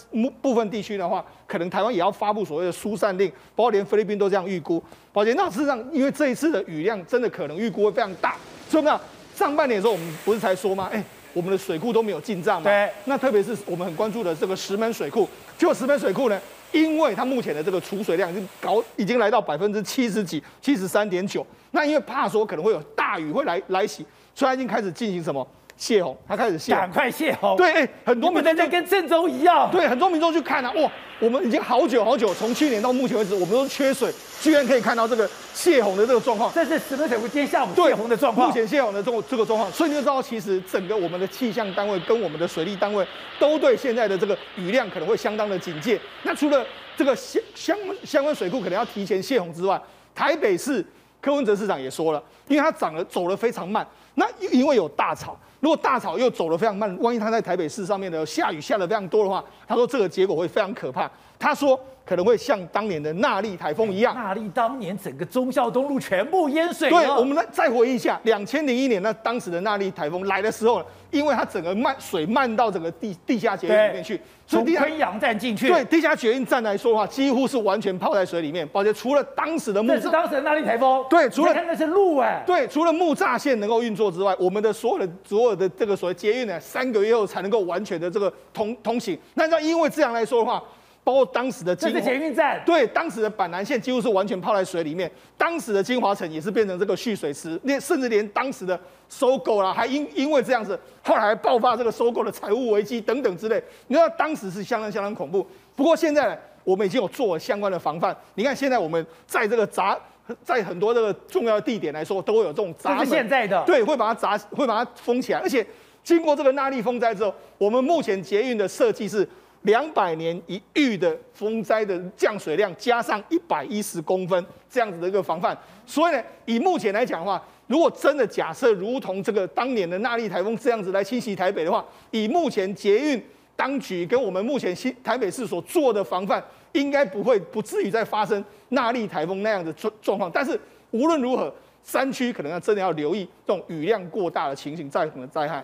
[0.42, 4.82] 部分地区的话，可能台湾也要发布所谓的疏散令，包括连菲律宾都这样预估。
[5.12, 8.36] 宝杰，那事实上，因为这一次的雨量真的可能预估会非常大，
[8.70, 9.00] 所以呢，
[9.38, 10.90] 上半年的时候我们不是才说吗？
[10.92, 11.04] 哎。
[11.34, 12.64] 我们的水库都没有进账嘛？
[12.64, 12.90] 对。
[13.06, 21.46] 那特别是我们很关注的这个石门水库，结果石门水库呢，因为它目前的这个储水量已经高，已经来到百分之七十几，七十三点九。
[21.70, 26.74] 那因为怕说可能会有大雨会来来袭，所以它已经开始进行什么泄洪，它开始泄。
[26.74, 27.56] 赶快泄洪。
[27.56, 29.70] 对，哎，很多民众在跟郑州一样。
[29.72, 34.12] 对，很多民众去看啊，哇，我们已经好久好久，从去年到目前为止，我们都缺水。
[34.40, 38.48] 居然可以看到这个泄洪的这个状况，这是石门水库今天下午泄洪的状况。
[38.48, 43.06] 目前泄洪的这个这个状况，所以你就知道，其实整个我们的气象单位跟我们的水利单位
[43.40, 46.00] 都对现在的这个雨量可能会相当的警戒。
[46.24, 46.64] 那除了
[46.96, 49.82] 这个相相相关水库可能要提前泄洪之外，
[50.14, 50.86] 台北市
[51.20, 55.36] 柯文哲市长也说了，因为他涨了走得非常慢，那因为有大潮，
[55.68, 61.12] 如果大潮又走得非常慢，万一他在台北市上面的下雨下的非常多的话，他说这个结果会非常可怕。
[61.38, 61.78] 他说。
[62.08, 64.16] 可能会像当年的纳莉台风一样。
[64.16, 66.90] 纳莉当年整个忠孝东路全部淹水。
[66.90, 70.82] 对，我们来再回忆一下，两千零一年那当时的纳莉台风来的时候，
[71.12, 75.68] 因为它整个漫水漫到整个地地下捷运里面去，从昆阳站进去。
[75.68, 78.66] 对，地下捷运站来说的话，几乎是完全泡在水里面。
[78.70, 81.06] 抱歉，除了当时的木，这是当时的纳莉台风。
[81.10, 82.42] 对，除了看那是路哎。
[82.48, 89.20] 对，除了木栅线能够运作之外，我们的所有的所有的这个所谓捷运呢，三个月后才能够完全的这个通通行。
[89.34, 90.64] 那要因为这样来说的话。
[91.08, 95.10] 包括当时的这是捷运站，对，当时的板南线几乎是完全泡在水里面。
[95.38, 98.78] 当时的金华城也是变成这个蓄水池，连甚至连当时的
[99.08, 103.64] 收购啦，还因因为这样子，后来爆发这个收购的财务危机等等之类。
[103.88, 105.48] 你知道当时是相当相当恐怖。
[105.78, 108.14] 不过现在我们已经有做了相关的防范。
[108.36, 109.98] 你看现在我们在这个闸，
[110.44, 113.06] 在很多这个重要的地点来说，都会有这种闸门。
[113.06, 115.40] 是现在的，对，会把它闸，会把它封起来。
[115.40, 115.66] 而且
[116.04, 119.26] 经过这个纳利风灾之后，我们目前捷运的设计是。
[119.68, 125.56] 两百年一遇的风灾的降水量，加上一百一十公分这样子的一个防范，
[125.86, 133.22] 所以呢，以目前来讲的话，如果真的假设如同这个当年的纳莉台风这样子来侵袭台北的话，以目前捷运
[133.58, 136.42] 当局跟我们目前新台北市所做的防范，
[136.72, 140.32] 应该不会不至于再发生纳莉台风那样的状状况。
[140.34, 140.58] 但是
[140.92, 141.54] 无论如何，
[141.84, 145.62] 山区可能要真的要留意这种雨量过大的情形造成的灾害。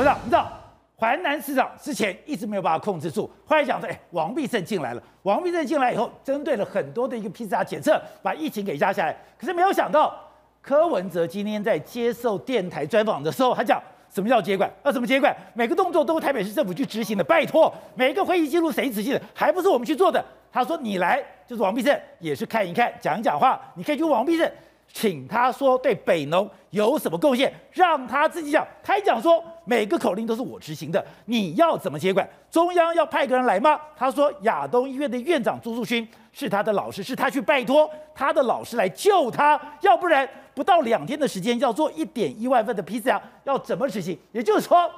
[0.00, 0.50] 董事长，你知道
[0.98, 5.02] 淮南市长之前一直没有办法控制住，后来讲说，哎，王必胜进来了。
[5.22, 9.14] 王必胜进来以后，针对了很多的一个 PCR 检测，把疫情给压下来。
[9.38, 10.14] 可是没有想到，
[10.62, 14.70] 柯文哲今天在接受电台专访的时候，他讲什么叫接管？
[14.84, 15.34] 要怎么接管？
[15.54, 19.22] 每个动作都是台北市政府去执行的，拜托，每一个会议记录谁执行的？
[19.34, 20.24] 还不是我们去做的？
[20.52, 24.50] 他说你来就是王必胜，也是看一看，讲一讲话，你可以去王必胜。
[24.92, 28.66] 请他说对北农有什么贡献，让他自己讲。
[28.82, 29.40] 他一讲说
[29.70, 32.28] 每个口令都是我执行的，你要怎么接管？
[32.50, 33.80] 中央要派个人来吗？
[33.96, 44.18] 他说亚东医院的院长朱树勋是他的老师，是他去拜托他的老师来救他，要不然不到两天的时间要做一点一万份的 PCR，要怎么执行？
[44.32, 44.90] 也就是说，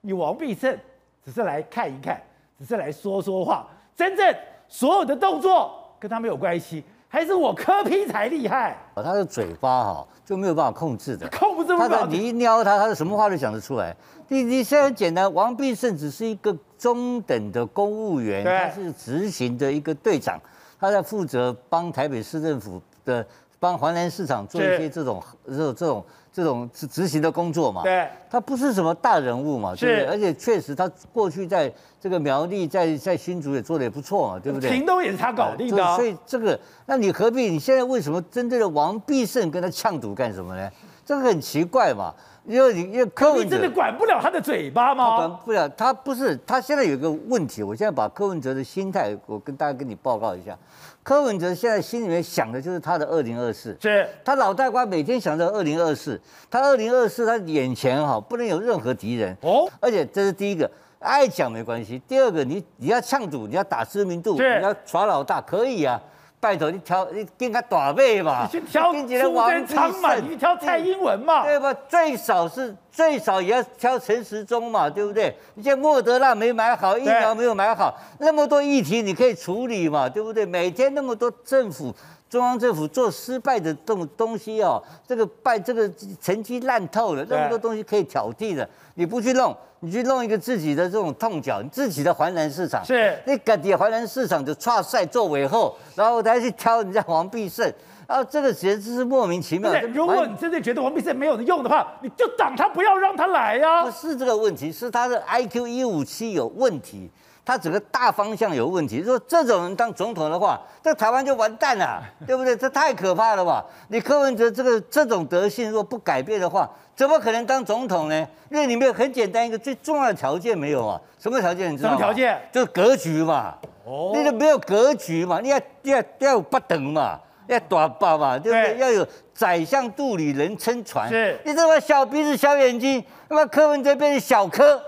[0.00, 0.74] 你王必胜
[1.22, 2.18] 只是来看一看，
[2.58, 4.34] 只是来说说话，真正
[4.66, 6.82] 所有的动作跟他没有关系。
[7.12, 11.78] 还是我柯 P 才厉害，他的嘴巴哈就没有办法控制的，控制不住。
[11.78, 13.94] 他的你一撩他，他的什么话都讲得出来。
[14.28, 20.40] 你你现在很简单，王必胜只是一个中等的公务员，他是执行的一个队长，
[20.78, 23.26] 他在负责帮台北市政府的
[23.58, 26.04] 帮华南市场做一些这种这种这种。
[26.32, 30.04] 这种执执行的工作嘛，对，他不是什么大人物嘛，对不对？
[30.06, 34.70] 而且确实他过去在这个苗栗，在在新竹也做的也不错嘛，对不对？
[34.70, 37.50] 屏东也是他搞定的，所以这个，那你何必？
[37.50, 40.70] 你现在为什么针对着王必胜跟他呛赌干什么呢？
[41.04, 42.14] 这个很奇怪嘛，
[42.50, 45.16] 因为你因为柯文哲真的管不了他的嘴巴吗？
[45.16, 50.58] 管不了，他不是，他现在有一个问题，我现在把柯文哲的心态，我跟大家跟你报告一下。
[51.04, 56.20] 柯文哲现在心里面想的就是他的二零二四，是他脑袋瓜每天想着二零二四，
[56.50, 66.00] 他二零二四他眼前哈不能有任何敌人哦，而且这是第一个，爱讲没关系，第二个你你要呛赌，你要打知名度，你要耍老大可以啊。
[66.40, 71.72] 拜托你挑你跟他打背嘛， 你去挑苏贞昌嘛，你去挑蔡英文嘛，对吧？
[71.86, 75.36] 最少是最少也要挑陈时中嘛，对不对？
[75.54, 80.46] 你像莫德纳没买好，疫苗没有买好，那么多议题你可以处理嘛，对不对？
[80.46, 81.94] 每天那么多政府。
[82.30, 85.90] 中央政府做失败的东东西哦，这个败这个
[86.22, 97.68] 成绩烂透了，那么多东西可以挑剔的，你不去弄，你去弄一个自己的这种痛脚，你自己的华南市场，是，你搞点华南市场就差赛做尾后，然后再去挑人家王必胜，
[98.06, 99.72] 然后这个简直是莫名其妙。
[99.92, 103.84] 如果你真的觉得王必胜没有用的话，你就挡他，不要让他来呀、啊。
[103.84, 107.10] 不是这个问题，是他的 IQ 一五七有问题。
[107.44, 112.56] 他整个大方向有问题，如果这种人当总统的话，这台湾就完蛋了， 对不对？
[112.56, 113.64] 这太可怕了吧？
[113.88, 118.28] 你柯文哲这个这种德性，如果不改变的话，怎么可能当总统呢？
[118.50, 121.00] 因为里面很简单一个最重要的条件没有啊？
[121.18, 121.72] 什么条件？
[121.72, 121.96] 你知道吗？
[121.96, 122.40] 什么条件？
[122.52, 123.54] 就是格局嘛。
[123.84, 124.12] 哦。
[124.14, 125.40] 你就没有格局嘛？
[125.40, 128.74] 你要要要有不等嘛，要短把嘛，对不对？
[128.74, 131.08] 对要有宰相肚里能撑船。
[131.08, 131.38] 是。
[131.44, 134.80] 你这么小鼻子小眼睛，那么柯文哲变成小柯。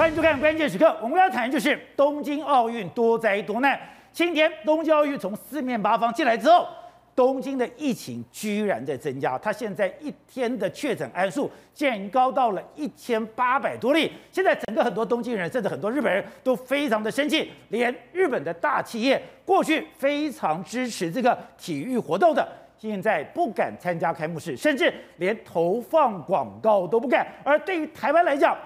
[0.00, 3.78] 欢迎收看关键时刻，我们要谈的就是东京奥运多灾多难。
[4.10, 6.66] 今天东京奥运从四面八方进来之后，
[7.14, 14.10] 东京的疫情居然在增加，它现在一天的确诊案数竟然高到了一千八百多例。
[14.32, 22.48] 现在整个很多东京人，甚至很多日本人都非常的生气，连日本的大企业过去非常支持这个体育活动的，
[22.78, 27.26] 现在不敢参加开幕式，甚至连投放广告都不敢。
[27.44, 28.56] 而对于台湾来讲，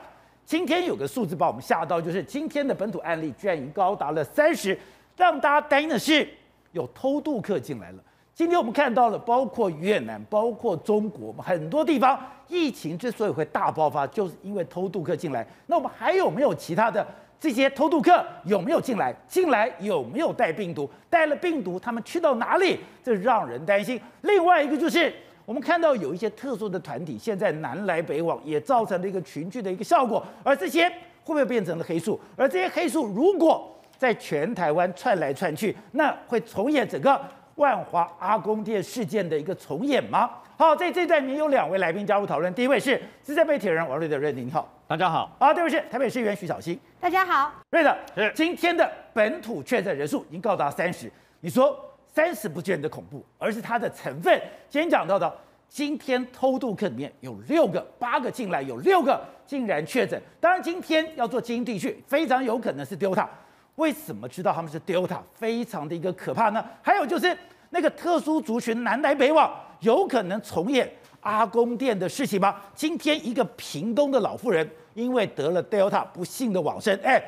[0.46, 4.78] 今天有个数字把我们吓到，就是今天的本土案例居然已经高达了三十，
[5.16, 6.28] 让大家担心的是
[6.72, 7.98] 有偷渡客进来了。
[8.34, 15.46] 今天我们看到了，包括越南、包括中国，我们很多地方疫情之所以会大爆发，就是因为偷渡客进来。
[15.66, 17.06] 那我们还有没有其他的
[17.38, 19.14] 这些偷渡客有没有进来？
[19.28, 20.90] 进来有没有带病毒？
[21.08, 22.80] 带了病毒，他们去到哪里？
[23.02, 24.00] 这让人担心。
[24.22, 25.14] 另外一个就是，
[25.46, 30.24] 我们看到有一些特殊的团体现在南来北往，也造成了一个群聚的一个效果。
[30.42, 32.18] 而这些会不会变成了黑数？
[32.36, 37.20] 而这些黑数如果在全台湾窜来窜去，那会重演整个。
[37.56, 40.28] 万华阿公店事件的一个重演吗？
[40.56, 42.52] 好，在这段里面有两位来宾加入讨论。
[42.52, 45.30] 第一位是资深媒体人王瑞德，瑞德你好，大家好。
[45.38, 47.52] 好，第二位是台北市议员徐小新，大家好。
[47.70, 51.08] 瑞德，是今天的本土确诊人数已经高达三十，
[51.42, 51.78] 你说
[52.14, 54.40] 三十不见得恐怖，而是它的成分。
[54.70, 55.36] 今天讲到的，
[55.68, 60.20] 今天偷渡客里面有六个，八个进来有六个竟然确诊。
[60.40, 63.26] 当然，今天要做基因地区，非常有可能是 Delta。
[63.74, 66.64] 为什么知道他们是 Delta，非常的一个可怕呢？
[66.80, 67.36] 还有就是
[67.70, 70.88] 那个特殊族群南来北往，有可能重演
[71.18, 72.54] 阿公店的事情吗？
[72.76, 76.96] 今天一个屏东的老妇人因为得了 Delta，不幸的往生。
[77.02, 77.20] 哎，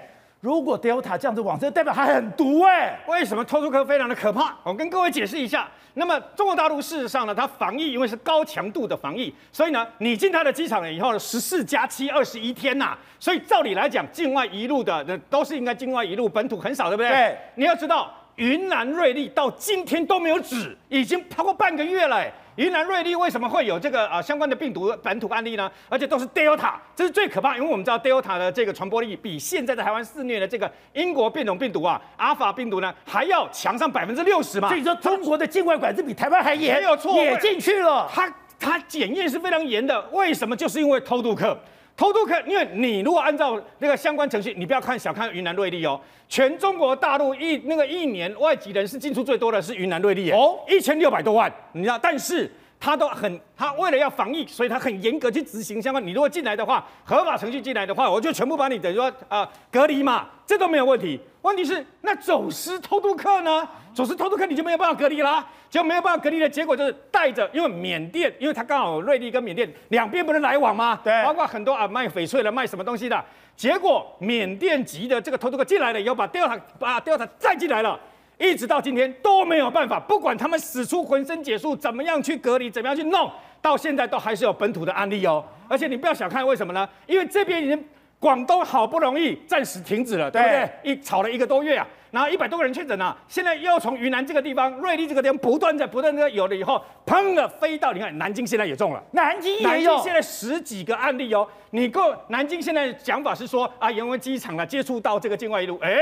[0.46, 2.96] 如果 Delta 这样子往生，代表它很毒哎。
[3.08, 4.54] 为什么偷渡客非常的可怕？
[4.62, 5.68] 我跟各位解释一下。
[5.94, 17.10] 那么中国大陆事实上呢，它防疫因为是高强度的防疫，所以呢，你进它的机场了以后呢，十四加七二十一天呐、啊，所以照理来讲，境外一路的那都是应该境外一路，本土很少，对不对？
[17.10, 17.36] 对。
[17.56, 22.24] 你要知道，云南瑞丽到今天都没有止，已经超过半个月了。
[22.56, 25.70] 云南瑞丽为什么会有这个啊相关的病毒本土案例呢？
[25.90, 34.68] 而且都是 Delta，这是最可怕，因为我们知道 Delta 的这个传播力比现在的台湾肆虐的这个英国变种病毒啊，阿法病毒呢还要强上百分之六十嘛。
[34.68, 38.10] 所以说中国的境外管制比台湾还严，没有错，也进去了。
[38.10, 40.56] 它它检验是非常严的，为什么？
[40.56, 41.58] 就是因为偷渡客。
[41.96, 56.04] 偷渡客，因为你如果按照那个相关程序，你不要看小看云南瑞丽哦，全中国大陆一那个一年外籍人士进出最多的是云南瑞丽哦，一千六百多万，你知道，但是他都很，他为了要防疫，所以他很严格去执行相关。
[56.06, 61.20] 你如果进来的话，合法程序进来的话，我就全部把你等于说啊、隔离嘛，这都没有问题。
[61.42, 63.66] 问题是那走私偷渡客呢？
[63.94, 65.46] 走私偷渡客你就没有办法隔离啦。
[65.68, 73.22] 就没有办法隔离的结果就是带着，因为缅甸，因为他刚好瑞丽跟缅甸两边不能来往嘛，对，包括很多啊卖翡翠的、卖什么东西的，
[73.56, 77.98] 结果缅甸籍的这个偷渡客进来了以后，把 Delta 把 Delta 再进来了，
[78.38, 83.30] 一直到今天都没有办法，不管他们使出浑身解数，怎么样去隔离，怎么样去弄，
[83.62, 85.44] 到现在都还是有本土的案例哦。
[85.68, 86.88] 而且你不要小看为什么呢？
[87.06, 87.84] 因为这边已经
[88.20, 90.70] 广东好不容易暂时停止了，对不对？
[90.82, 91.86] 一吵了一个多月啊。
[92.12, 101.46] 然后一百多个人确诊了，现在又从云南这个地方、瑞丽这个地方不断在不断的有了以后，砰的飞到你看南京，现在也中了，南京也有，南京现在十几个案例哦。
[101.70, 105.94] 你够南京现在讲法是说啊，因为机场啊接触到这个境外一路，哎，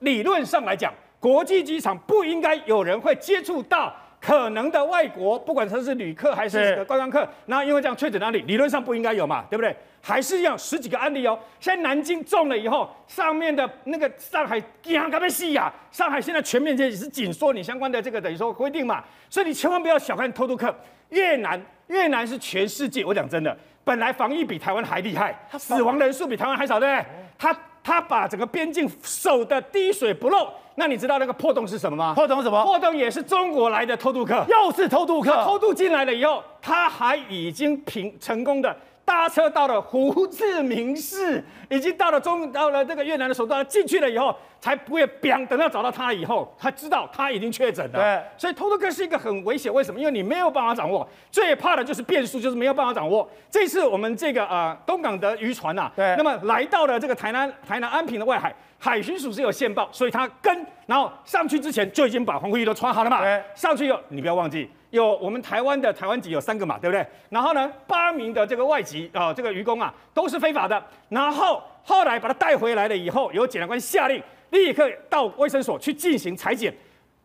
[0.00, 0.92] 理论上来讲，
[1.22, 3.94] 国际机场不应该有人会接触到。
[4.20, 9.76] 可能的外国，不管他是旅客还是观光客，那因为这样确诊案例，理论上不应该有嘛，对不对？
[10.00, 11.36] 还是一样十几个案例哦。
[11.58, 20.72] 现在南京中了以后，上面的那个上海银行被吸呀，上海现在全面也是紧缩你相关的这个等于说规定嘛，所以你千万不要小看偷渡客。
[21.08, 27.06] 越南，越南是全世界，我讲真的，本来防疫比台湾还厉害，死亡人数比台湾还少，对不对？
[27.36, 27.52] 他
[27.82, 30.48] 他把整个边境守得滴水不漏。
[30.74, 32.14] 那你知道那个破洞是什么吗？
[32.14, 32.64] 破洞什么？
[32.64, 35.30] 破洞也是中国来的偷渡客，又是偷渡客。
[35.44, 38.74] 偷渡进来了以后，他还已经平成功的。
[39.04, 47.98] 搭车到了胡志明市，已经到了中到了这个越南的首都，进去了以后才不会砰，等到找到他以后，他知道他已经确诊了。
[47.98, 49.98] 对，所以偷渡客是一个很危险，为什么？
[49.98, 53.28] 因为你没有办法掌握，最怕的就是变数，就是没有办法掌握。
[53.50, 63.20] 这次我们这个呃东港的渔船呐、啊，对，那么来到了这个台南台南安平的外海，海巡署是有线报，所以他跟然后上去之前就已经把防护衣都穿好了嘛。
[63.20, 64.70] 对，上去以后你不要忘记。
[64.92, 67.04] 有我们台湾的台湾籍有三个嘛，对不对？
[67.30, 70.82] 然后呢，八名的这个外籍啊、这个渔工啊，都是非法的。
[71.08, 76.72] 然后后来把他带回来了以后，由检察官下令立刻到卫生所去进行裁检，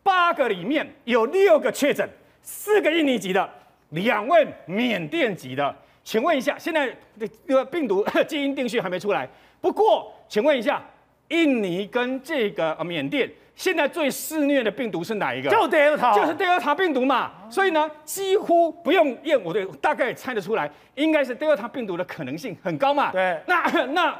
[0.01, 2.09] 八个里面有六个确诊，
[2.41, 3.49] 四个印尼籍的，
[3.89, 5.75] 两位缅甸籍的。
[6.05, 6.89] 请问一下，现在
[7.19, 9.27] 这个病毒 基因定序还没出来。
[9.59, 10.81] 不过，请问一下，
[11.27, 13.29] 印尼跟这个缅甸。
[13.57, 15.49] 现在最肆虐的病毒是哪一个？
[15.49, 17.31] 就德尔塔，就是德尔塔病毒嘛。
[17.49, 23.11] 所以呢，几乎不用验，我的大概猜得出来，应该是德尔塔病毒的可能性很高嘛。
[23.11, 24.15] 对，那 那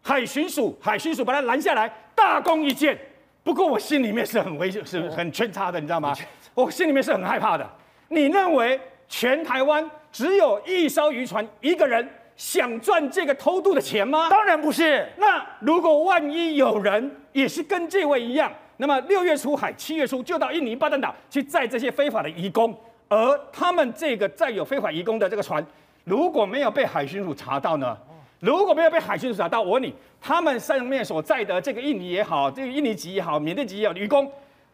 [0.00, 2.96] 海巡署，海巡署把它拦下来，大功一件。
[3.42, 6.14] 不过我心里面是很危险，是很圈叉的，你知道吗？
[6.54, 7.68] 我心里面是很害怕的。
[8.08, 12.08] 你认为全台湾只有一艘渔船，一个人
[12.42, 14.28] 想赚这个偷渡的钱吗？
[14.28, 15.06] 当然不是。
[15.16, 22.76] 那如果万一有人也是跟这位一样，那么六月出海，七月初就到印尼巴淡岛去载这些非法的移工，
[23.08, 25.64] 而他们这个载有非法移工的这个船，
[26.02, 27.96] 如果没有被海巡署查到呢？
[28.40, 34.28] 如果没有被海巡署查到，我问你，他们上面所载的这个印尼也好，这个印尼籍也好，缅甸籍也好，渔工，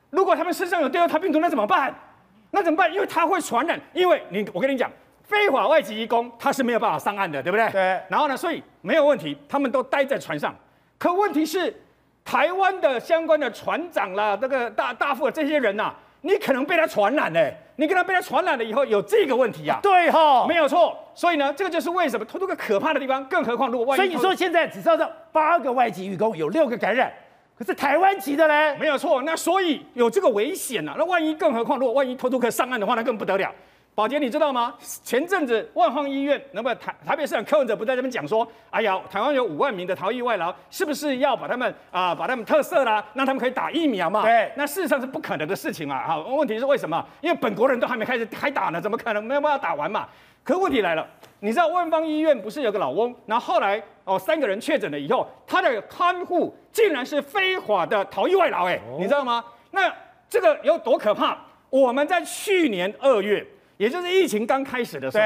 [0.09, 1.95] 如果他们身上有德尔塔病毒，那怎么办？
[2.51, 2.91] 那怎么办？
[2.91, 4.91] 因为他会传染，因为你，我跟你讲，
[5.29, 7.70] 非法外籍移工他是没有办法上岸的，对不对？
[7.70, 8.01] 对。
[8.09, 10.55] 然后呢，所以没有问题，他们都待在船上。
[10.99, 11.72] 可问题是，
[12.24, 17.55] 台湾的相关的船长啦，这个大大副这些人呐、啊，你可能被他传染嘞。
[17.76, 19.81] 你跟他被他传染了以后，有这个问题呀、啊？
[19.81, 20.99] 对哈，没有错。
[21.14, 23.24] 所以呢，这个就是为什么偷渡个可怕的地方。
[23.26, 24.01] 更何况，如果万一……
[24.01, 27.12] 所以你说现在只知道八个外籍渔工有六个感染。
[27.57, 29.22] 可是台湾籍的嘞，没有错。
[29.22, 30.95] 那所以有这个危险呐、啊。
[30.99, 33.53] 那万一，更何况，如果万一偷渡客上岸的话，那更不得了。
[33.99, 34.72] 宝杰，你知道吗？
[35.03, 44.22] 前阵子万方医院，那么台台北市长柯文哲不在这边讲说，哎呀，台湾有五万名的逃逸外劳，是不是要把他们啊、呃，把他们特赦啦，让他们可以打疫苗嘛？
[44.22, 44.53] 对。
[44.55, 46.05] 那事实上是不可能的事情啊。
[46.07, 47.05] 好，问题是为什么？
[47.20, 50.07] 因为本国人都还没开始开打呢，怎么可能没有办法打完嘛？
[50.44, 51.05] 可问题来了，
[51.40, 59.44] 你知道万方医院不是有个老翁，然后后来哦三个人确诊了以后，他的看护竟然是非法的逃逸外劳，哎，你知道吗？
[59.72, 59.92] 那
[60.30, 61.36] 这个有多可怕？
[61.68, 63.44] 我们在去年二月。
[63.79, 65.24] 也就是疫情刚开始的时候，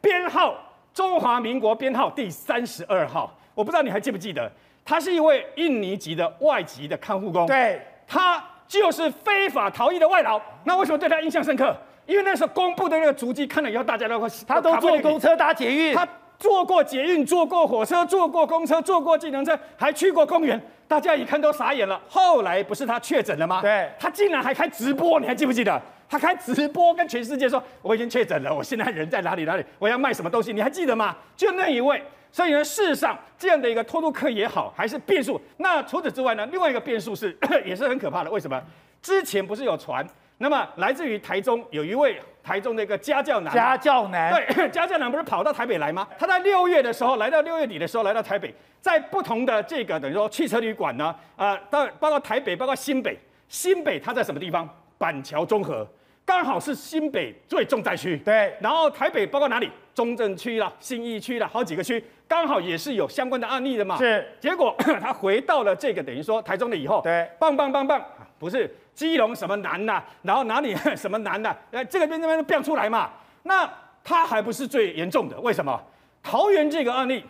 [0.00, 0.56] 编号
[0.94, 4.50] 中华民国编号第三十二号，我不知道你还记不记得，
[4.84, 10.40] 他是一位印尼籍的外籍的看护工，对，他就是非法逃逸的外劳。
[10.64, 11.76] 那为什么对他印象深刻？
[12.06, 16.06] 因为那时候公布的那个足迹，看了以后大家都会，他都坐公车搭捷运，他
[16.38, 22.00] 坐过捷运，坐过火车，坐过公车，坐过计程车，还去过公园，大家一看都傻眼了。
[22.08, 23.60] 后来不是他确诊了吗？
[23.62, 25.80] 对，他竟然还开直播，你还记不记得？
[26.08, 31.16] 他开直播跟全世界说，我已经确诊了，我现在人在哪里哪里，我要卖什么东西，你还记得吗？
[31.36, 32.02] 就那一位。
[32.30, 35.40] 所以呢，事实上这样的一个偷渡客也好，还是变数。
[35.58, 38.30] 那除此之外呢，另外一个变数是 也是很可怕的。
[38.30, 38.60] 为什么？
[39.00, 40.04] 之前不是有传，
[40.38, 46.06] 那么来自于台中有一位台中的一个家教男，家教男，对， 家教男不是跑到台北来吗？
[46.18, 51.06] 他在六月的时候来到六月底的时候来到台北，在不同的这个等于说汽车旅馆呢，
[51.36, 53.18] 啊、呃，到包括台北，包括新北，
[53.48, 54.68] 新北他在什么地方？
[54.98, 55.86] 板桥中和。
[56.26, 59.70] 刚好是新北最重灾区，对，然后台北包括哪里？
[59.94, 63.98] 中正区啦、新义区啦，好几个区，刚好也是有相关的案例的嘛。
[63.98, 68.02] 是，结果 他回到了这个等于说台中了以后，对，棒棒棒棒，
[68.38, 73.10] 不是基隆什么南呐、啊，然后哪里 什么南呐、啊，呃，这个边这边都变出来嘛。
[73.42, 73.68] 那
[74.02, 75.78] 他还不是最严重的，为什么？
[76.22, 77.24] 桃园这个案例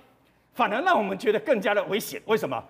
[0.55, 2.63] 反而让我们觉得更加的危险，为什么？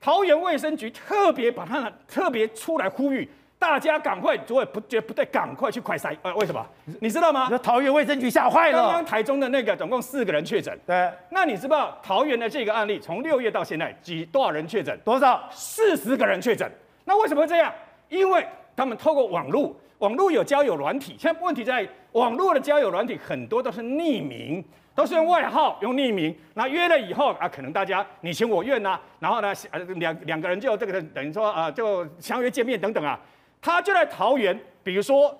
[0.00, 3.28] 桃园卫生局特别把它特别出来呼吁。
[3.58, 6.16] 大家赶快，如果不觉得不对，赶快去快筛。
[6.22, 6.66] 呃，为什么？
[7.00, 7.46] 你知道吗？
[7.62, 8.82] 桃园卫生局吓坏了。
[8.82, 10.74] 刚刚台中的那个总共四个人确诊。
[10.86, 11.10] 对。
[11.28, 14.98] 那你知道桃园的这个案例，从六月到现在几多少人确诊？
[15.04, 15.46] 多少？
[15.52, 16.66] 四十个人确诊。
[17.04, 17.70] 那为什么会这样？
[18.10, 18.46] 因为
[18.76, 21.16] 他们透过网络，网络有交友软体。
[21.18, 24.62] 现在问题在网络的交友软体很多都是匿名，
[24.94, 26.36] 都是用外号用匿名。
[26.54, 29.52] 那约了以后啊，可能大家你情我愿呐、然后呢，
[29.96, 33.18] 两两个人就这个等于说啊，就相约见面等等啊。
[33.62, 35.34] 他就在桃园，比如说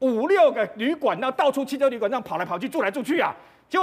[0.00, 3.34] 五六个旅馆，那到处汽车旅馆这样跑来跑去，住来住去啊。
[3.68, 3.80] 就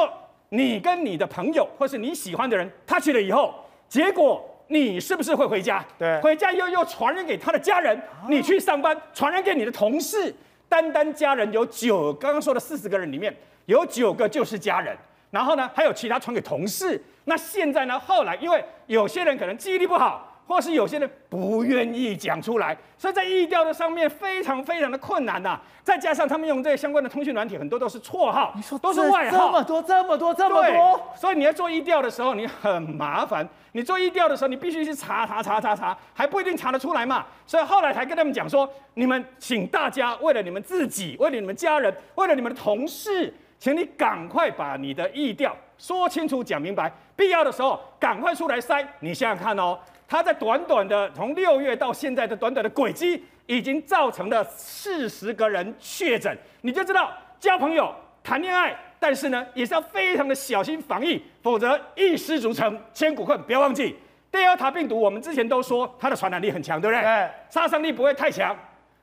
[0.50, 3.54] 你跟你的朋友或是你喜欢的人，他去了以后，
[3.88, 5.86] 结果你是不是会回家？
[5.98, 8.02] 对，回家又又传染给他的家人。
[8.30, 10.34] 你去上班，传染给你的同事。
[10.68, 13.36] 单单家人有九，刚刚说的四十个人里面
[13.66, 14.98] 有九个就是家人。
[15.30, 17.02] 然后呢，还有其他传给同事。
[17.26, 18.00] 那现在呢？
[18.00, 20.33] 后来因为有些人可能记忆力不好。
[20.46, 25.62] 或是有些人不愿意讲出来，所以在意调的上面非常非常的困难呐、啊。
[25.84, 33.48] 再加上他们用这些相关的通讯软体，很多都是绰号，你说都是外号，这么多这么多这么多，所以你要做意调的时候，你很麻烦。
[33.74, 37.26] 你做意调的时候，你必须去查查查查查，还不一定查得出来嘛。
[37.46, 48.88] 所以后来才跟他们讲说，你们请大家为了你们自己，为了你们家人，为了你们的同事，请你赶快把你的意调说清楚、讲明白，必要的时候赶快出来塞。
[49.00, 49.78] 你想想看哦。
[50.08, 57.94] 他在短短的从六月到现在的短短的轨迹，已经造成了四十个人确诊，你就知道交朋友、
[58.24, 63.42] 谈恋爱，但是呢，也是要非常的小心防疫，否则一失足成千古恨。
[63.44, 63.96] 不要忘记
[64.32, 67.02] ，Delta 病毒，我们之前都说它的传染力很强，对不对？
[67.02, 67.30] 对。
[67.50, 68.56] 杀伤力不会太强。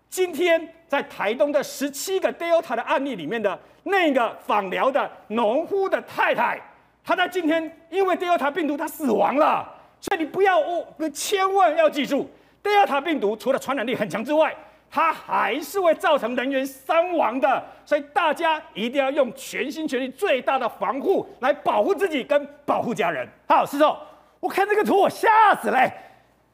[0.09, 6.61] 今天在台东的十七个 Delta 的案例里面的那个访疗的农夫的太太，
[7.05, 9.68] 她在今天因为 Delta 病毒她死亡了。
[10.01, 12.28] 所以你不要哦，千万要记住
[12.62, 14.55] 德尔塔病毒除了传染力很强之外，
[14.90, 17.62] 它还是会造成人员伤亡的。
[17.84, 23.28] 所以大家一定要用全心全力、最大的防护来保护自己跟保护家人。
[23.46, 23.96] 好，施总，
[24.40, 25.90] 我看这个图我吓死了，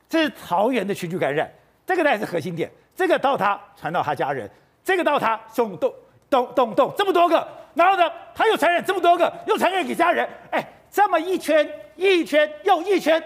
[0.08, 1.50] 这是桃园的群聚感染，
[1.86, 2.70] 这个才是核心点。
[2.94, 4.50] 这个到他传到他家人，
[4.82, 5.92] 这个到他送动
[6.30, 13.22] 动动动这么多个，然后呢，他又传染这么多个，又传染给家人，哎，这么一圈一圈又一圈，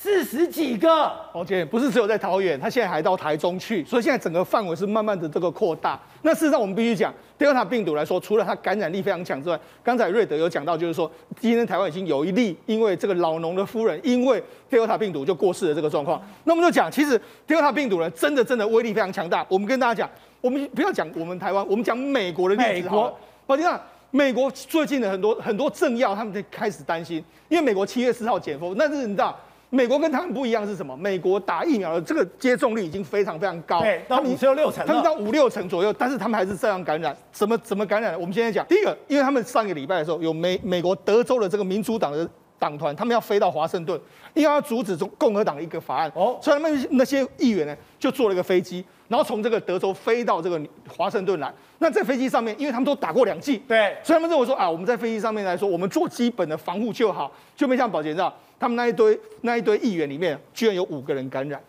[0.00, 1.10] 四十几个。
[1.32, 6.00] 宝杰不是只有在桃园，他现在还到台中去，所以现在整个范围是慢慢的这个扩大。
[6.22, 14.40] 那事实上我们必须讲，Delta 病毒来说，除了它感染力非常强之外，刚才瑞德有讲到，就是说今天台湾已经有一例因为这个老农的夫人因为
[14.70, 16.22] Delta 病毒就过世的这个状况。
[16.44, 19.44] 那我们就讲，其实 Delta 病毒呢，真的真的威力非常强大。
[19.48, 22.68] 我们跟大家讲，我们不要讲我们台湾，我们讲美国的例子。
[22.68, 23.18] 美国，
[23.48, 23.80] 宝杰啊，
[24.12, 27.16] 美国最近的很多很多政要他们在开始担心，
[27.48, 29.36] 因为美国七月四号解封，但是你知道。
[29.70, 30.96] 美国跟他们不一样是什么？
[30.96, 37.14] 美国打疫苗的这个接种率已经非常非常高，对，到五六六成，他们到五六成左右，但是他们还是这样感染。
[37.30, 38.18] 怎么怎么感染？
[38.18, 42.26] 我们现在讲，第一个，因为他们上个礼拜的时候，有美美国德州的这个民主党的
[42.58, 44.00] 党团，他们要飞到华盛顿，
[44.32, 50.58] 因为要阻止中共和党的一个法案，哦，所以他们那些议员呢，就坐了一个飞机，然后从这个德州飞到这个
[50.96, 51.52] 华盛顿来。
[51.80, 58.32] 那在飞机上面，因为他们都打过两剂，对，所以他们认为说啊，我们在飞机上面来说，我们做基本的防护就好，就没像宝杰这样。
[58.58, 61.60] 他们那一堆那一堆议员里面，居然有五个人感染，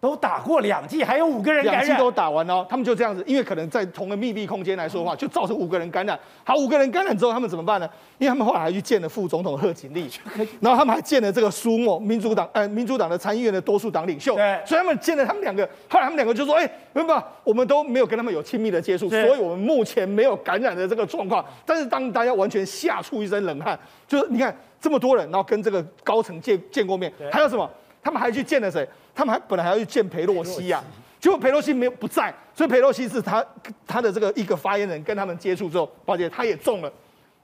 [0.00, 6.18] 都打过两剂，还有五个人感染，两剂都打完了，他们就这样子，因为可能在同个密闭空间来说的话，就造成五个人感染。
[6.44, 7.88] 好，五个人感染之后，他们怎么办呢？
[8.18, 10.08] 因为他们后来还去见了副总统贺锦丽，
[10.60, 14.34] 然后他们还见了这个苏莫民主党，呃，民主党的参议院的多数党领袖。
[14.34, 21.44] 对，所以他们见了他们两个，后来他们两个就说，哎，没有，我们都没有跟他们有亲密的接触，所以我们目前没有感染的这个状况。
[21.64, 24.54] 但是当大家完全吓出一身冷汗，就是你看。
[24.80, 27.68] 这么多人，然后跟这个高层见见过面，还有什么？
[28.02, 28.88] 他们还去见了谁？
[29.14, 30.82] 他们还本来还要去见裴洛西呀，
[31.18, 33.44] 结果裴洛西没有不在，所以裴洛西是他
[33.86, 36.92] 他的这个一个发言人跟他们接触之后，发现，他也中了，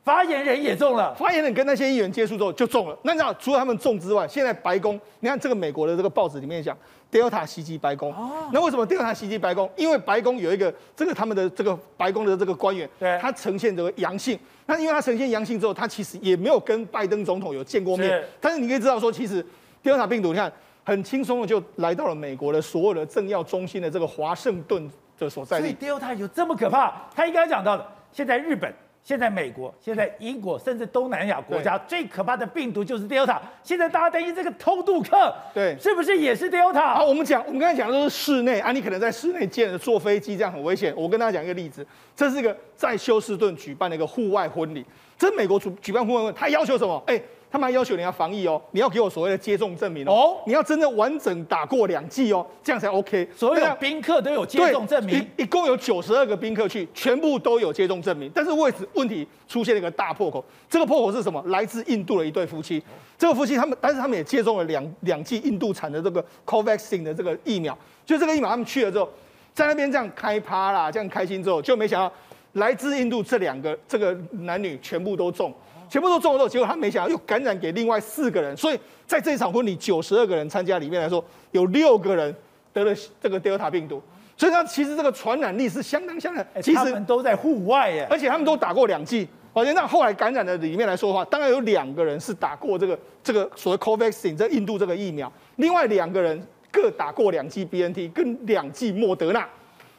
[0.05, 2.99] 发言人也中了，发言人跟那些议员接触之后就中了。
[3.03, 6.77] 那你知道，除了他们中之外，现在白宫，你看这个美国的这个报纸里面讲。
[7.13, 9.71] Delta 袭击白宫，哦那为什么 Delta 袭击白宫？
[9.77, 14.39] 因为白宫有一个这个他们的这个白宫的这个官员，对，他呈现这个阳性。
[14.65, 18.25] 那因为他呈现阳性之后，他其实也没有跟拜登总统有见过面。
[18.41, 19.45] 但是你可以知道说，其实
[19.85, 20.51] Delta 病毒，你看
[20.85, 25.65] 很轻松的就来到了美国的所有的政要中心的这个华盛顿的所在地。
[25.65, 26.95] 所以 Delta 有这么可怕？
[27.15, 28.73] 他应该讲到的，现在日本。
[29.05, 33.39] 现在美国、现在英国，甚至东南亚国家最可怕的病毒就是 Delta。
[33.63, 36.95] 现在大家担心这个偷渡客，对，是不是也是 Delta？
[36.95, 40.95] 好，我们讲，我们刚才讲的都是室内啊，你可能在室内见了坐飞机，这样很危险。
[40.97, 41.85] 我跟大家讲一个例子，
[42.15, 44.87] 这是一个在休斯顿举办的一个户外婚礼，
[45.19, 47.03] 这是美国举举办户外婚礼，他要求什么？
[47.07, 47.21] 哎。
[47.53, 53.29] 他们还要求你要防疫哦，你要给我所谓的接种证明哦，你要真的完整打过两剂哦，这样才 OK。
[53.37, 58.31] 所有宾客都有接种证明，一一共有九十二个宾客去，全部都有接种证明。
[58.35, 61.45] 但是为此问题出现了一个大破口，这个破口是什么？
[61.49, 62.83] 来自印度的一对夫妻，
[63.19, 67.77] 这个夫妻他们，但是他们也接种了两两剂印度产的这个 Covaxin 的这个疫苗，
[68.07, 69.07] 就这个疫苗他们去了之后，
[69.53, 72.11] 在那边这样开趴啦，这样开心之后，就没想到
[72.55, 75.53] 来自印度这两个这个男女全部都中。
[75.93, 82.35] 全部都中了之后，结果他没想到又感染给另外四个人，所以在这场婚礼九十二个人参加里面来说，有六个人
[82.73, 84.03] 得了这个 Delta 病毒，
[84.35, 86.43] 所以他其实这个传染力是相当相当。
[86.63, 89.29] 其实他们都在户外耶，而且他们都打过两剂。
[89.53, 99.47] 而且那后来感染的里面来说的话，当然有两个人是打过这个这个所谓 Covaxin 这印度这个疫苗，另外两个人各打过两剂 BNT 跟两剂莫德纳，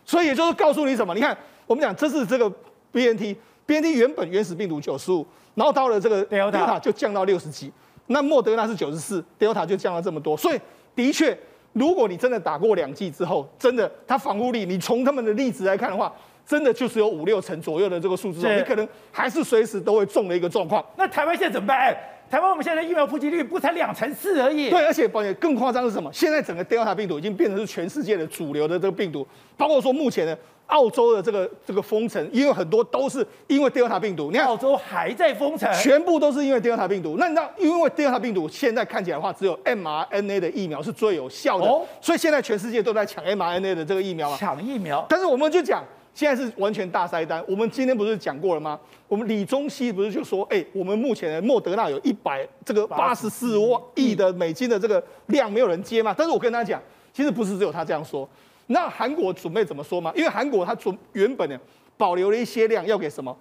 [0.03, 1.13] 所以也就是告诉你什么？
[1.13, 1.37] 你看
[1.67, 2.51] 我们讲这是这个
[2.91, 5.23] BNT，BNT 原本原始病毒九十五。
[5.55, 7.71] 然后到了这个 Delta 就降到六十几，
[8.07, 10.35] 那莫德纳是九十四，Delta 就降了这么多。
[10.35, 10.59] 所以
[10.95, 11.37] 的确，
[11.73, 16.11] 如果你真的打过两剂之后，真的它防护力，你从他们的例子来看的话，
[16.45, 20.83] 真的就是有五六成左右的这个数字，你可能还是随时都会中的一个状况。
[20.97, 21.77] 那台湾现在怎么办？
[21.77, 21.95] 哎，
[22.29, 24.71] 台湾我们现在疫苗普及率不才两成四而已。
[24.71, 26.11] 对，而且宝杰更夸张的是什么？
[26.11, 29.25] 现在整个 Delta 病毒已经变成是全世界的主流的这个病毒，
[29.55, 30.37] 包括说目前的。
[30.67, 34.31] 澳洲的这个这个封城，因为很多都是因为 Delta 病毒。
[34.31, 37.15] 你看，澳洲还在封城，全部都是因为 Delta 病毒。
[37.17, 44.37] 那你知道，因为 Delta 病毒现在看起来的话，只有 mRNA 的疫苗是最有效的，哦、所以现在全世界都在抢 mRNA 的这个疫苗啊。
[44.39, 45.05] 抢疫苗。
[45.09, 45.83] 但是我们就讲，
[46.15, 47.43] 现在是完全大塞单。
[47.47, 48.79] 我们今天不是讲过了吗？
[49.07, 56.15] 我们李宗熙不是就说，哎，我们目前的莫德纳有一百这个八十四万亿的美金的这个量没有人接吗？
[56.17, 56.81] 但是我跟他讲，
[57.13, 58.27] 其实不是只有他这样说。
[58.67, 60.11] 那韩国准备怎么说吗？
[60.15, 61.57] 因为韩国他准原本呢
[61.97, 63.35] 保留了一些量要给什么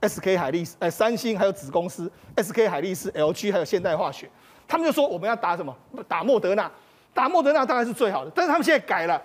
[0.00, 4.28] ？SK 海力士、哎，三星还有子公司 SK 海力士、LG 还有现代化学，
[4.66, 5.74] 他们就说我们要打什么？
[6.06, 6.70] 打莫德纳，
[7.12, 9.20] 打莫德纳当然是最好的，但是他们现在改了。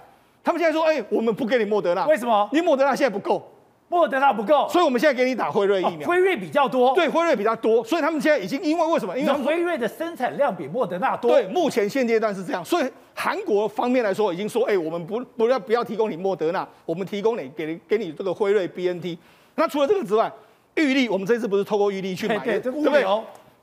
[0.45, 2.49] 他们现在说：“哎、欸，我们不给你莫德纳，为什么？
[2.51, 3.49] 因为莫德纳现在不够，
[3.93, 6.07] 莫德纳不够，所以我们现在给你打辉瑞疫苗。
[6.07, 9.15] 辉、哦、瑞比较多，对，辉瑞比较多，所以他们现在已经因为为什么？
[9.17, 11.29] 因为辉瑞的生产量比莫德纳多。
[11.29, 12.65] 对，目前现阶段是这样。
[12.65, 19.15] 所以韩国方面来说，已经说：哎、欸，我们不不要不要提供你莫德纳，我们提供你给给你这个辉瑞 BNT。
[19.53, 20.31] 那除了这个之外，
[20.73, 23.05] 玉立，我们这次不是透过玉立去买的，对，不对？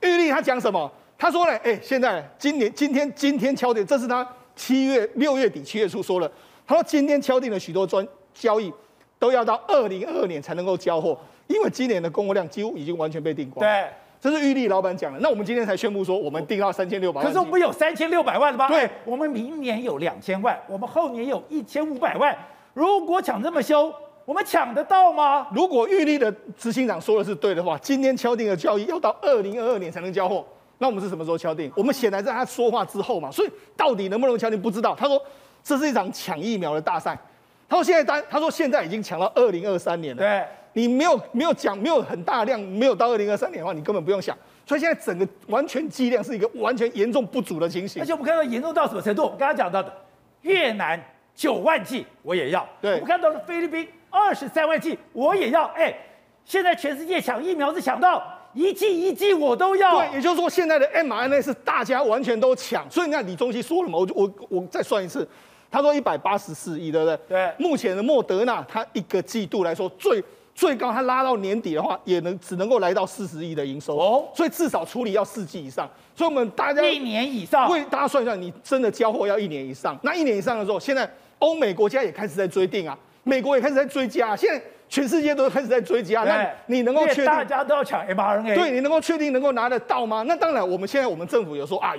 [0.03, 0.89] 玉立他讲什么？
[1.19, 4.25] 他说呢：哎、欸，现在今年今天今天敲定，这是他
[4.55, 6.31] 七月六月底七月初说了。”
[6.71, 8.73] 他说：“今天敲定了许多专交易，
[9.21, 11.17] 都要到二零二二年才能够交货，
[11.47, 13.87] 因为今年的供货量几乎已经完全被订光。”对，
[14.19, 15.19] 这是玉立老板讲的。
[15.21, 17.27] 那我们今天才宣布说，我们订到三千六百万。
[17.27, 18.67] 可是我们有三千六百万了吧？
[18.67, 22.35] 对，我们明年有两千万，我们后年有一千五百万。
[22.73, 23.93] 如果抢这么凶，
[24.25, 25.47] 我们抢得到吗？
[25.55, 30.43] 如果玉立的执行长说的是对的话，今天敲定的交易要到二零二二年才能交货，
[30.79, 31.71] 那我们是什么时候敲定？
[31.77, 34.95] 我们显然在他说话之后嘛，所以到底能不能敲定不知道。
[34.95, 35.21] 他说。
[35.63, 37.15] 这是一场抢疫苗的大赛。
[37.71, 40.21] 他说现在单，他说现在已经抢到二零二三年了。
[40.21, 44.37] 对，你没有没有讲，没有很大量，没有到二零二三年的话，你根本不用想。
[44.67, 48.03] 所以现在整个完全剂量是一个完全严重不足的情形。
[48.03, 49.23] 而且我们看到严重到什么程度？
[49.23, 49.93] 我们刚刚讲到的
[50.43, 51.01] 越南
[51.33, 52.69] 九万剂我也要。
[52.81, 55.67] 对，我们看到了菲律宾二十三万剂我也要。
[55.77, 55.97] 哎，
[56.45, 58.21] 现在全世界抢疫苗是抢到
[58.53, 60.01] 一剂一剂我都要。
[60.01, 62.85] 对，也就是说现在的 mRNA 是大家完全都抢。
[62.91, 65.25] 所以你看李宗熙说了嘛，我就我我再算一次。
[65.71, 67.19] 他说一百八十四亿，对不对？
[67.29, 67.53] 对。
[67.59, 74.29] 目前的莫德纳，它一个季度来说最最高，它拉到年底的话，也能只能够来到四十亿的营收哦。
[74.35, 75.89] 所以至少处理要四季以上。
[76.17, 79.97] 所以我们大家一年以上，为大家算一算，你真的交货要一年以上。
[80.03, 81.09] 那一年以上的时候，现在
[81.39, 86.25] 欧美国家也开始在追订啊，美国也开始在追加，现在全世界都开始在追加。
[86.25, 88.55] 那你能够确定大家都要抢 mRNA？
[88.57, 90.25] 对，你能够确定能够拿得到吗？
[90.27, 91.95] 那当然，我们现在我们政府有说啊。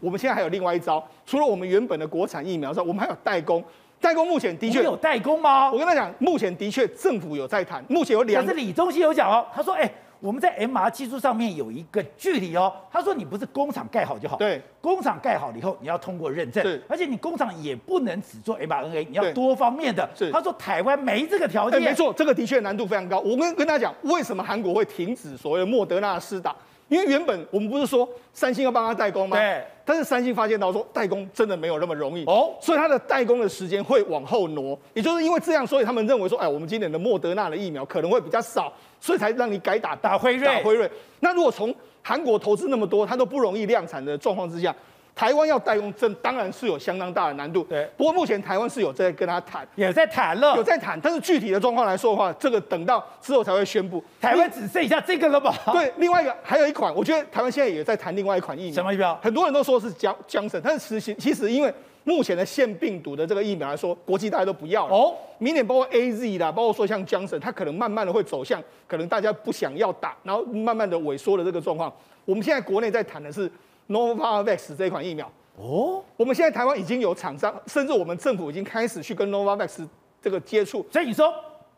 [0.00, 3.62] 我们现在还有另外一招，除了我们原本的国产疫苗之外，我们还有代工。
[3.98, 5.72] 代工目前的确有代工吗？
[5.72, 8.44] 我跟他讲，目前的确政府有在谈，目前有两。
[8.44, 9.90] 但是李宗熙有讲哦，他说：“哎，
[10.20, 21.80] 我们在 MR 技术上面有一个距离哦。”他说：“你不是工厂盖好就好，对，工厂盖好了以后，你要通过认证，是，而且你工厂也不能只做 mRNA，你要多方面的。”是，他说台湾没这个条件。
[21.80, 23.18] 没错，这个的确难度非常高。
[23.20, 26.54] 我跟跟他讲，为什么韩国会停止所谓的莫德纳的施打？
[26.88, 29.36] 因为原本我们不是说三星要帮他代工吗？
[29.36, 29.64] 对。
[29.84, 34.76] 但是三星发现到说代工真的没有那么容易哦，所以它的代工的时间会往后挪。
[34.94, 40.46] 也就是因为这样，所以他们认为说，哎，我们今年的莫德纳的疫苗可能会比较少，所以才让你改打打辉瑞。
[40.46, 40.90] 打辉瑞。
[41.20, 41.72] 那如果从
[42.02, 44.74] 韩国投资那么多，它都不容易量产的状况之下。
[45.16, 47.64] 台湾要代工，这当然是有相当大的难度。
[47.64, 51.00] 对，不过目前台湾是有在跟他谈，也在谈了，有在谈。
[51.00, 54.04] 但是具体的状况来说的话，这个等到之后才会宣布。
[54.20, 55.56] 台湾只剩下这个了吧？
[55.72, 58.74] 对，另外一个还有一款，我觉得台湾现在也在谈另外一款疫苗。
[58.74, 59.18] 什么疫苗？
[59.22, 61.72] 很多人都说是江江省，但是其实其实因为
[62.04, 64.94] 目前的腺病毒的这个疫苗来说，国际大家都不要了。
[64.94, 71.90] 哦，明年包括 AZ 啦，包括说像江省，它可能慢慢的会走向可能大家不想要打，然后慢慢的萎缩的这个状况。
[72.26, 73.50] 我们现在国内在谈的是
[73.88, 75.30] Novavax 这一款疫苗。
[75.56, 79.86] 哦，我们现在台湾已经有厂商，甚至我们政府已经开始去跟 Novavax
[80.20, 80.86] 这个接触。
[80.90, 81.32] 所以你说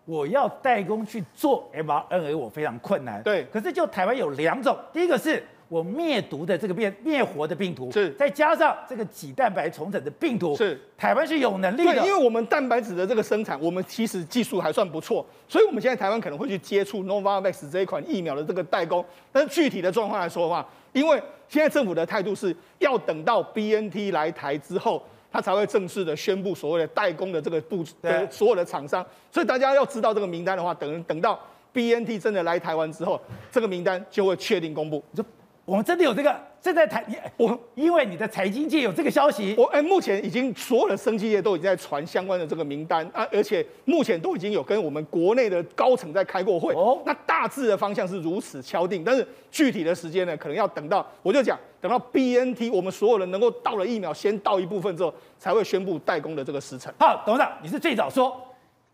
[0.04, 3.22] 我要代工去做 mRNA，我非常困难。
[3.22, 11.92] 对，可是就台湾有两种，第一个是我灭毒的这个变灭活的病毒，是再加上这个几蛋白重整的病毒，是台湾是有能力的。
[11.92, 19.04] 对，因为我们蛋白质的这个生产，我们其实技术还算不错，所以我们现在台湾可能会去接触 Novavax 这一款疫苗的这个代工。
[19.30, 20.66] 但是具体的状况来说的话，
[20.98, 29.04] 因为现在政府的态度是要等到 BNT 来台之后，他才会正式的宣布所谓的代工的这个部的所有的厂商。
[29.30, 31.38] 所以大家要知道这个名单的话，等等到
[31.72, 33.20] BNT 真的来台湾之后，
[33.50, 35.02] 这个名单就会确定公布。
[35.12, 35.24] 你说
[35.64, 37.04] 我们真的有这个正在谈，
[37.36, 46.74] 我因为你的财经界有这个消息，我哎，目前已经所有的生技业都已经在传相关的这个名单啊，而且目前都已经有跟我们国内的高层在开过会。
[46.74, 56.92] 哦，那大致的方向是如此敲定，但是具体的时间呢，可能要等到我就讲，等到 BNT 我们所有人能够到了疫苗先到一部分之后，才会宣布代工的这个时程。
[56.98, 58.36] 好，董事长，你是最早说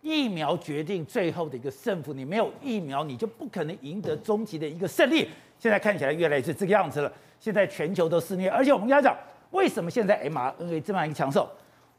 [0.03, 5.27] 疫苗决定最后的一个胜负，你没有疫苗，你就不可能赢得终极的一个胜利。
[5.59, 7.11] 现在看起来越来越是这个样子了。
[7.45, 9.15] 现在全球都肆虐，而且我们刚才讲，
[9.51, 11.47] 为什么现在 mRNA 这么一个长寿？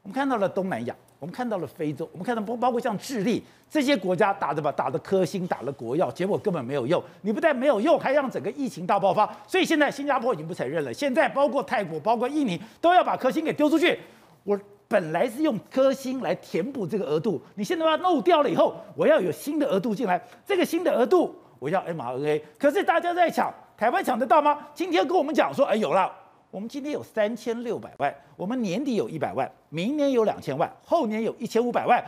[0.01, 7.03] 我们看到了东南亚，我我们看到了非洲，我们看到包包括像智利这些国家打的吧，打的科兴，打了国药，结果根本没有用。
[7.21, 9.27] 你不但没有用，还让整个疫情大爆发。
[9.47, 13.97] 所以现在新加坡已经不承认了，现在包括泰国、包括印尼都要把科兴给丢出去。
[14.43, 14.55] 我
[14.87, 20.23] 本来是用科兴来填补这个额度，你现在把它漏掉了以后，我要有新的额度进来。
[20.45, 24.57] 这个新的额度我要 mRNA，可是大家在抢，台湾抢得到吗？
[24.73, 26.11] 今天跟我们讲说，哎，有了。
[26.51, 32.01] 我们今天有三千六百万，我们年底有一百万，明年有两千万，后年有一千五百万，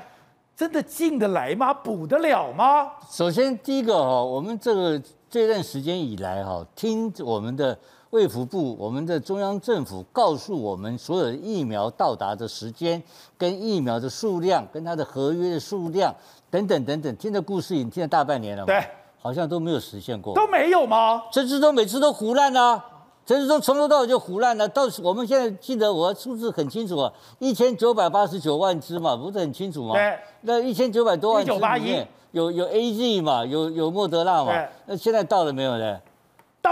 [0.56, 1.74] 真的进得来吗？
[1.74, 2.94] 补得了吗？
[3.10, 7.78] 首先，第一个哈，我们这个这段时间以来哈，听我们的
[8.12, 13.04] 卫福部、我们的中央政府告诉我们，所有的疫苗到达的时间、
[13.38, 16.16] 跟疫苗的数量、跟它的合约的数量
[16.50, 18.82] 等等等等，听的故事已经听了大半年了嘛，对，
[19.28, 21.22] 好像都没有实现过，都没有吗？
[21.34, 22.82] 陈志忠每次都胡乱啊。
[23.26, 29.96] 陈志忠从头到尾就胡乱了，到我们现在记得我数字很清楚啊，一千九百八十九万只嘛，不是很清楚吗？
[29.96, 34.54] 对，那一千九百多万只里面有有 A Z 嘛，有有莫德纳嘛，
[34.86, 36.00] 那现在到了没有呢？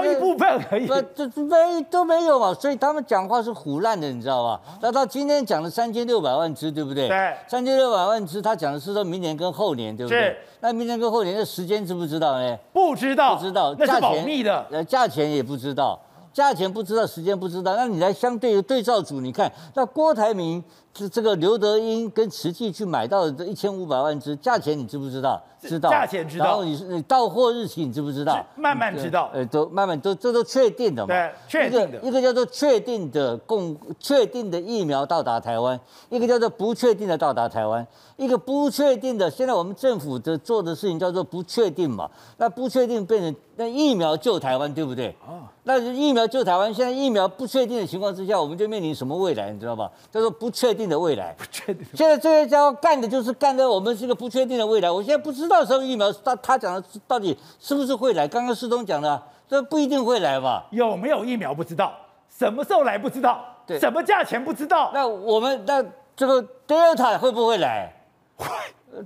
[0.01, 4.59] 到一部分可以，不这没都没有嘛，所以他们讲话是胡乱的，你知道吧？
[4.81, 7.07] 那到今天讲了三千六百万只，对不对？
[7.07, 10.19] 对，三千六百万只，他讲的是说明年跟后年，对不对？
[10.19, 10.37] 是。
[10.61, 12.57] 那明年跟后年的时间知不知道呢？
[12.73, 15.99] 不知道，不知道，那是保密的，呃，价钱也不知道。
[16.33, 20.61] 价钱不知道，时间不知道，那你来相对的对照组，你看那郭台铭
[20.95, 25.41] 这这个刘德英跟慈济去买到的这一千五百万只，价钱你知不知道？
[25.61, 25.89] 知道。
[25.89, 26.45] 价钱知道。
[26.45, 28.41] 然后你你到货日期你知不知道？
[28.55, 29.29] 慢慢知道。
[29.33, 31.07] 呃，都慢慢都这都确定的嘛。
[31.07, 31.99] 对，确定的。
[31.99, 35.77] 一个叫做确定的供确定的疫苗到达台湾，
[36.09, 37.85] 一个叫做不确定的到达台湾，
[38.15, 39.29] 一个不确定的。
[39.29, 45.13] 现在我们政府的做的事情叫做不确定嘛，那不确定变成那疫苗救台湾，对不对？
[45.27, 45.43] 哦。
[45.67, 49.91] 那疫苗救台湾，现在疫苗不确定的情况之下，我们就面临什么未来，你知道吧？
[50.11, 51.33] 叫做不确定的未来。
[51.37, 51.85] 不确定。
[51.93, 54.89] 现在这些家伙干的就是干的，我们是个不确定的未来。
[54.89, 58.27] 我现在不知道什么疫苗，他他讲的到底是不是会来？
[58.27, 60.65] 刚刚世东讲的，这不一定会来吧？
[60.71, 61.93] 有没有疫苗不知道，
[62.29, 64.91] 什么时候来不知道，对，什么价钱不知道。
[64.93, 65.83] 那我们那
[66.15, 67.93] 这个 Delta 会不会来？
[68.37, 68.47] 会。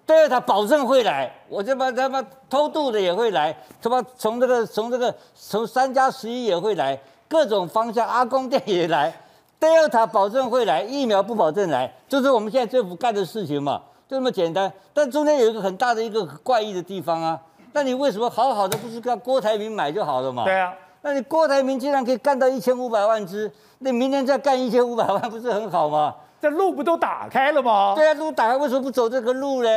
[0.05, 6.95] 对，他保证会来，我这边他妈偷渡的也会来，他妈从这个从这个从三加十一也会来，
[7.27, 9.11] 各种方向阿公店也来
[9.59, 14.71] ，Delta 保证会来，疫苗不保证来，就是我们现在政府干的事情嘛，就这么简单。
[14.93, 17.39] 但中间有一个很大的一个怪异的地方啊，
[17.73, 20.43] 那你为什么好好的不是跟郭台铭买就好了嘛？
[20.43, 26.15] 对啊，那你郭台铭竟然可以干到一千五百万只，那明年再干一千五百万，不是很好吗？
[26.41, 27.93] 这路不都打开了吗？
[27.95, 29.69] 对啊，路打开，为什么不走这个路呢？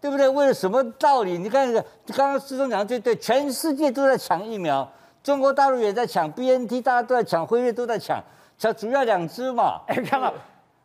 [0.00, 0.28] 对不对？
[0.28, 1.38] 为了什么道理？
[1.38, 1.84] 你看那个，
[2.16, 4.88] 刚刚世忠讲的对对，全世界都在抢疫苗，
[5.24, 8.22] 中国大陆也在抢 BNT，大家都在抢，辉瑞都在抢，
[8.58, 9.80] 抢主要两只嘛。
[9.86, 10.32] 哎，看到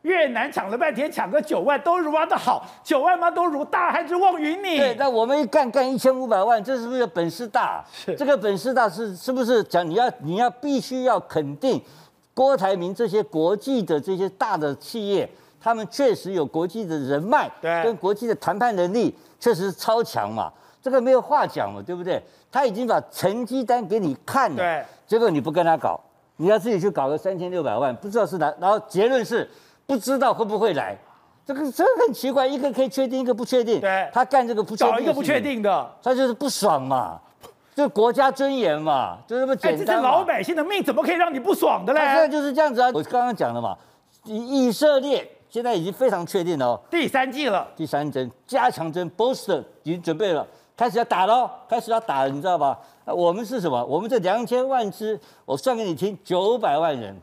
[0.04, 4.78] 越南抢了半天，抢个九万都如挖的好，九万嘛都如大汉之望云你。
[4.78, 7.84] 对，那我们一干干一千五百万，这是不是本事大？
[7.92, 11.82] 是这个本事大是是不是讲你要你要必须要肯定？
[12.36, 15.30] 郭台铭这些国际的这些大的企业，
[15.62, 20.52] 他们确实有国际的人脉，对，跟国际的谈判能力确实是超强嘛，
[20.82, 22.20] 这个没有话讲嘛，对不对？
[22.52, 26.00] 他已经把成绩单给你看了，对，结果你不跟他搞，
[26.44, 29.50] 你要自己去搞个三千六百万，不知道是哪，然后结论是
[29.86, 30.94] 不知道会不会来，
[31.46, 37.18] 这个这个很奇怪，一个可以确定，一个不确定，对，他干这个不确定，找一个不确定的，他就是不爽嘛。
[37.74, 39.82] 就国家尊严嘛，就这么简单。
[39.82, 42.02] 哎，这是老百姓的命，怎么可以让你不爽的嘞？
[42.02, 42.92] 现在就是这样子啊！
[42.94, 43.78] 我刚刚讲了嘛，
[44.26, 50.46] 以色列现在已经非常确定了哦，第三季了，第三针加强针 booster 已经准备了，
[50.76, 52.78] 开始要打喽，开始要打了，你知道吧？
[53.06, 53.84] 我们是什么？
[53.86, 57.16] 我们这两千万只，我算给你听，九百万人，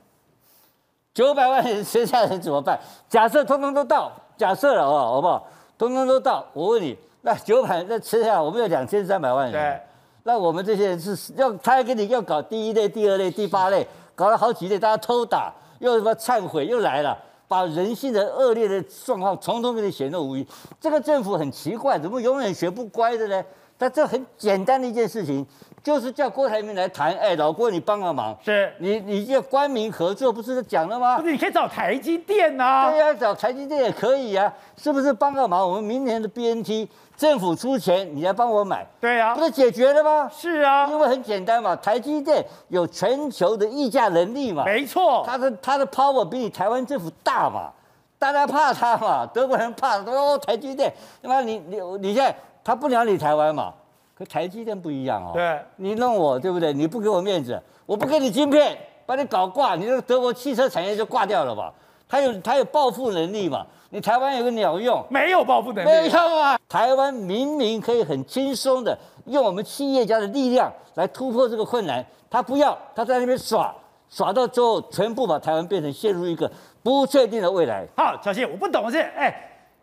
[1.12, 2.78] 九百万人剩下人怎么办？
[3.08, 5.46] 假设通通都到，假设了哦，好不好？
[5.76, 9.52] 通通都到，我问你，那九百那剩下我们有两千三百万人。
[9.52, 9.80] 对
[10.22, 17.18] 那我们这些人是要，他还给你要搞第一类、第二类、第八类，搞了好几类，大家偷打，又什么忏悔又来了，
[17.50, 20.46] 把人性的恶劣的状况从头给你显露无遗。
[20.80, 23.44] 这个政府很奇怪，怎么永远学不乖的呢？
[23.76, 25.44] 但这很简单的一件事情，
[25.82, 31.18] 就是叫郭台铭来谈，哎，老郭你帮个忙，是你你这官民合作，不是讲了吗？
[31.18, 35.68] 不是，你可以找台积电呐、啊，对呀、啊，找台积电也可以呀、啊，是不是帮个忙？
[35.68, 36.88] 我们明年的 BNT。
[37.20, 40.26] 政府出钱，你来帮我买，对呀、啊，不是解决了吗？
[40.34, 47.70] 是啊，因为很简单嘛，台积电有全球的议价能力嘛，没错，它的它的 power 比你台湾政府大嘛，
[48.18, 50.90] 大家怕它嘛，德国人怕，说哦台积电，
[51.22, 52.34] 他妈你你你现在
[52.64, 53.74] 他不鸟你台湾嘛，
[54.16, 56.72] 可台积电不一样哦，对，你弄我对不对？
[56.72, 58.74] 你不给我面子，我不给你晶片，
[59.04, 61.70] 把你搞挂，你这个德国汽车产业就挂掉了吧？
[62.08, 63.66] 他有他有报复能力嘛？
[63.92, 65.04] 你台湾有个鸟用？
[65.10, 66.56] 没有报复能力，没有啊！
[66.68, 68.96] 台湾明明可以很轻松的
[69.26, 73.74] 用我们企业家的力量来突破这个困难，他不要，他在那边耍
[74.08, 76.50] 耍到最后，全部把台湾变成陷入一个
[76.84, 77.84] 不确定的未来。
[77.96, 79.34] 好，小谢，我不懂是，哎，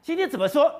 [0.01, 0.71] 今天怎么说？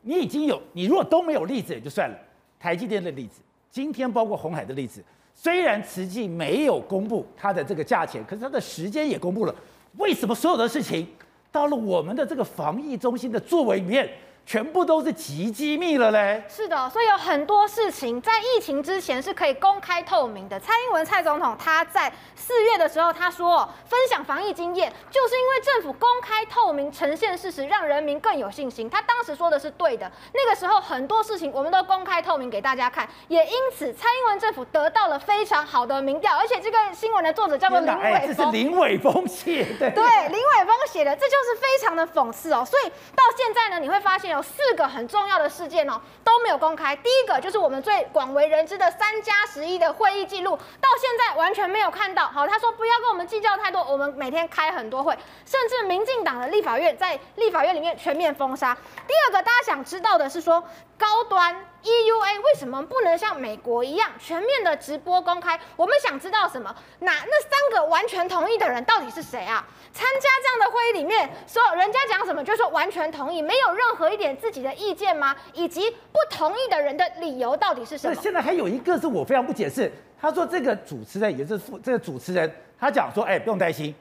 [0.00, 2.16] 你已经有，你如果都没有例子也就算了，
[2.58, 3.40] 台积电的例子，
[3.70, 5.00] 今天包括红海的例子，
[5.36, 9.54] 虽然慈济没有公布它的这个价钱，可是它的时间也公布了。
[9.98, 11.06] 为什么所有的事情
[11.52, 14.08] 到了我们的这个防疫中心的作为里面，
[14.44, 16.42] 全部都是极机密了嘞。
[16.48, 20.58] 是的，所以有很多事情在疫情之前是可以公开透明的。
[20.58, 28.90] 蔡英文蔡总统他在四月的时候他说，分享防疫经验，就是因为政府公开透明呈现事实，让人民更有信心。
[28.90, 30.10] 他当时说的是对的。
[30.34, 36.36] 那个时候很多事情我们都公开透明给大家看，也因此蔡英文政府得到了非常好的民调。
[36.36, 39.88] 而且这个新闻的作者叫做林伟峰， 哎，这是林伟峰写的。
[39.92, 42.64] 对，林伟峰写的，这就是非常的讽刺哦。
[42.64, 44.31] 所以到现在呢，你会发现。
[44.32, 46.96] 有四个很重要的事件哦，都没有公开。
[46.96, 52.26] 第一个就是我们最广为人知的三加十一的会议记录，到现在完全没有看到。
[52.26, 58.76] 好，他说不要跟我们计较太多，我们每天开很多会，甚至民进党的立法院在立法院里面全面封杀。
[59.06, 60.62] 第二个大家想知道的是说，
[60.98, 65.58] 高端 EUA 为什么不能像美国一样全面的直播公开？
[65.76, 66.74] 我们想知道什么？
[67.00, 69.66] 那那三个完全同意的人到底是谁啊？
[69.92, 75.36] 参加这样的会议里面，所有人家讲什么就说完全同意，没有任何一点自己的意见吗？
[75.52, 78.14] 以及不同意的人的理由到底是什么？
[78.14, 83.92] 现在还有一个是我非常不解释，他说这个主持人也是副这个主持人，他讲说，哎，不用担心，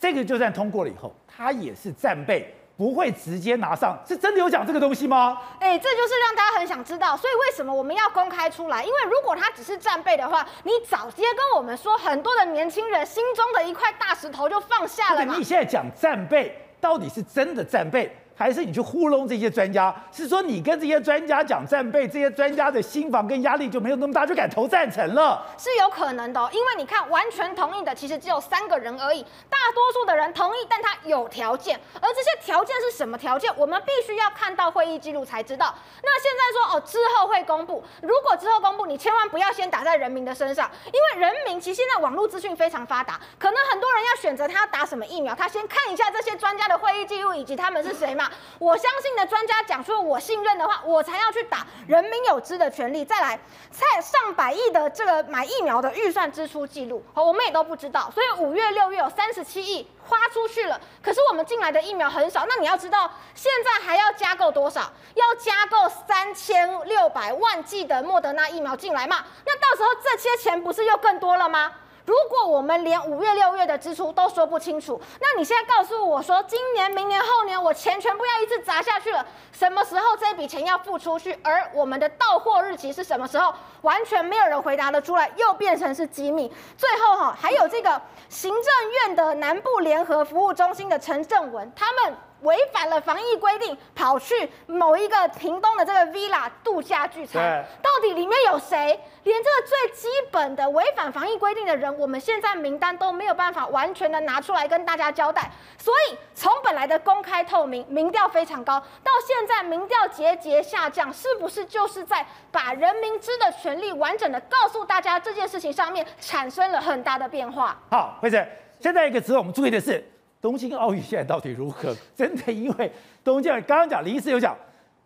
[0.00, 2.54] 这个就算通过了以后，他也是战备。
[2.78, 5.36] 不会直接拿上，是真的有讲这个东西吗？
[5.58, 8.84] 哎，这就是让大家很想知道，所以为什么我们要公开出来？
[8.84, 15.24] 因为如果他只是战备的话，你早些跟我们说，很多的年轻人心中的一块大石头就放下了。
[15.24, 18.16] 你现在讲战备，到底是真的战备？
[18.38, 19.92] 还是你去糊弄这些专家？
[20.12, 25.44] 是说你跟这些专家讲战备，这些专家的心防跟压力就没有那么大，就敢投赞成了？
[25.58, 33.52] 是有可能的，因为你看，完全同意的其实只有三个人而已，大多数的人同意，但他有条件，而这些条件是什么条件？
[33.56, 35.74] 我们必须要看到会议记录才知道。
[36.04, 48.27] 那现在说哦，之后会公布，如果之后公布，你千万不要先打在人民的身上，因为人民其实现在网络资讯非常发达，可能很多人要选择他要打什么疫苗，他先看一下这些专家的会议记录以及他们是谁嘛。
[48.58, 51.66] 我相信的专家讲说，我信任的话，我才要去打。
[51.86, 53.04] 人民有知的权利。
[53.04, 53.38] 再来，
[53.70, 58.10] 在上百亿的这个买疫苗的预算支出记录，我们也都不知道。
[58.14, 62.44] 所以五月、六月有三十七亿花出去了，可是我们进来的疫苗很少。
[62.46, 64.92] 那你要知道，现在还要加购多少？
[65.14, 69.24] 要加购三千六百万剂的莫德纳疫苗进来嘛？
[69.46, 71.72] 那到时候这些钱不是又更多了吗？
[72.08, 81.38] 如果我们连五月、六月的支出都说不清楚，那你现在告诉我说，今年、明年、后年我钱全部要一次砸下去了，什么时候这笔钱要付出去？
[81.42, 83.52] 而我们的到货日期是什么时候？
[83.82, 86.50] 完全没有人回答得出来，又变成是机密。
[86.78, 92.16] 最后哈，还有这个行政院的南部联合服务中心的陈正文，他们。
[92.42, 98.98] 违反了防疫规定，跑去某一个屏东的这个 villa 度假聚餐，到底里面有谁？
[99.24, 105.50] 连这个最基本的违反防疫规定的人，我们现在名单都没有办法完全的拿出来跟大家交代。
[105.76, 117.76] 所以从本来的公开透明，民调非常高，到现在民调节节下降，是不是就是在把人民知的权利完整的告诉大家这件事情上面产生了很大的变化？
[117.90, 118.48] 好，慧珍，
[118.80, 120.02] 现在一个值得我们注意的是。
[120.40, 121.96] 东京奥运现在到底如何？
[122.14, 122.90] 真的，因为
[123.24, 124.56] 东京刚刚讲，林医师有讲，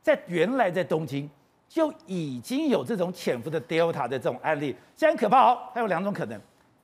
[0.02, 1.28] 在原来在东京
[1.68, 5.58] 就已经有这种潜伏的 Delta 的这种案例，现在很可怕哦。
[5.72, 6.38] 还有两种可能，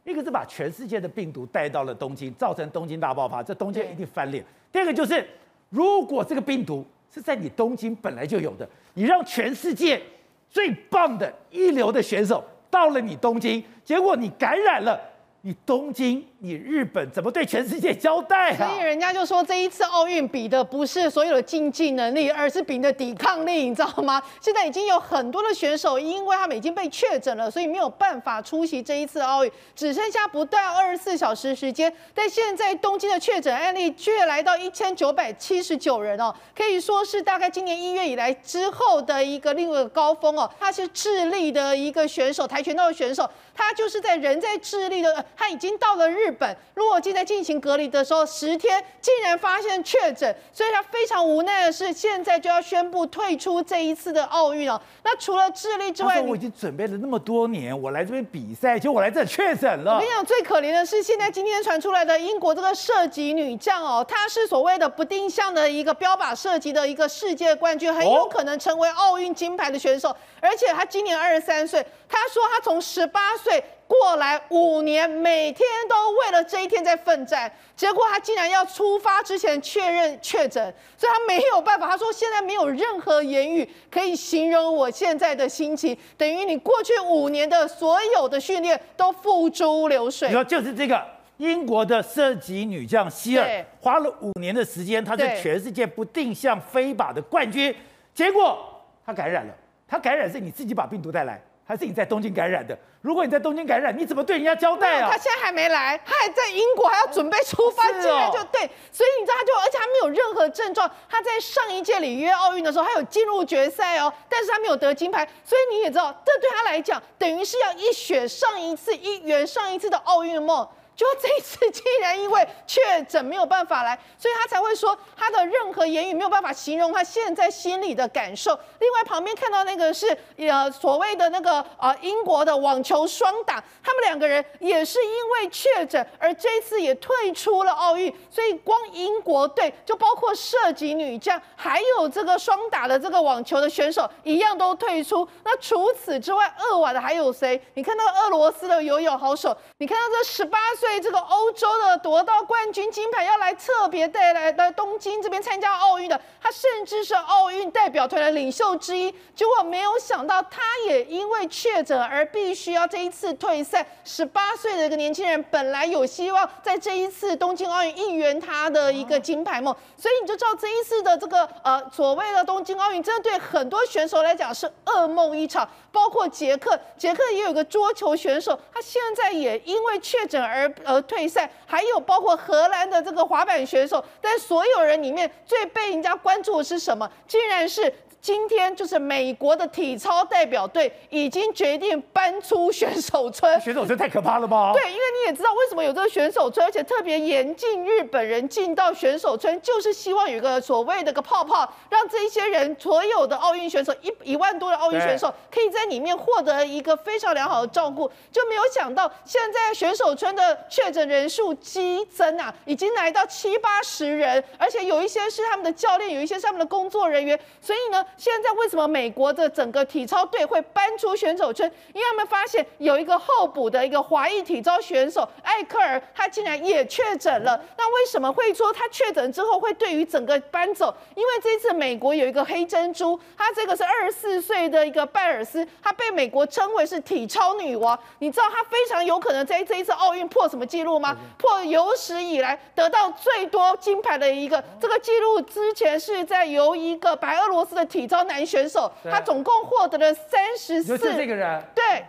[0.04, 4.42] 一个是把全世界的病毒带到了东京，造成东京大爆发，这东京一定翻脸。
[4.72, 5.28] 第二个就是，
[5.68, 10.00] 如果这个病毒是在你东京本来就有的，你让全世界
[10.48, 14.98] 最棒的一流的选手到了你东京，结果你感染了。
[15.42, 18.56] 你东京，你日本怎么对全世界交代？
[18.56, 24.22] 所以人家就说这一次奥运比的不是所有的竞技能力，而是比的抵抗力， 你知道吗？
[24.40, 31.92] 现在已经有很多的选手，因为他们已经被确诊了，所以没有办法出席这一次奥运，只剩下不到二十四小时时间。
[32.14, 40.48] 但现在东京的确诊案例却来到一千九百七十九人哦，可以说是大概今年一月以来之后的一个另外一个高峰哦。
[40.60, 45.24] 他是智利的一个选手，跆拳道的选手，他就是在人在智利的。
[45.36, 54.80] 他已经到了日本，落机在进行隔离的时候，十天竟然发现确诊，所以他非常无奈的是，现在就要宣布退出这一次的奥运哦。
[55.02, 59.94] 那除了智利之外，我已经准备了那么多年，我来这边比赛，就我来这确诊了。
[59.94, 73.62] 我跟你讲，最可怜的是现在今天传出来的英国这个射击女将哦，她是所谓的不定向的一个标靶射击的一个世界冠军，很有可能成为奥运金牌的选手，而且她今年二十三岁，她说她从十八岁。
[73.88, 80.62] 过来五年，每天都为了这一天在奋战，结果他竟然要出发之前确认确诊，
[80.96, 81.88] 所以他没有办法。
[81.88, 90.28] 他说现在没有任何言语可以形容我现在的心情，等于你过去五年的所有的训练都付诸流水。
[90.28, 91.02] 你说就是这个
[91.38, 97.74] 英国的射击女将希尔，花了五年的时间，她是全世界不定向飞靶的冠军，
[98.14, 98.58] 结果
[99.06, 99.54] 她感染了。
[99.90, 102.76] 她感染是你自己把病毒带来，还是你在东京感染的？
[103.02, 105.10] 如果你在东京感染，你怎么对人家交代啊？
[105.12, 110.90] 他现在还没来，他还在英国，还要准备出发，竟然就对，所以你知道他就，而且他没有任何症状。
[111.10, 120.66] 他在上一届里约奥运的时候，他有进入决赛哦，但是他没有得金牌，所以你也知道，这对他来讲，等于是要一雪上一次，一圆上一次的奥运梦。
[120.98, 128.58] 就这次，竟然因为确诊没有办法来，所以他才会说他的任何言语没有办法形容他现在心里的感受。
[128.80, 138.12] 另外旁边看到那个是呃所谓的那个呃英国的网球双打，他们两个人也是因为确诊而这次也退出了奥运。
[138.28, 145.28] 所以光英国队就包括射击女将，还有这个双打的这个网球的选手一样都退出。
[145.44, 147.62] 那除此之外，俄瓦的还有谁？
[147.74, 150.87] 你看到俄罗斯的游泳好手，你看到这十八岁。
[150.88, 159.14] 对这个欧洲的夺到冠军金牌，要来特别带来的东京这边参加奥运的，他甚至是奥运代表团的领袖之一。
[159.36, 163.86] 结果没有想到，他也因为确诊而必须要这一次退赛。
[164.02, 175.68] 十八岁的一个年轻人，本来有希望在这一次东京奥运应援他的一个金牌梦，所以你就知道这一次的这个呃所谓的东京奥运，真的对很多选手来讲是噩梦一场。
[175.90, 180.72] 包括杰克，杰克也有个桌球选手，他现在也因为确诊而。
[180.84, 187.10] 而退赛，还有包括荷兰的这个滑板选手，但所有人里面最被人家关注的是什么？
[187.26, 187.92] 竟然是。
[188.28, 193.58] 今天就是美国的体操代表队已经决定搬出选手村。
[193.58, 194.70] 选手村太可怕了吧？
[194.74, 208.12] 对，因为你也知道为什么有这个选手村，而且特别严禁日本人进到选手村，就是希望有一个所谓的个泡泡，让这一些人所有的奥运选手一一万多的奥运选手可以在里面获得一个非常良好的照顾。
[208.30, 218.04] 就没有想到现在选手村的确诊人数激增啊，已经来到七八十人，而且有一些是他们的教练，有一些是他们的工作人员，所以呢。
[218.18, 221.70] 现在为什么美国的整个体操队会搬出选手村？
[221.94, 227.58] 因为他们发现有一个候补的一个华裔体操选手艾克尔，他竟然也确诊了。
[227.76, 230.92] 那为什么会说他确诊之后会对于整个搬走？
[231.14, 237.96] 因为这次美国有一个黑珍珠，他这个是二十四岁的一个拜尔斯，他被美国称为是体操女王。
[238.18, 241.16] 你知道他非常有可能在这一次奥运破什么记录吗？
[241.38, 250.96] 破有史以来得到最多金牌的一个这个记录，之前是在由一个白俄罗斯的体体操男选手，他总共获得了三十四。
[250.96, 251.60] 就是这个人。
[251.74, 252.04] 对。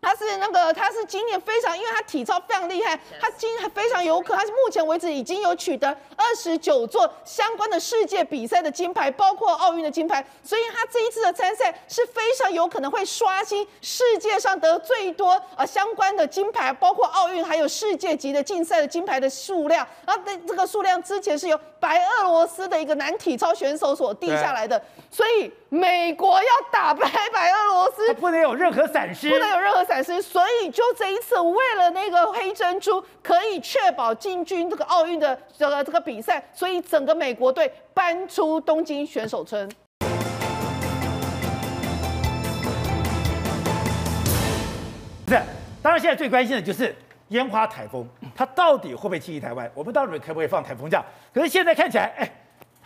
[0.00, 29.96] 他是那个，他是今年非常，因为他体操非常厉害，他今年非常有可，他是目前为止已经有取得二十九座相关的世界比赛的金牌，包括奥运的金牌，所以他这一次的参赛是非常有可能会刷新世界上得最多呃相关的金牌，包括奥运还有世界级的竞赛的金牌的数量，然后这这个数量之前是由白俄罗斯的一个男体操选手所定下来的，所以美国要打败白俄罗斯，不能有任何闪失，不能有任何闪。
[30.22, 39.68] 所以就这一次，为了那个黑珍珠可以确保进军这个奥运的这个这个比赛，所以整个美国队搬出东京选手村。
[45.28, 45.40] 是，
[45.82, 46.94] 当然现在最关心的就是
[47.28, 49.68] 烟花台风，它到底会不会侵袭台湾？
[49.74, 51.02] 我们到底可不可以放台风假？
[51.32, 52.30] 可是现在看起来，哎，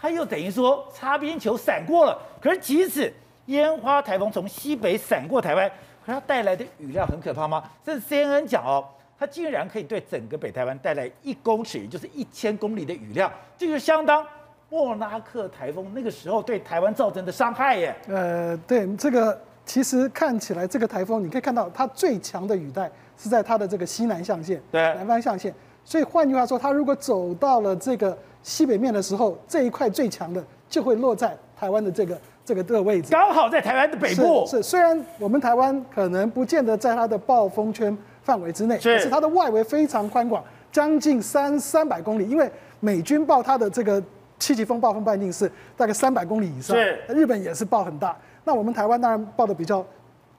[0.01, 2.16] 它又等于说擦边球闪过了。
[2.40, 3.12] 可是即使
[3.47, 5.68] 烟花台风从西北闪过台湾。
[6.10, 7.62] 可它带来的雨量很可怕吗？
[7.84, 8.84] 这是 CNN 讲哦，
[9.18, 14.26] 它竟然可以对整个北台湾带来一公尺，也就是一千公里的雨量，这就是相当
[14.68, 17.94] 莫拉克台风那个时候对台湾造成的伤害耶。
[18.08, 25.54] 呃，对，这个其实看起来这个台风，你可以看到它最强的雨带是在它的这个西南象限，对，南方象限。
[25.84, 32.18] 所以换句话说，它如果走到了这个西北面的时候，这一块最强的就会落在台湾的这个。
[32.44, 34.44] 这个这个位置刚好在台湾的北部。
[34.46, 40.42] 是，是，虽然我们台湾可能不见得在它的暴风圈范围之内，是，可是它的外围非常宽广，
[40.72, 42.28] 将近三三百公里。
[42.28, 42.50] 因为
[42.80, 44.02] 美军报它的这个
[44.38, 48.16] 七级风暴风半径是大概三百公里以上，是，日本也是报很大。
[48.44, 49.86] 那我们台湾当然报的比较比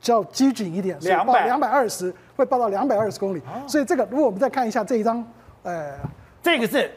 [0.01, 3.39] 较机警一点，两百两百二十会报到两百二十公里。
[3.41, 5.23] 哦、所以这个如果我们再看一下这一张，
[5.63, 5.93] 呃，
[6.41, 6.89] 这个是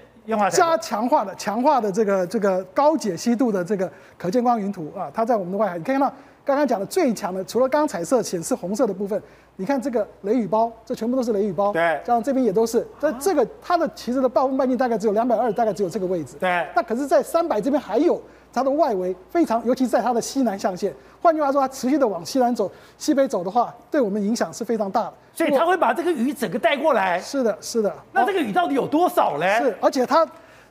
[0.51, 6.13] 加强化的强化的这个这个高解析度的这个可见光云图啊，它在我们的外海，你可以看到。
[6.47, 9.19] 刚刚讲的最强的，除了刚刚彩色显示红色的部分，
[9.57, 11.73] 你看这个雷雨包，这全部都是雷雨包。
[11.73, 12.87] 对，加上这边也都是。
[13.01, 16.37] 这这个它的其实的暴风半径大概只有两百二，大概只有这个位置。
[16.39, 16.69] 对。
[16.77, 18.21] 那可是，在三百这边还有
[18.55, 20.95] 它的外围非常，尤其在它的西南象限。
[21.21, 25.15] 换句话说，它持续的往西南走、西北走的话，对我们影响是非常大的。
[25.35, 27.21] 所以它会把这个雨整个带过来。
[27.21, 27.93] 是的，是的。
[28.13, 29.47] 那这个雨到底有多少呢？
[29.59, 30.27] 是，而且它。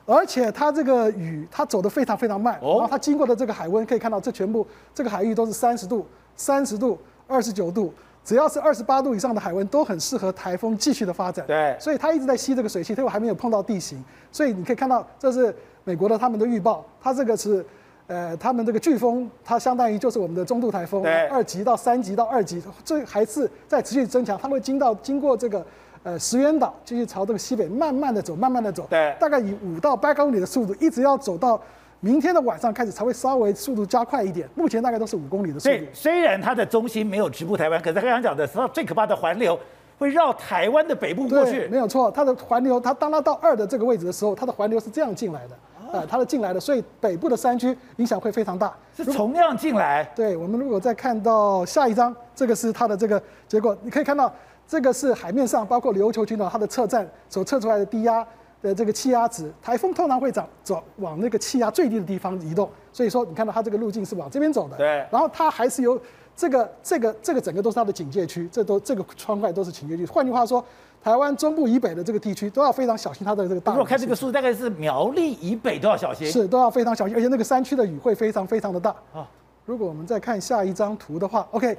[0.06, 6.06] 而且它这个雨，它走得非常非常慢，然后它经过的这个海温，可以看到这全部这个海域都是三十度、
[6.36, 7.90] 三十度、二十九度，
[8.22, 11.46] 只要是二十八度以上的海温，都很适合台风继续的发展。
[11.46, 17.64] 对，所以它一直在吸这个水汽，它又还没有碰到地形，所以你可以看到这是美国的他们的预报，它这个是
[18.06, 25.64] 呃他们这个飓风，它相当于就是我们的中度台风，二级到三级到二级，这还是在持续增强，它会经到经过这个。
[26.04, 31.58] 呃，石垣岛继续朝这个西北慢慢的走，慢慢的走，对，大概以五到八公里的速度，一直要走到
[32.00, 34.46] 明天的晚上开始才会稍微速度加快一点。
[34.54, 35.74] 目前大概都是五公里的速度。
[35.74, 39.58] 对，虽然它的中心没有直扑台湾，可是刚刚讲的，它最可怕的环流
[39.98, 41.66] 会绕台湾的北部过去。
[41.68, 45.56] 没有错，它的环流，它当它到二的这个位置的时候，它的环流是这样进来的，
[45.94, 48.74] 呃，它的进来的，所以北部的山区影响会非常大。
[48.96, 50.04] 是从量进来。
[50.14, 54.32] 对，我们如果再看到下一张，这个是它的这个结果，你可以看到。
[54.66, 58.26] 这个是海面上包括琉球群岛它的测站所测出来的低压
[58.62, 59.52] 的这个气压值。
[59.60, 64.78] 台风通常会长走往那个气压最低的地方移动，所以说你看到它这个路径是往这边走的。
[64.78, 65.06] 对。
[65.12, 66.00] 然后它还是由
[66.34, 70.06] 这个这个这个整个都是它的警戒区，这都这个窗块都是警戒区。
[70.06, 70.64] 换句话说，
[71.04, 73.72] 台湾中部以北的这个地区都要非常小心它的这个大。
[73.72, 76.26] 如果看这个数，大概是苗栗以北都要小心。
[76.32, 78.88] 是，都要非常小心，而且那个山区的雨会非常非常的大。
[79.12, 79.28] 啊。
[79.66, 81.76] 如果我们再看下一张图的话，OK。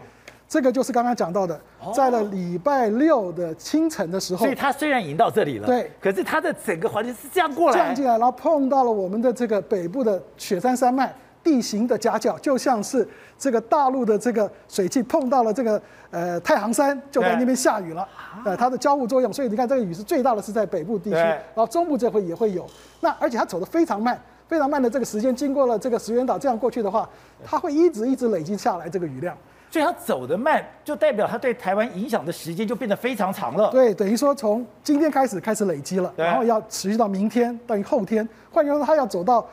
[0.48, 1.60] 这个就是刚刚讲到的，
[1.92, 11.12] 在了礼拜六的清晨的时候，所以它虽然已经到这里了，对，可是它的整个环境是这样过来，这样进来，然后碰到了我们的这个北部的雪山山脉
[11.46, 13.08] 地形的夹角，就像是
[13.38, 18.06] 这个大陆的这个水汽碰到了这个呃太行山，就在那边下雨了，
[18.44, 22.66] 呃，它的交互作用，所以你看这个雨是最大的是在北部地区，然后中部这会也会有，
[23.02, 27.08] 那而且它走得非常慢，非常慢的这个时间，经过了这个石原岛这样过去的话，
[27.46, 29.38] 它会一直一直累积下来这个雨量。
[29.72, 33.70] 所以它走得慢，就代表它对台湾影响的时间就变得非常长了。
[33.72, 38.26] 对，等于说从今天开始开始累积了，然后要持续到明天，等于后天。
[38.54, 39.46] 换句话说，它要走到，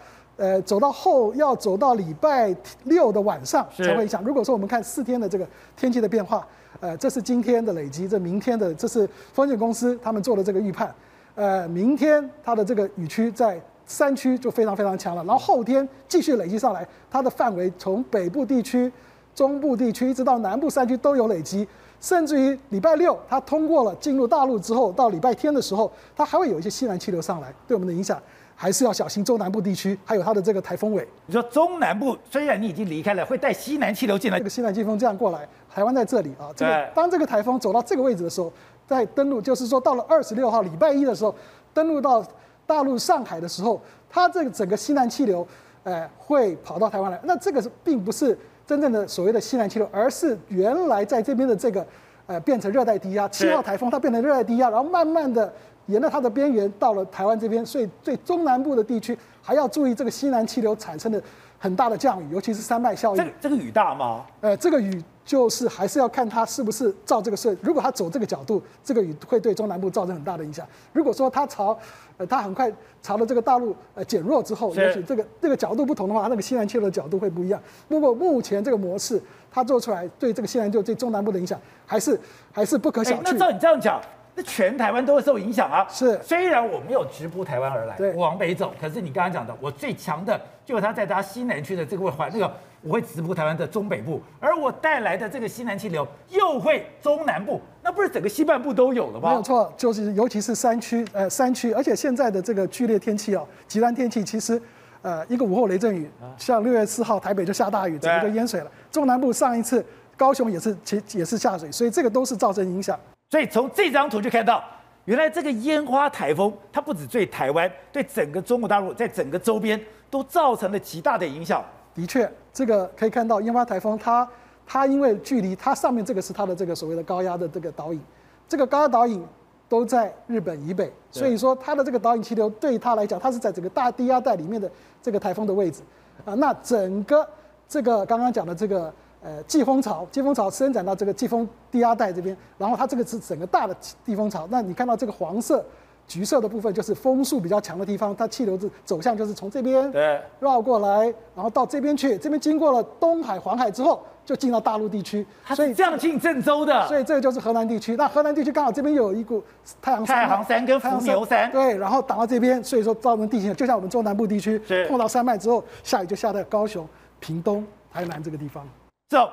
[0.43, 2.53] 呃，走到后要走到礼拜
[2.83, 4.21] 六的晚上才会影响。
[4.25, 5.47] 如果说我们看四天的这个
[5.77, 6.45] 天气的变化，
[6.81, 10.93] 呃，这是今天的累积，这明天的这是风险公司他们做的这个预判。
[11.37, 13.57] 呃，明天它的这个雨区在
[13.87, 18.91] 山区就非常非常强了，然后后天继续累积上来，它的范围从北部地区。
[19.37, 21.67] 中部地区一直到南部山区都有累积，
[22.01, 28.21] 甚至于礼拜六它通过了进入大陆之后，到礼拜天的时候，它还会有一些西南气流上来，对我们的影响
[28.63, 29.25] 还是要小心。
[29.25, 38.53] 中南部地区还有它的这个台风尾，你说中南部虽然你已经离开了，会带西南气流进来，这个西南季风这样过来，台湾在这里啊，这个当这个台风走到这个位置的时候，
[38.87, 41.35] 在登陆，就是说到了二十六号礼拜一的时候，
[41.75, 42.25] 登陆到
[42.65, 45.45] 大陆上海的时候，它这个整个西南气流，
[45.83, 48.39] 呃，会跑到台湾来，那这个是并不是。
[48.65, 51.85] 真正的所谓的西南气流，而是原来在这边的这个，
[52.27, 55.53] 呃，变成热带低压，七号台风它变成热带低压，然后慢慢的
[55.93, 61.23] 沿着它的边缘到了台湾这边，所以对中南部的地区还要注意这个西南气流产生的
[61.59, 63.17] 很大的降雨，尤其是山脉效应。
[63.17, 64.25] 这个这个雨大吗？
[64.41, 70.67] 呃，这个雨就是还是要看它是不是照这个顺，如果它走这个角度，这个雨会对中南部造成很大的影响。
[70.93, 71.79] 如果说它朝
[72.17, 77.61] 呃，它很快朝着这个大陆呃减弱之后，也许这个这个角度不同的话，它那个西南气流的角度会不一样。
[77.89, 82.19] 不过目前这个模式，它做出来对这个西南就对中南部的影响还是
[82.51, 83.21] 还是不可小觑。
[83.25, 84.01] 那照你这样讲，
[84.35, 85.87] 那全台湾都会受影响啊？
[85.91, 92.53] 是，虽然我没有直扑台湾而来，对，往北走，可是你刚刚讲的，我最强的就是它在它西南区的这个环那个。
[92.85, 99.29] 我会直扑台湾的中北部，而我带来的这个西南气流又会中南部，那不是整个西半部都有了吗？
[99.29, 104.61] 没有错，就是尤其是山区，呃，山区，而且现在的这个剧烈天气哦，极端天气，其实，
[105.01, 108.71] 呃，一个午后雷阵雨，像六月四号台北就下大雨，整个就淹水了。
[108.91, 109.87] 中南部上一次
[110.17, 112.99] 高雄也是，其也是下水，所以这个都是造成影响。
[113.33, 114.63] 所以从这张图就看到，
[115.07, 121.65] 原来这个烟花台风它不止对台湾，对整个中国大陆，在整个周边都造成了极大的影响。
[121.95, 124.23] 的确，这个可以看到烟花台风它，
[124.67, 127.99] 它它因为距离它上面这个是它的这个所谓的高压的这个导引，
[128.47, 129.25] 这个高压导引
[129.67, 135.81] 都在日本以北，所以说它的这个导引气流对它来讲，它是在整个大低压带里面的这个台风的位置
[136.27, 136.35] 啊。
[136.35, 137.27] 那整个
[137.67, 138.93] 这个刚刚讲的这个
[139.23, 144.47] 呃季风槽，季风槽伸展到这个季风低压带这边，然后它这个是整个大的季风槽。
[144.51, 145.65] 那你看到这个黄色、
[146.07, 154.03] 橘色的部分，就是风速比较强的地方，它气流是走向就是从这边对绕过来，然后到这边去，这边经过了东海、黄海之后。
[154.25, 157.97] 就进到大陆地区，所以这样进郑州的，所以这个就是河南地区。
[157.97, 159.43] 那河南地区刚好这边有一股
[159.83, 164.57] 太行山，太行山跟伏牛山，对，然后挡到这边，所以说造成地形就像我们中南部地区
[164.89, 166.89] 碰到山脉之后，下雨就下在高雄、
[167.19, 168.65] 屏东、台南这个地方。
[169.13, 169.31] 走，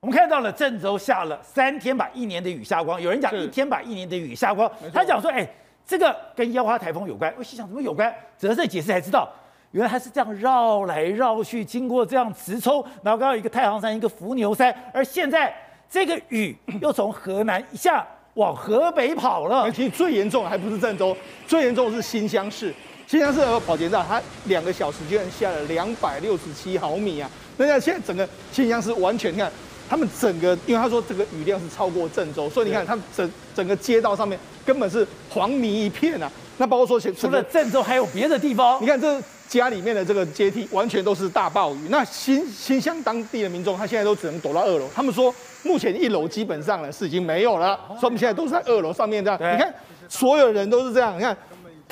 [0.00, 5.46] 我们看到了郑州下了三天把一年的雨下光，有人讲一天把一年的雨下光，他讲说，哎，
[5.86, 7.32] 这个跟烟花台风有关。
[7.36, 8.12] 我心想怎么有关？
[8.38, 9.28] 哲这解释才知道。
[9.72, 15.54] 原来它是这样绕来绕去，经过这样直冲，然后刚刚有一个太行山，一个伏牛山，而现在
[15.90, 19.70] 这个雨又从河南一下往河北跑了。
[19.70, 21.14] 其实最严重的还不是郑州，
[21.46, 22.74] 最严重的是新乡市。
[23.06, 27.30] 新乡市的宝杰站，它两个小时居然下了两百六十七毫米啊！
[27.56, 29.50] 那现在整个新乡是完全你看，
[29.88, 36.30] 他们整个，因为他说这个雨量是超过郑州，所以你看他们整整个街道上面根本是黄泥一片啊。
[36.58, 39.20] 那包括说，除了郑州还有别的地方，你看这。
[39.48, 44.88] 家里面的这个阶梯完全都是大暴雨，那新新乡当地的民众，他现在都只能躲到二楼。
[44.94, 49.38] 他们说，目前一楼基本上呢是已经没有了，所以我们现在都是在二楼上面这样。
[49.38, 49.74] 你看，
[50.08, 51.14] 所有人都是这样。
[51.18, 51.36] 你看，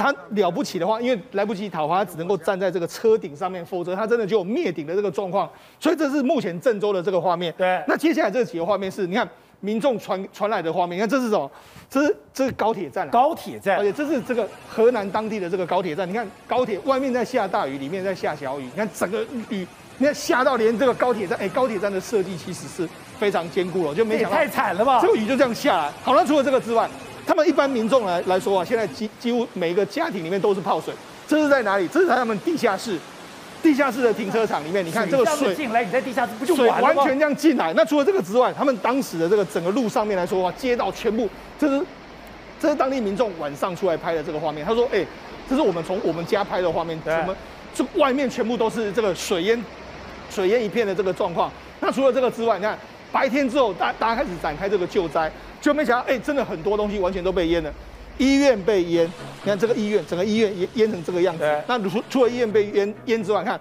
[0.01, 5.49] 他了不起的话，因为来不及逃，他只能够站在这个车顶上面，否则他真的就有灭顶的这个状况。
[5.79, 7.53] 所以这是目前郑州的这个画面。
[7.59, 9.29] 对，那接下来这几个画面是，你看。
[9.63, 11.51] 民众传传来的画面，你看这是什么？
[11.91, 16.09] 这是这是高铁站啊，高铁站，而且这是这个河南当地的这个高铁站。
[16.09, 18.63] 你看高铁外面在下大雨，里面在下小雨。
[18.65, 19.67] 你看整个雨，
[19.99, 24.99] 你看下到连这个高铁站，哎，高铁站的设计其实是非常坚固了，就没想到太惨了吧？
[25.03, 25.93] 这个雨就这样下来。
[26.03, 26.89] 好了，除了这个之外，
[27.31, 30.93] 他们一般民众来来说啊，现在几几乎每一个家庭里面都是泡水。
[31.29, 31.87] 这是在哪里？
[31.87, 32.99] 这是在他们地下室。
[33.63, 37.73] 地下室的停车场里面，你看这个水进来，你在地下室不就水完全这样进来？
[37.75, 41.87] 那除了这个之外，他们当时的这个整个路上面来说的话，街道全部，这是
[42.59, 44.67] 这是当地民众晚上出来拍的这个画面。
[44.67, 45.07] 他说：“哎，
[45.49, 47.37] 这是我们从我们家拍的画面，什么？
[47.73, 49.65] 这外面全部都是这个水淹，
[50.29, 51.49] 水淹一片的这个状况。
[51.79, 52.77] 那除了这个之外，你看
[53.13, 55.31] 白天之后，大大家开始展开这个救灾，
[55.61, 57.73] 就没想到，哎，真的很多东西完全都被淹了。”
[58.19, 61.63] 医院被淹，你看这个医院，整个医院淹淹成这个样子。
[61.67, 63.59] 那除除了医院被淹淹之外，看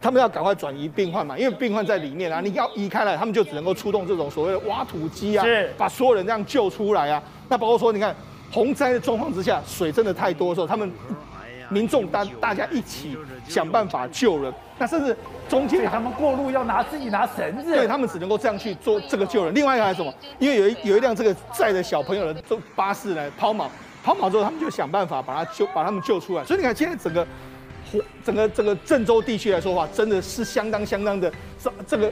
[0.00, 5.44] 他们要赶快转移病患嘛，因为病患在里面啊，你要移开来，他们就只能够出动这种所谓的挖土机啊，
[5.76, 7.22] 把所有人这样救出来啊。
[7.50, 8.16] 那包括说，你看
[8.50, 10.90] 洪灾的状况之下，水真的太多的时候，他们
[11.68, 13.16] 民众大大家一起
[13.46, 14.52] 想办法救人。
[14.78, 15.16] 那甚至
[15.48, 19.54] 中间他们过路要拿自己拿绳子，对他们只能够这样去做这个救人。
[19.54, 20.12] 另外一个还是什么？
[20.38, 22.42] 因为有一有一辆这个载着小朋友的
[22.76, 23.66] 巴士来抛锚。
[24.04, 26.44] 抛锚之后，他们就想办法把他救，把他们救出来。
[26.44, 27.26] 所以你看，现在整个，
[28.24, 31.30] 整个这个郑州地区来说的话，真的是相当相当的
[31.60, 32.10] 这这个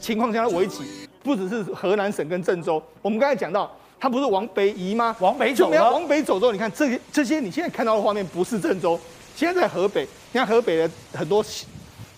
[0.00, 0.82] 情况相当危急。
[1.22, 5.14] 不只是河南省跟郑州，我们刚才讲到，他不是往北移吗？
[5.20, 5.92] 往北走了。
[5.92, 8.98] 往北走之后，你看这些这些你现在看到的画面不是郑州，
[9.34, 10.06] 现在在河北。
[10.32, 11.44] 你看河北的很多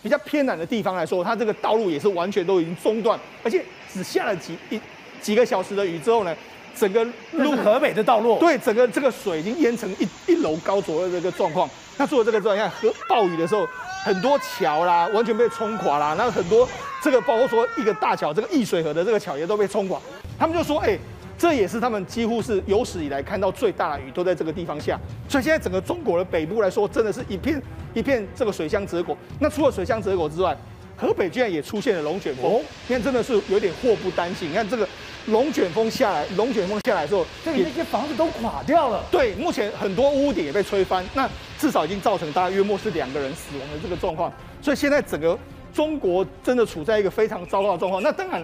[0.03, 4.81] 比较偏南的地方来说，它这个道路也是完全都已经中断，而且只下了几一
[5.21, 6.35] 几个小时的雨之后呢，
[6.77, 11.69] 整个路河北的道路，对，整个这个水已经淹成一一楼高左右的这个状况。
[11.97, 13.67] 那做了这个之外，你看河暴雨的时候，
[14.05, 16.69] 很多桥啦完全被冲垮啦，那很多
[17.03, 20.01] 这个包括说一个大桥，这个易水河的这个桥也都被冲垮。
[20.39, 20.97] 他们就说，哎，
[21.39, 24.99] 这也是他们几乎是有史以来看到最大的雨都在这个地方下。
[25.29, 27.63] 所以现在整个中国的北部来说，真的是一片
[27.95, 29.17] 一片这个水乡泽国。
[29.39, 30.57] 那除了水乡泽国之外，
[30.97, 34.51] 河北居然也出现了龙卷风，哦，你看真的是有点祸不单行。
[34.51, 34.87] 你看这个。
[35.27, 39.05] 龙卷风下来，龙卷风下来之后，这里那些房子都垮掉了。
[39.11, 41.29] 对，目前很多屋顶也被吹翻，那
[41.59, 44.33] 至少已经造成大概约莫是两个人死亡的这个状况。
[44.63, 45.39] 所以现在整个
[45.71, 48.03] 中国真的处在一个非常糟糕的状况。
[48.03, 48.43] 那当然，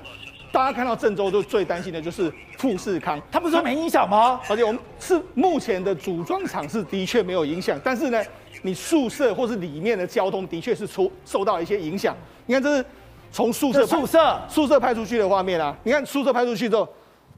[0.55, 4.41] 大家看到郑州就最担心的就是富士康，他不是说没影响吗？
[4.49, 8.23] 而且我们是目前的组装厂是的确没有影响，但是呢，
[8.63, 12.17] 你宿舍或是里面的交通的确是出受到一些影响。
[12.47, 12.85] 你看这是。
[13.33, 16.89] 从宿舍宿舍宿舍派出去的画面啊，你看宿舍派出去之后，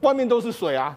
[0.01, 0.95] 外面都是水啊。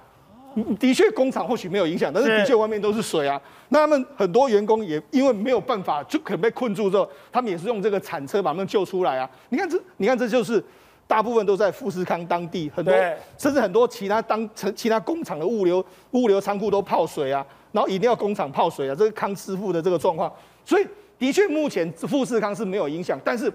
[0.79, 3.41] 的确，工厂或许没有影响，但是的确外面都是水啊。
[3.71, 9.27] 那他们很多员工也因为没有办法，就可能被困住之后，他们也是用这个铲车把他们救出来啊。
[9.49, 10.63] 你看这，你看这就是
[11.11, 12.95] 大部分都在富士康当地，很多
[13.37, 20.33] 甚至很多其他当成其他工厂的物流物流仓库都泡水啊，然后一定要工厂泡水啊，这是康师傅的这个状况。
[20.65, 20.87] 所以
[21.19, 23.53] 的确目前富士康是没有影响，但是。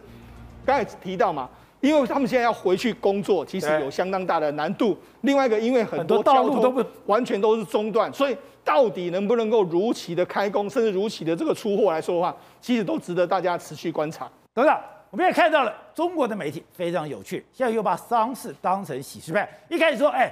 [0.65, 1.47] 刚才提到嘛，
[1.79, 4.97] 因为他们现在要回去工作，其实有相当大的难度。
[5.21, 14.27] 另外一个，因为很多道路都不完全都是中断，所以到底能不能够如期的开工，甚至如期的这个出货来说的话，其实都值得大家持续观察。
[14.55, 14.75] 等等，
[15.15, 19.47] 我们也看到了中国的媒体非常有趣，现在又把丧事当成喜事办。
[19.69, 20.29] 一开始说，哎，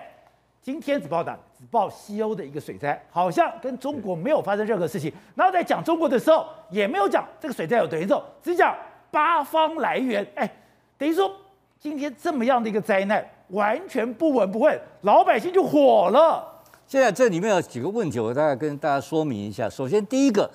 [0.62, 5.10] 今天只报道只报西欧的一个水灾，好像跟中国没有发生任何事情。
[5.36, 8.76] 然后在讲中国的时候，也没有讲这个水灾有多严重，只讲
[9.10, 10.28] 八方来援。
[10.36, 10.54] 哎，
[11.00, 11.34] 等于说。
[11.80, 16.62] 今天这么样的一个灾难，完全不闻不问，老百姓就火了。
[16.88, 19.70] 现在这里面有几个问题，我大概跟大家说明一下。
[19.70, 20.50] 首先，第一个，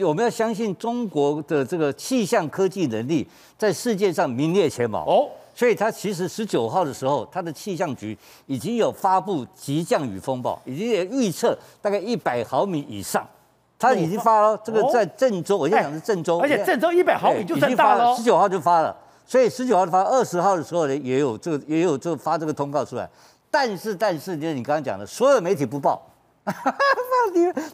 [0.00, 3.26] 我们要相信中国的这个气象科技能力
[3.56, 5.28] 在世界上名列前茅哦。
[5.56, 13.24] 所以，它其实十九号的时候，它的气象局已经有发布急降雨风暴，已经有预测大概一百毫米以上，
[13.78, 14.60] 它已经发了。
[14.64, 18.96] 这个在郑州，我现在讲是郑州，而且郑州一百毫米就算大了，十九号就发了。
[19.24, 23.08] 所以十九号发，二十号的时候呢，也有这个，也有这个发这个通告出来。
[23.48, 26.04] 但是，但是就是你刚刚讲的，所有媒体不报，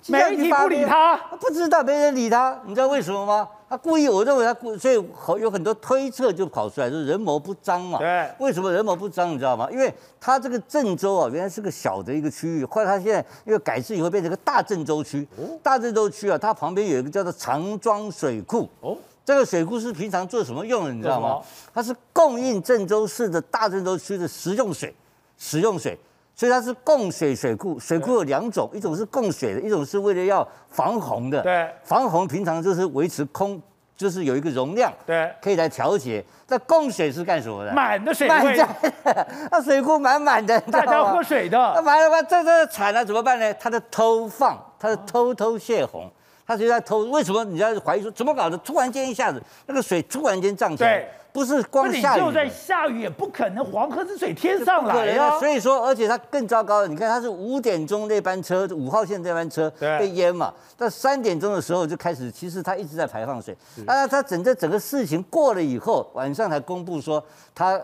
[0.08, 3.48] 媒体不理他，不知道没人理他，你知道为什么吗？
[3.68, 7.98] 他故意，我认为他故意，所以好有很多推测就跑出来，就是人谋不张嘛。
[7.98, 9.30] 对，为什么人谋不张？
[9.30, 9.68] 你知道吗？
[9.70, 15.26] 因为他这个郑州啊，原来是个小的一个区域，后来他现在因为改制以后变成个大郑州区。
[15.36, 18.68] 哦大郑州区啊，它旁边有一个叫做长庄水库。
[18.80, 18.96] 哦。
[19.24, 20.92] 这个水库是平常做什么用的？
[20.92, 21.40] 你知道吗？
[21.72, 24.92] 它是供应郑州市的大郑州区的食用水，
[25.36, 25.96] 食用水，
[26.40, 27.78] 所以它是供水水库。
[27.78, 31.42] 水库有两种，一种是供水的，一种是为了要防洪的。
[31.42, 33.60] 对，防洪平常就是维持空，
[33.94, 36.24] 就是有一个容量，对，可以来调节。
[36.48, 37.74] 那供水是干什么的？
[37.74, 38.66] 满的水满的，
[39.52, 41.58] 那水库满满的，大家喝水的。
[41.74, 43.52] 那完了完，这这惨了，怎么办呢？
[43.60, 46.10] 它的偷放，它的偷偷泄洪。
[46.46, 47.44] 他就在偷，为什么？
[47.44, 48.56] 你要怀疑说怎么搞的？
[48.58, 55.38] 突然间一下子，那个水突然间涨起来，对，不是光下雨，就在下雨，也不可能黄河之水天上来啊。
[55.38, 63.56] 所以说，而且它更糟糕的，你看它是五点钟那班车，五号线那班车被淹嘛，到三点钟的时候就开始，其实它一直在排放水。
[63.86, 67.24] 啊，它整个整个事情过了以后，晚上才公布说
[67.54, 67.80] 它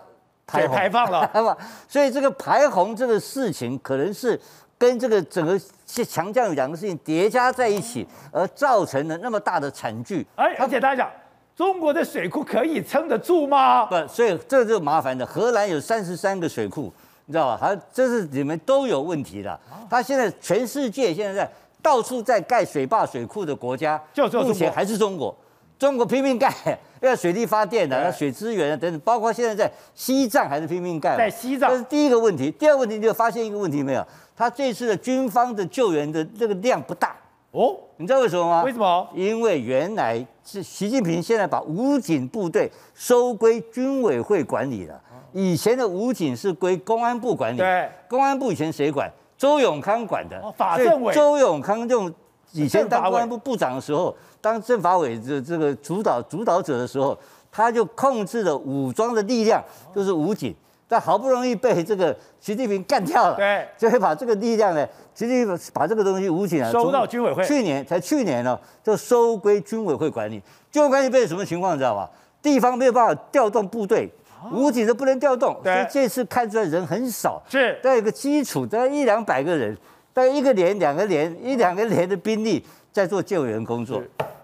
[0.46, 1.56] 排排放了，
[1.88, 4.40] 所以这个排洪这个事情可能是。
[4.78, 5.58] 跟这个整个
[6.04, 10.26] 强降雨两个事情叠加在一起，而造成了那么大的惨剧。
[10.36, 11.10] 哎，而且大家讲，
[11.56, 13.86] 中国的水库可以撑得住吗？
[13.86, 15.24] 不，所以这就麻烦的。
[15.24, 16.92] 荷兰有三十三个水库，
[17.24, 17.58] 你知道吧？
[17.58, 19.58] 它这是里面都有问题的。
[19.88, 21.50] 它现在全世界现在在
[21.80, 25.34] 到处在盖水坝、水库的国家，就目前还是中国。
[25.78, 26.52] 中国拼命盖，
[27.00, 31.16] 要水力发电的，要水资源啊等等，包括现在在西藏还是拼命盖。
[31.16, 32.50] 在西藏，这是第一个问题。
[32.50, 34.06] 第二个问题，你就发现一个问题没有？
[34.36, 37.16] 他这次的军方的救援的这个量不大
[37.56, 38.62] 哦，你知道为什么吗？
[38.62, 39.08] 为什么？
[39.14, 45.00] 因为原来是习近平现在把武警部队收归军委会管理了，
[45.32, 47.56] 以前的武警是归公安部管理。
[47.56, 49.10] 对，公安部以前谁管？
[49.38, 50.38] 周永康管的。
[50.40, 51.14] 哦法政委。
[51.14, 52.12] 周永康用
[52.52, 57.18] 以前当公安部部长的时候，当政法委这这个主导主导者的时候，
[57.50, 59.64] 他就控制了武装的力量，
[59.94, 60.54] 就是武警。
[60.88, 70.40] 但好不容易被这个习近平干掉了，对，就会把这个力量呢，习近平把这个东西武警啊收到军委会，去年才去年呢，就收归军委会管理。
[70.70, 72.08] 军委管理变成什么情况，你知道吧？
[72.40, 74.08] 地方没有办法调动部队，
[74.52, 79.76] 武警都不能调动，所以这次看出来人很少，是，大概有个基础，大概一两百个人，
[80.12, 84.00] 大概一个连、两个连、一两个连的兵力在做救援工作，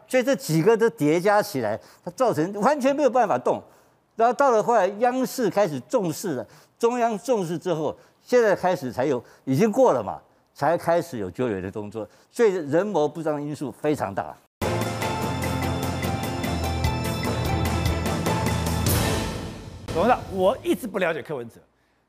[0.09, 3.62] 所以这几个都叠加起来，它造成完全没有办法动。
[4.14, 6.47] 然后到了后来，央视开始重视了，
[6.78, 10.20] 中央重视之后，现在开始才有，已经过了嘛，
[10.52, 14.36] 才开始有救援的动作，所以人谋不臧因素非常大。
[19.94, 21.56] 董事长，我一直不了解柯文哲，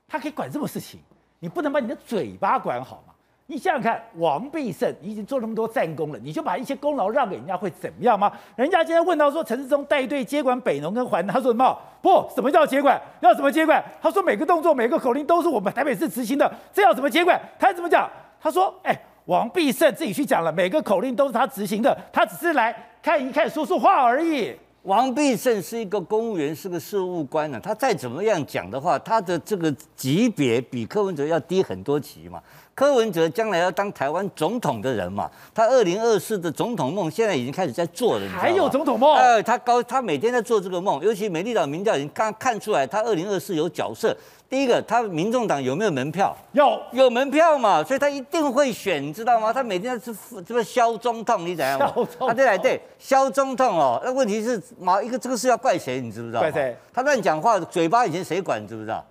[0.06, 1.00] 他可以管这么事情，
[1.40, 3.13] 你不能把你的嘴巴管好吗？
[3.46, 8.32] 你想想看，王必胜已经做那么多战功了，你就把一些功劳让给人家会怎么样吗？
[8.56, 11.78] 人家今天问到说陈世忠带队接管北农跟环，他说什么？
[12.00, 12.98] 不，什么叫接管？
[13.20, 13.84] 要怎么接管？
[14.00, 17.38] 他说每个动作、每个口令都是我们台北市执行的，这要怎么接管？
[17.58, 18.10] 他怎么讲？
[18.40, 24.56] 他说，哎，王必胜自己去讲了，每个口令都是他执行的，他只是来看一看、说说话而已。
[24.84, 32.38] 王必胜是一个公务员，是个事务官呢、他再怎么样讲的话，他的这个级别比柯文哲要低很多级嘛。
[32.74, 39.14] 柯文哲将来要当台湾总统的人嘛，他二零二四的总统梦现在已经开始在做了，还有总统梦？
[39.14, 44.16] 呃，他高，他每天在做这个梦，尤其美丽岛民调已经刚看出来，他二零二四有角色。
[44.48, 46.36] 第一个，他民众党有没有门票？
[46.52, 49.52] 有，有门票嘛，所以他一定会选，你知道吗？
[49.52, 50.14] 他每天是
[50.44, 51.78] 这个消中痛，你怎样？
[52.18, 54.00] 他对来对消中痛哦。
[54.04, 56.00] 那问题是毛一个这个事要怪谁？
[56.00, 56.40] 你知不知道？
[56.40, 56.76] 怪谁？
[56.92, 58.62] 他乱讲话，嘴巴以前谁管？
[58.62, 59.04] 你知不知道？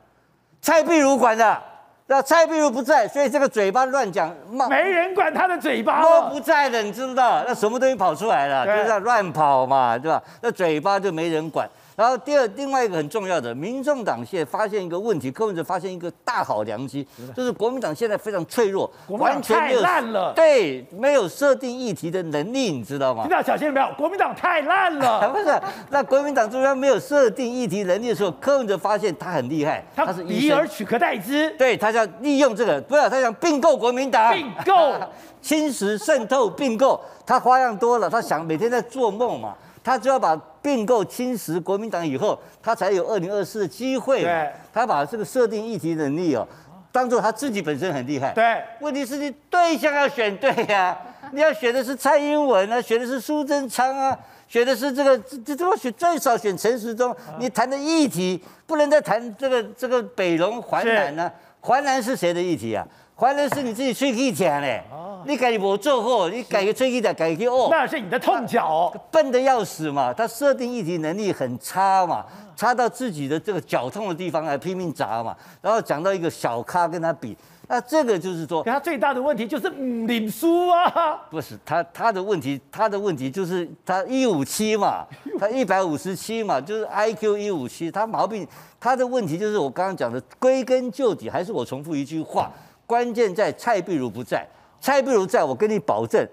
[0.61, 1.61] 蔡壁如管的。
[2.07, 4.29] 那蔡壁如不在，所以这个嘴巴乱讲，
[4.69, 6.01] 没人管他的嘴巴。
[6.01, 7.43] 都不在了，你知不知道？
[7.47, 8.65] 那什么东西跑出来了？
[8.65, 10.21] 就是乱跑嘛，对吧？
[10.41, 11.67] 那嘴巴就没人管。
[11.95, 23.23] 然后第二，另外一个很重要的，民众党现在发现一个问题，柯文哲发现一个大好良机，就是国民党现在非常脆弱，完全没有烂了，对，没有设定议题的能力，你知道吗？
[23.23, 23.87] 听到小心了没有？
[23.95, 25.61] 国民党太烂了， 不是？
[25.89, 34.93] 那国民党中央没有设定议题能力的时候，柯文哲发现他很厉害，他是以而取可代之，对，他想利用这个，不要他想并购国民党，并购，
[35.41, 39.53] 侵蚀渗透并购，他花样多了，他想每天在做梦嘛。
[39.83, 44.23] 他就要把并购侵蚀国民党以后，他才有二零二四的机会。
[44.23, 46.47] 对，他把这个设定议题能力哦，
[46.91, 48.31] 当做他自己本身很厉害。
[48.31, 57.13] 对，问题是你对象要选对呀、啊，你要选的是蔡英文啊，选的是苏贞昌啊，选的是这个这这么选最少选陈时中。
[57.37, 61.31] 你谈的议题不能再谈这个这个北龙环南呢？
[61.59, 62.85] 环南是谁的议题啊？
[63.23, 64.83] 环南是你自己吹气讲嘞。
[65.25, 70.11] 你改我做货，你改个吹气的，改个哦，那是你的痛脚，笨的要死嘛！
[70.11, 77.37] 他设定议题能力很差嘛，差到自己的这个脚痛的地方来拼命砸嘛，然后讲到一个小咖跟他比，
[77.69, 85.05] 那这个就是说，他最大的问题就是嗯领输啊，不是他他的问题，他的问题就是他一五七嘛，
[85.39, 88.45] 他一百五十七嘛，就是 I Q 一五七，他毛病，
[88.77, 92.51] 他的问题就是我刚刚讲的，归根究底还是我重复一句话，
[92.93, 94.47] 关键在蔡壁如不在。
[94.79, 96.23] 蔡壁如在，我跟你保证，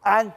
[0.00, 0.30] 安，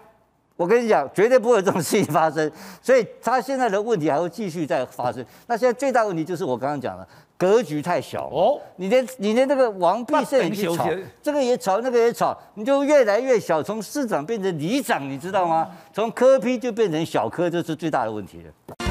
[0.55, 2.49] 我跟你讲，绝对不会有这种事情发生。
[2.81, 5.25] 所以他现在的问题还会继续再发生。
[5.45, 7.05] 那现在最大问题就是我刚刚讲的，
[7.37, 8.57] 格局太小哦。
[8.77, 10.87] 你连你连那个王必胜也去吵，
[11.21, 15.69] 这个也吵，那个也吵，你就越来越小，从市长变成里长，你知道吗？
[15.91, 18.82] 从科批就变成小科，这是最大的问题了。